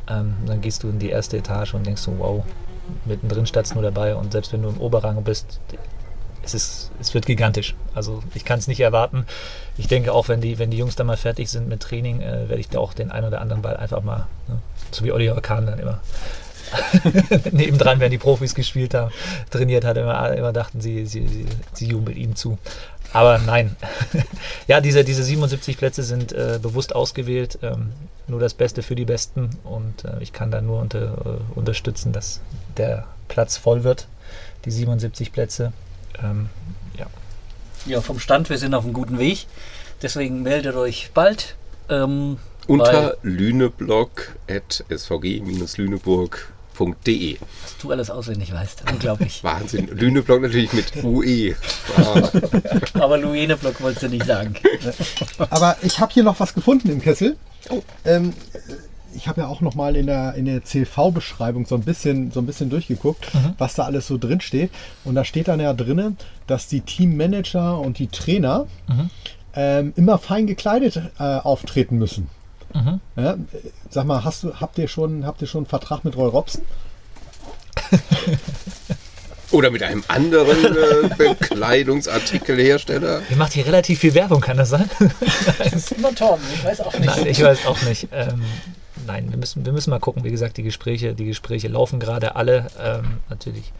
[0.10, 2.44] Ähm, dann gehst du in die erste Etage und denkst so, wow,
[3.06, 5.60] mittendrin statt's nur dabei und selbst wenn du im Oberrang bist,
[6.44, 7.76] es, ist, es wird gigantisch.
[7.94, 9.26] Also ich kann es nicht erwarten.
[9.78, 12.49] Ich denke auch, wenn die, wenn die Jungs dann mal fertig sind mit Training, äh,
[12.49, 14.60] werde ich da auch den einen oder anderen Ball einfach mal, ne,
[14.91, 15.99] so wie Oliver Kahn dann immer,
[17.52, 19.11] nebendran, wenn die Profis gespielt haben,
[19.49, 22.57] trainiert hat, immer, immer dachten sie, sie, sie, sie jubelt ihnen zu.
[23.14, 23.76] Aber nein.
[24.68, 27.60] ja, diese, diese 77 Plätze sind äh, bewusst ausgewählt.
[27.62, 27.92] Ähm,
[28.28, 29.50] nur das Beste für die Besten.
[29.64, 32.42] Und äh, ich kann da nur unter, äh, unterstützen, dass
[32.78, 34.08] der Platz voll wird.
[34.66, 35.74] Die 77 Plätze.
[36.24, 36.50] Ähm,
[36.98, 37.08] ja.
[37.86, 39.48] Ja, vom Stand, wir sind auf einem guten Weg.
[40.02, 41.56] Deswegen meldet euch bald.
[41.90, 43.18] Ähm, Unter
[46.82, 47.38] lüneblog.svg-lüneburg.de.
[47.64, 48.84] was du alles auswendig weißt.
[48.91, 49.44] Unglaublich.
[49.44, 49.88] Wahnsinn.
[49.88, 51.56] Lüneblog natürlich mit UE.
[51.98, 52.30] Ah,
[52.99, 54.56] Aber Lueneblock wolltest du nicht sagen.
[55.49, 57.38] Aber ich habe hier noch was gefunden im Kessel.
[58.06, 58.34] Ähm,
[59.14, 62.40] ich habe ja auch noch mal in der, in der CV-Beschreibung so ein bisschen, so
[62.40, 63.28] ein bisschen durchgeguckt,
[63.58, 64.72] was da alles so drin steht.
[65.03, 66.16] Und da steht dann ja drin,
[66.48, 68.68] dass die Teammanager und die Trainer
[69.53, 72.30] ähm, immer fein gekleidet äh, auftreten müssen.
[73.15, 73.38] Ja, äh,
[73.89, 76.61] sag mal, hast du, habt ihr schon, habt ihr schon einen Vertrag mit Roy Robson?
[79.52, 83.22] Oder mit einem anderen äh, Bekleidungsartikelhersteller.
[83.30, 84.89] Ihr macht hier relativ viel Werbung, kann das sein?
[85.57, 87.06] Das ist immer Torben, ich weiß auch nicht.
[87.06, 88.07] Nein, ich weiß auch nicht.
[88.14, 88.43] Ähm,
[89.06, 90.23] nein, wir müssen, wir müssen mal gucken.
[90.23, 92.68] Wie gesagt, die Gespräche, die Gespräche laufen gerade alle.
[92.81, 93.73] Ähm, natürlich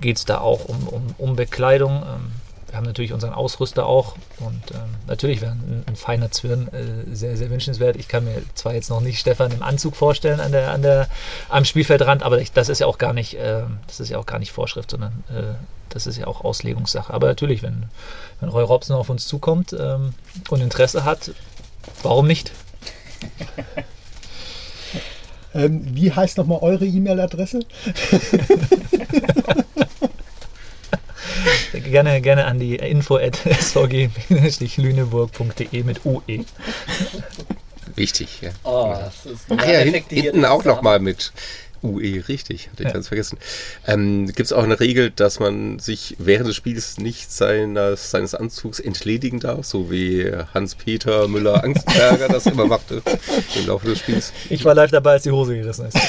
[0.00, 2.02] geht es da auch um, um, um Bekleidung.
[2.02, 2.32] Ähm,
[2.68, 7.14] wir haben natürlich unseren Ausrüster auch und ähm, natürlich wäre ein, ein feiner Zwirn äh,
[7.14, 7.96] sehr, sehr wünschenswert.
[7.96, 11.08] Ich kann mir zwar jetzt noch nicht Stefan im Anzug vorstellen an der, an der,
[11.48, 14.26] am Spielfeldrand, aber ich, das ist ja auch gar nicht, äh, das ist ja auch
[14.26, 15.54] gar nicht Vorschrift, sondern äh,
[15.88, 17.12] das ist ja auch Auslegungssache.
[17.12, 17.84] Aber natürlich, wenn,
[18.40, 20.12] wenn Roy Robson auf uns zukommt ähm,
[20.50, 21.32] und Interesse hat,
[22.02, 22.52] warum nicht?
[25.54, 27.60] Ähm, wie heißt nochmal eure E-Mail-Adresse?
[31.84, 36.44] Gerne, gerne an die info at svg-lüneburg.de mit UE.
[37.94, 38.50] Wichtig, ja.
[38.64, 41.32] Oh, das ist Ach ja, hin, hinten auch nochmal mit
[41.82, 42.92] UE, richtig, hatte ich Ja.
[42.94, 43.38] ganz vergessen.
[43.86, 48.34] Ähm, Gibt es auch eine Regel, dass man sich während des Spiels nicht seines, seines
[48.34, 53.02] Anzugs entledigen darf, so wie Hans-Peter Müller-Angstberger das immer machte
[53.56, 54.32] im Laufe des Spiels?
[54.50, 55.96] Ich war live dabei, als die Hose gerissen ist.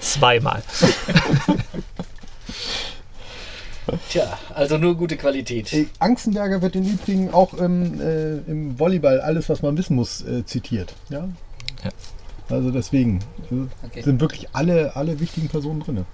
[0.00, 0.62] Zweimal.
[4.10, 5.72] Tja, also nur gute Qualität.
[5.72, 10.22] Äh, Angstenberger wird im Übrigen auch im, äh, im Volleyball alles, was man wissen muss,
[10.22, 10.94] äh, zitiert.
[11.08, 11.28] Ja?
[11.84, 11.90] Ja.
[12.50, 13.20] Also deswegen
[13.50, 14.02] äh, Okay.
[14.02, 16.04] sind wirklich alle, alle wichtigen Personen drin.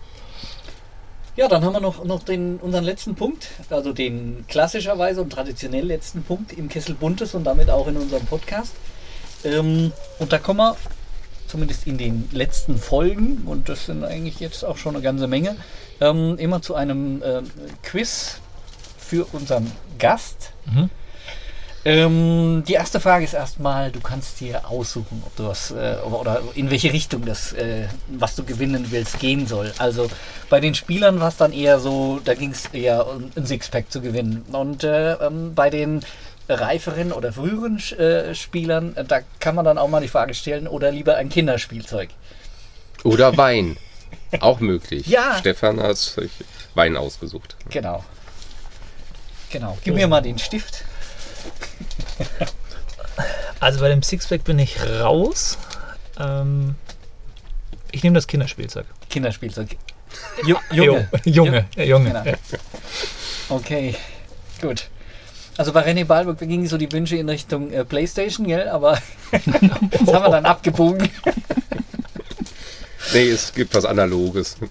[1.36, 5.84] Ja, dann haben wir noch, noch den, unseren letzten Punkt, also den klassischerweise und traditionell
[5.84, 8.72] letzten Punkt im Kessel Buntes und damit auch in unserem Podcast.
[9.44, 10.76] Ähm, und da kommen wir
[11.46, 15.56] zumindest in den letzten Folgen, und das sind eigentlich jetzt auch schon eine ganze Menge,
[16.00, 17.50] ähm, immer zu einem ähm,
[17.82, 18.38] Quiz
[18.98, 20.52] für unseren Gast.
[20.66, 20.90] Mhm.
[21.86, 26.40] Ähm, die erste Frage ist erstmal, du kannst dir aussuchen, ob du was äh, oder
[26.54, 29.70] in welche Richtung das, äh, was du gewinnen willst, gehen soll.
[29.76, 30.08] Also
[30.48, 33.92] bei den Spielern war es dann eher so, da ging es eher um ein Sixpack
[33.92, 34.46] zu gewinnen.
[34.50, 36.00] Und äh, ähm, bei den
[36.48, 40.66] reiferen oder früheren äh, Spielern, äh, da kann man dann auch mal die Frage stellen,
[40.66, 42.10] oder lieber ein Kinderspielzeug.
[43.02, 43.76] Oder Wein,
[44.40, 45.06] auch möglich.
[45.06, 45.36] Ja.
[45.38, 46.30] Stefan hat sich
[46.74, 47.56] Wein ausgesucht.
[47.70, 48.04] Genau.
[49.50, 49.78] Genau.
[49.84, 50.84] Gib mir mal den Stift.
[53.60, 55.58] Also bei dem Sixpack bin ich raus.
[56.18, 56.74] Ähm,
[57.92, 58.86] ich nehme das Kinderspielzeug.
[59.08, 59.76] Kinderspielzeug.
[60.44, 61.08] Ju Junge.
[61.24, 61.66] Junge.
[61.76, 62.10] Ja, Junge.
[62.10, 62.24] Genau.
[62.24, 62.34] Ja.
[63.48, 63.94] Okay,
[64.60, 64.88] gut.
[65.56, 68.68] Also bei René Balburg gingen so die Wünsche in Richtung äh, Playstation, gell?
[68.68, 68.98] Aber
[69.32, 69.42] das
[70.12, 71.08] haben wir dann abgebogen.
[73.12, 74.56] Nee, es gibt was Analoges.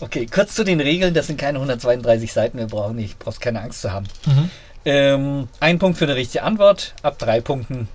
[0.00, 1.14] Okay, kurz zu den Regeln.
[1.14, 2.58] Das sind keine 132 Seiten.
[2.58, 4.06] Wir brauchen nicht, brauchst keine Angst zu haben.
[4.26, 4.50] Mhm.
[4.84, 6.94] Ähm, ein Punkt für eine richtige Antwort.
[7.02, 7.88] Ab drei Punkten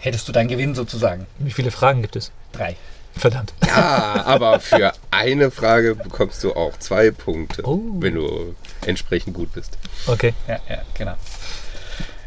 [0.00, 1.26] hättest du deinen Gewinn sozusagen.
[1.38, 2.30] Wie viele Fragen gibt es?
[2.52, 2.76] Drei.
[3.16, 3.52] Verdammt.
[3.66, 7.80] Ja, aber für eine Frage bekommst du auch zwei Punkte, Oh.
[7.98, 8.54] wenn du
[8.86, 9.76] entsprechend gut bist.
[10.06, 10.34] Okay.
[10.48, 11.14] Ja, ja, genau.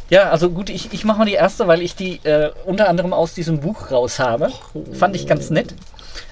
[0.10, 3.14] Ja, also gut, ich, ich mache mal die erste, weil ich die äh, unter anderem
[3.14, 4.52] aus diesem Buch raus habe.
[4.91, 5.76] Fand ich ganz nett.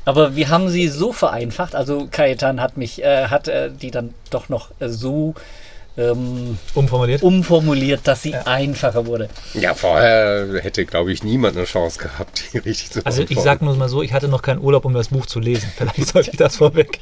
[0.03, 1.75] Aber wir haben sie so vereinfacht.
[1.75, 5.35] Also Kajetan hat mich, äh, hat äh, die dann doch noch äh, so
[5.97, 7.23] ähm, Umformuliert.
[7.23, 9.29] umformuliert, dass sie einfacher wurde.
[9.53, 13.45] Ja, vorher hätte, glaube ich, niemand eine Chance gehabt, die richtig zu Also ich beantworten.
[13.45, 15.71] sag nur mal so, ich hatte noch keinen Urlaub, um das Buch zu lesen.
[15.75, 16.99] Vielleicht sollte ich das vorweg.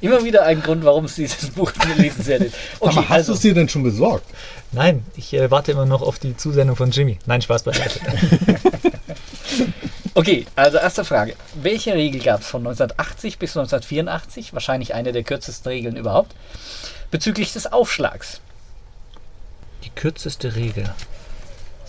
[0.00, 2.54] Immer wieder ein Grund, warum es dieses Buch lesenswert ist.
[2.80, 4.26] Okay, Aber hast du also, es dir denn schon besorgt?
[4.72, 7.18] Nein, ich äh, warte immer noch auf die Zusendung von Jimmy.
[7.26, 8.00] Nein, Spaß beiseite.
[10.14, 11.34] okay, also erste Frage.
[11.54, 14.52] Welche Regel gab es von 1980 bis 1984?
[14.52, 16.34] Wahrscheinlich eine der kürzesten Regeln überhaupt.
[17.12, 18.40] Bezüglich des Aufschlags.
[19.84, 20.92] Die kürzeste Regel.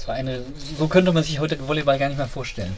[0.05, 0.41] War eine,
[0.77, 2.75] so könnte man sich heute Volleyball gar nicht mehr vorstellen.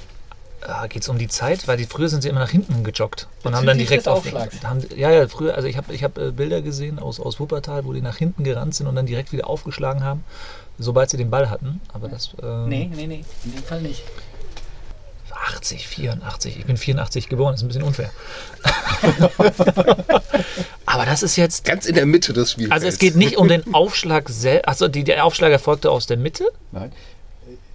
[0.62, 1.68] Ah, Geht es um die Zeit?
[1.68, 4.12] Weil die, früher sind sie immer nach hinten gejoggt und haben dann Bezüglich direkt des
[4.12, 4.20] auf.
[4.20, 4.64] Aufschlags.
[4.64, 7.86] Haben, ja, ja, früher, also ich habe ich hab äh, Bilder gesehen aus, aus Wuppertal,
[7.86, 10.24] wo die nach hinten gerannt sind und dann direkt wieder aufgeschlagen haben,
[10.78, 11.82] sobald sie den Ball hatten.
[11.94, 12.36] Aber das.
[12.44, 14.04] Ähm, Nee, nee, nee, in dem Fall nicht.
[15.36, 16.58] 84, 84.
[16.60, 18.10] Ich bin 84 geboren, ist ein bisschen unfair.
[20.86, 21.66] Aber das ist jetzt.
[21.66, 22.72] Ganz in der Mitte des Spiels.
[22.72, 24.68] Also es geht nicht um den Aufschlag selbst.
[24.68, 26.46] Also die, der Aufschlag erfolgte aus der Mitte.
[26.72, 26.92] Nein.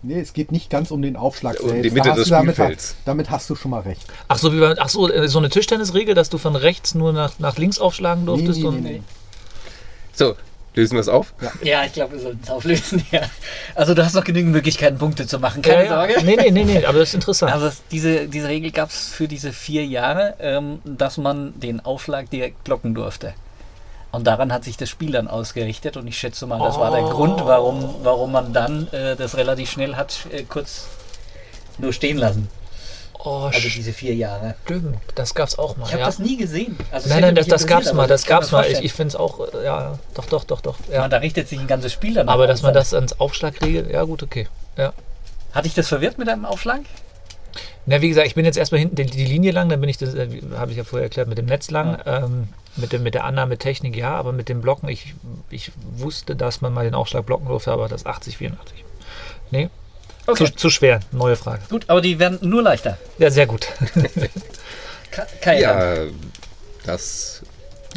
[0.03, 1.85] Nee, es geht nicht ganz um den Aufschlag Um selbst.
[1.85, 2.95] die Mitte Da des damit, Spielfelds.
[3.05, 4.01] damit hast du schon mal recht.
[4.29, 7.13] Ach so, wie bei, ach so, äh, so eine Tischtennisregel, dass du von rechts nur
[7.13, 8.61] nach, nach links aufschlagen Nee, durftest.
[8.61, 9.03] nee, und, nee, nee.
[10.15, 10.37] So,
[10.75, 11.35] lösen wir es auf?
[11.63, 13.05] Ja, ich glaube, wir sollten es auflösen.
[13.11, 13.23] Ja.
[13.75, 15.63] Also du hast noch genügend Möglichkeiten, Punkte zu machen.
[15.63, 16.15] Keine Ja, ja.
[16.17, 16.25] Sorge.
[16.25, 17.53] Nee, nee, nee, nee, aber das ist interessant.
[17.53, 21.81] Also es- diese, diese Regel gab es für diese vier Jahre, ähm, dass man den
[21.85, 23.35] Aufschlag direkt blocken durfte.
[24.13, 27.05] Und daran hat sich das Spiel dann ausgerichtet und ich schätze mal, das war der
[27.05, 27.11] Oh.
[27.11, 30.87] Grund, warum, warum man dann äh, das relativ schnell hat äh, kurz
[31.79, 32.49] nur stehen lassen.
[33.25, 34.55] Oh, Also diese vier Jahre.
[34.65, 34.99] stimmt.
[35.15, 35.87] Das gab's auch mal.
[35.87, 36.07] Ich habe ja.
[36.07, 36.77] das nie gesehen.
[36.91, 38.67] Also Nein, nein, das, das interessiert, gab's mal, das man gab's mal.
[38.71, 40.79] Ich, ich finde es auch, ja, doch, doch, doch, doch.
[40.89, 40.95] Ja.
[40.95, 41.09] Ja.
[41.09, 44.03] Da richtet sich ein ganzes Spiel dann Aber dass man das ans Aufschlag regelt, ja
[44.05, 44.49] gut, okay.
[44.77, 44.93] Ja.
[45.53, 46.81] Hat dich das verwirrt mit deinem Aufschlag?
[47.87, 49.97] Na, wie gesagt, ich bin jetzt erstmal hinten die, die Linie lang, dann bin ich,
[49.97, 53.15] das äh, habe ich ja vorher erklärt, mit dem Netz lang, ähm, mit, dem, mit
[53.15, 55.15] der Annahmetechnik ja, aber mit dem Blocken, ich,
[55.51, 58.85] ich wusste, dass man mal den Aufschlag blocken durfte, aber das 80, 84.
[59.51, 59.71] Nee,
[60.27, 60.47] Okay.
[60.47, 61.63] zu, zu schwer, neue Frage.
[61.69, 62.99] Gut, aber die werden nur leichter.
[63.19, 63.69] Ja, sehr gut.
[65.41, 65.95] Kai, Ja,
[66.85, 67.43] das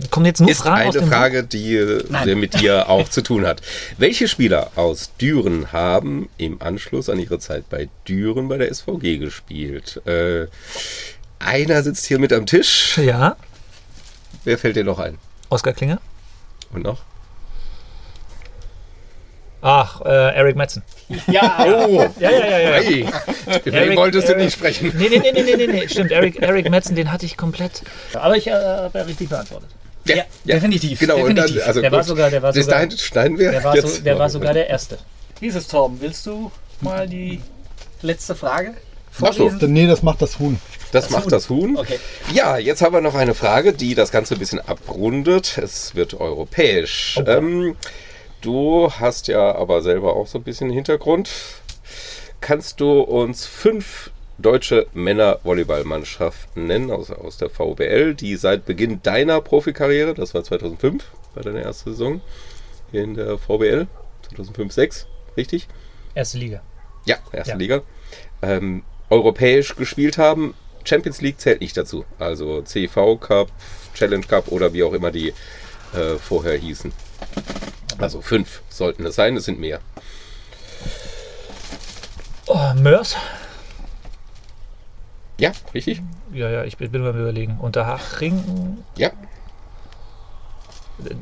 [0.10, 2.40] Kommen jetzt nur ist Fragen eine Frage, die äh, Nein.
[2.40, 3.62] mit dir auch zu tun hat.
[4.00, 9.20] Welche Spieler aus Düren haben im Anschluss an ihre Zeit bei Düren bei der SVG
[9.20, 10.02] gespielt?
[10.08, 10.48] Äh,
[11.38, 12.98] einer sitzt hier mit am Tisch.
[12.98, 13.36] Ja,
[14.45, 15.18] Wer fällt dir noch ein?
[15.50, 16.02] Oskar Klinger.
[16.74, 17.02] Und noch?
[19.65, 20.84] Ach, äh, Eric Metzen.
[21.27, 22.69] Ja, Oh, Ja, ja, ja, ja.
[22.73, 23.02] hey,
[23.48, 24.91] über den Eric- wolltest du nicht sprechen.
[24.98, 26.11] Nee, nee, nee, nee, nee, nee, nee, stimmt.
[26.11, 27.81] Eric, Eric Metzen, den hatte ich komplett.
[28.14, 29.69] Aber ich äh, habe ja richtig beantwortet.
[30.06, 31.60] Ja, definitiv, Genau, und definitiv.
[31.60, 33.52] dann, also Der gut, war sogar- der war sogar- dahin schneiden wir.
[33.52, 34.98] Der war, jetzt so, der war sogar der Erste.
[35.40, 37.40] Dieses Torben, willst du mal die
[38.02, 38.73] letzte Frage
[39.22, 39.72] Ach so, vorlesen?
[39.72, 40.60] Nee, das macht das Huhn.
[40.91, 41.77] das macht das Huhn.
[41.77, 41.99] Okay.
[42.34, 45.57] Ja, jetzt haben wir noch eine Frage, die das Ganze ein bisschen abrundet.
[45.57, 47.18] Es wird europäisch.
[47.18, 47.30] Oh.
[47.30, 47.77] Ähm,
[48.44, 51.30] du hast ja aber selber auch so ein bisschen Hintergrund.
[52.41, 59.41] Kannst du uns fünf deutsche Männer-Volleyballmannschaften nennen aus, aus der VBL, die seit Beginn deiner
[59.41, 62.22] Profikarriere, das war 2005, war deine erste Saison
[62.91, 63.88] in der VBL,
[64.30, 65.07] 2005, 6,
[65.38, 65.68] richtig?
[66.15, 66.61] Erste Liga.
[67.06, 67.57] Ja, erste Ja.
[67.57, 67.82] Liga.
[68.41, 70.53] Ähm, europäisch gespielt haben.
[70.84, 72.03] Champions League zählt nicht dazu.
[72.20, 73.49] Also CV Cup,
[73.94, 75.30] Challenge Cup oder wie auch immer die
[75.94, 76.91] äh, vorher hießen.
[77.99, 79.80] Also fünf sollten es sein, es sind mehr.
[82.48, 83.15] Oh, Mörs?
[85.40, 86.02] Ja, richtig?
[86.34, 87.57] Ja, ja, ich bin bin beim Überlegen.
[87.60, 88.84] Unterhaching.
[88.98, 89.11] Ja.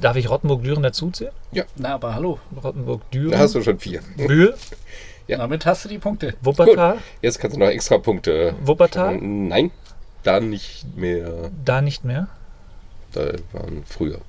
[0.02, 1.31] Darf ich Rottenburg-Düren dazuzählen?
[1.76, 2.39] Na, aber hallo.
[2.61, 3.31] Rottenburg-Düren.
[3.31, 4.02] Da hast du schon vier.
[4.18, 4.56] Bühl,
[5.27, 5.38] Ja.
[5.38, 6.34] Damit hast du die Punkte.
[6.41, 8.53] Wuppertal, Jetzt kannst du noch extra Punkte.
[8.64, 9.72] Wuppertal, Nein,
[10.23, 11.49] da nicht mehr.
[11.64, 12.27] da nicht mehr.
[13.14, 14.19] Da waren früher.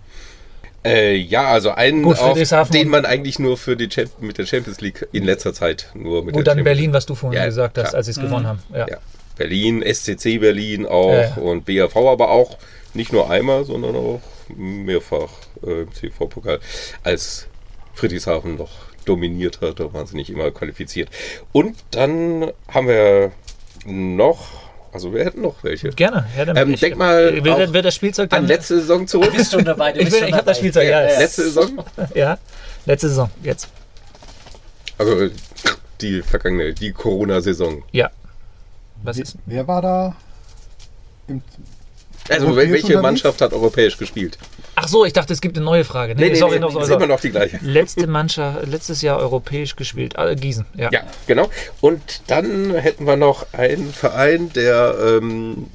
[0.85, 4.39] Äh, ja, also einen, Gut, auf, Friedrichshafen den man eigentlich nur für die Champ mit
[4.39, 7.15] der Champions League in letzter Zeit nur mit Gut, der dann Champions Berlin, was du
[7.15, 7.99] vorhin Ja, gesagt hast, klar.
[7.99, 8.63] als sie es gewonnen haben.
[8.73, 8.87] Ja.
[8.89, 8.99] Ja.
[9.37, 11.35] Berlin, SCC Berlin auch ja.
[11.37, 12.59] und BAV aber auch
[12.95, 15.31] nicht nur einmal, sondern auch mehrfach
[15.65, 16.61] äh, im CV-Pokal,
[17.03, 17.47] als
[17.95, 18.71] Friedrichshafen noch
[19.05, 21.09] dominiert hat, da waren sie nicht immer qualifiziert.
[21.53, 23.33] Und dann haben wir
[23.85, 24.49] noch,
[24.93, 25.89] also wir hätten noch welche.
[25.91, 26.27] Gerne.
[26.37, 28.41] Ja, Ähm, ich, denk mal Wird, auch wird das Spielzeug dann.
[28.43, 29.33] An letzte Saison zurück.
[29.35, 29.93] Bist schon dabei.
[29.93, 30.59] Du ich bist will- ich habe das.
[30.59, 31.03] Spielzeug, ja.
[31.03, 31.19] Ja, ja.
[31.19, 31.85] Letzte Saison?
[32.15, 32.39] ja.
[32.87, 33.69] Letzte Saison, jetzt.
[34.99, 35.29] Also
[36.01, 37.83] die vergangene, die Corona-Saison.
[37.93, 38.11] Ja.
[39.03, 39.37] Was ist?
[39.47, 40.17] Wer war da?
[41.29, 41.43] Im,
[42.29, 43.03] Also Europäisch welche unterwegs?
[43.03, 44.39] Mannschaft hat europäisch gespielt?
[44.75, 46.15] Ach so, ich dachte, es gibt eine neue Frage.
[46.15, 47.59] Nee, Nee, nee, sorry, nee, noch, ist immer noch die gleiche.
[47.63, 50.17] Letzte Mannschaft, letztes Jahr europäisch gespielt.
[50.19, 50.89] Ah, Gießen, ja.
[50.93, 51.51] Ja, genau.
[51.81, 55.67] Und dann hätten wir noch einen Verein, der ähm,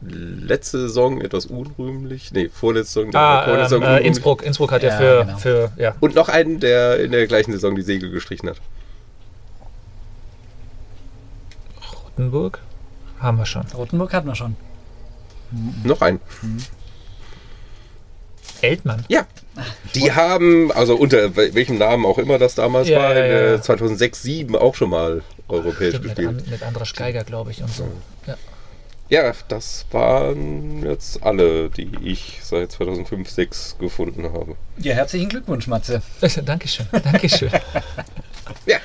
[0.00, 4.06] letzte Saison etwas unrühmlich, nee, vorletzte Saison, Ah, vorletzte ähm, Saison äh, unrühmlich.
[4.06, 4.42] Innsbruck.
[4.42, 5.38] Innsbruck hat ja, Ja, für, genau.
[5.38, 5.94] für, ja.
[6.00, 8.56] Und noch einen, der in der gleichen Saison die Segel gestrichen hat.
[12.04, 12.60] Rottenburg
[13.20, 13.64] haben wir schon.
[13.76, 14.56] Rotenburg hatten wir schon.
[15.84, 16.20] Noch einen.
[18.60, 19.04] Eltmann.
[19.08, 19.26] Ja.
[19.94, 23.30] Die haben, also unter wel- welchem Namen auch immer das damals Ja, war, ja, in
[23.32, 23.54] ja.
[23.54, 26.42] äh, 2006, 2007 auch schon mal europäisch Stimmt, mit, gespielt.
[26.44, 27.88] An, mit Andras Geiger, glaube ich, und so.
[28.26, 28.36] Ja.
[29.10, 34.54] Ja, das waren jetzt alle, die ich seit 2005, 2006 gefunden habe.
[34.76, 36.02] Ja, herzlichen Glückwunsch, Matze.
[36.44, 37.50] Dankeschön, Dankeschön.
[38.66, 38.78] Ja.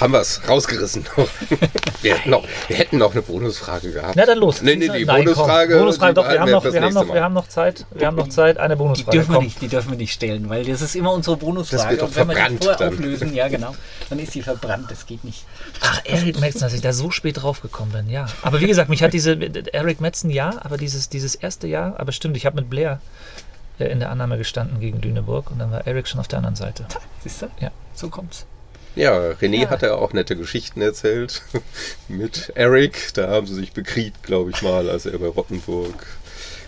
[0.00, 1.06] Haben wir es rausgerissen.
[2.02, 4.14] wir, hätten noch, wir hätten noch eine Bonusfrage gehabt.
[4.16, 4.60] Na dann los.
[4.62, 5.34] Nee, nee, die Nein, komm.
[5.34, 5.78] Bonusfrage.
[5.78, 7.86] Bonusfrage, die doch, wir haben, noch, wir, haben noch, wir haben noch Zeit.
[7.92, 8.58] Wir haben noch Zeit.
[8.58, 9.16] Eine Die Bonusfrage.
[9.16, 11.90] dürfen, wir nicht, die dürfen wir nicht stellen, weil das ist immer unsere Das Bonusfrage.
[11.90, 12.94] wird doch Und wenn wir die verbrannt vorher dann.
[12.94, 13.74] auflösen, ja genau,
[14.10, 14.90] dann ist sie verbrannt.
[14.90, 15.44] Das geht nicht.
[15.80, 18.26] Ach, Eric Metzen, dass ich da so spät drauf gekommen bin, ja.
[18.42, 19.32] Aber wie gesagt, mich hat diese,
[19.72, 23.00] Eric Metzen ja, aber dieses, dieses erste Jahr, aber stimmt, ich habe mit Blair
[23.78, 26.56] äh, in der Annahme gestanden gegen Lüneburg und dann war Eric schon auf der anderen
[26.56, 26.86] Seite.
[27.22, 27.46] Siehst du?
[27.60, 27.70] Ja.
[27.94, 28.46] So kommt's.
[28.96, 29.70] Ja, René Ja.
[29.70, 31.42] hat ja auch nette Geschichten erzählt
[32.08, 33.12] mit Eric.
[33.14, 36.06] Da haben sie sich bekriegt, glaube ich mal, als er bei Rottenburg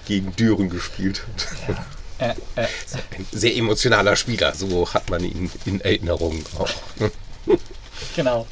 [0.07, 1.23] gegen Düren gespielt
[1.67, 1.77] hat.
[2.21, 2.67] Äh, äh,
[3.17, 6.69] Ein sehr emotionaler Spieler, so hat man ihn in Erinnerung auch.
[8.17, 8.45] genau.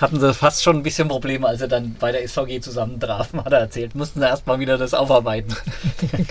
[0.00, 3.52] Hatten sie fast schon ein bisschen Probleme, als sie dann bei der SVG zusammentrafen, hat
[3.52, 3.94] er erzählt.
[3.94, 5.54] Mussten sie erstmal wieder das aufarbeiten.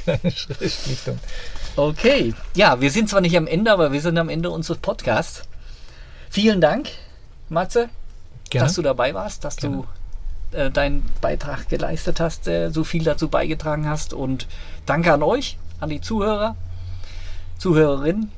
[0.03, 1.19] Kleine Schlichtung.
[1.77, 2.33] Okay.
[2.53, 5.43] Ja, wir sind zwar nicht am Ende, aber wir sind am Ende unseres Podcasts.
[6.33, 6.89] Vielen Dank,
[7.49, 7.89] Matze,
[8.49, 8.65] Gerne.
[8.65, 9.83] dass du dabei warst, dass Gerne.
[10.51, 14.15] du äh, deinen Beitrag geleistet hast, äh, so viel dazu beigetragen hast.
[14.15, 14.47] Und
[14.87, 16.55] danke an euch, an die Zuhörer,
[17.59, 18.31] Zuhörerinnen.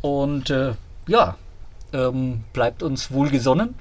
[0.00, 0.74] Und äh,
[1.08, 1.34] ja,
[1.92, 3.74] ähm, bleibt uns wohlgesonnen.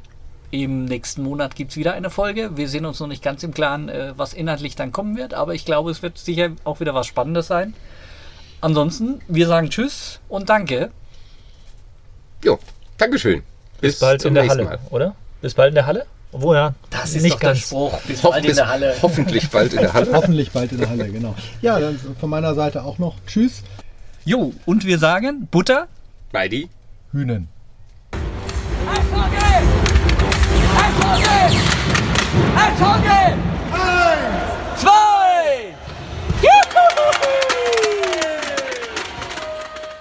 [0.49, 2.57] Im nächsten Monat gibt es wieder eine Folge.
[2.57, 5.53] Wir sind uns noch nicht ganz im Klaren, äh, was inhaltlich dann kommen wird, aber
[5.53, 7.76] ich glaube, es wird sicher auch wieder was Spannendes sein.
[8.61, 10.89] Ansonsten, wir sagen Tschüss und Danke.
[12.43, 12.57] Jo,
[12.98, 13.44] Dankeschön.
[13.82, 14.80] Bis bald zum in der Halle, Mal.
[14.90, 15.15] oder?
[15.41, 16.06] Bis bald in der Halle?
[16.32, 16.74] Obwohl, ja.
[16.90, 17.60] Das ist nicht doch der ganz.
[17.61, 17.99] Spruch.
[18.02, 18.95] Bis Hoff, bald in bis, der Halle.
[19.02, 20.14] Hoffentlich bald in der Halle.
[20.14, 21.36] Hoffentlich bald in der Halle, genau.
[21.61, 23.64] Ja, dann von meiner Seite auch noch Tschüss,
[24.26, 25.88] Jo, und wir sagen Butter.
[26.34, 26.69] Beidi.
[27.14, 27.48] Hühnen.
[28.91, 29.64] Eishockey!
[30.76, 31.57] Eishockey!
[32.57, 34.36] Eishockey!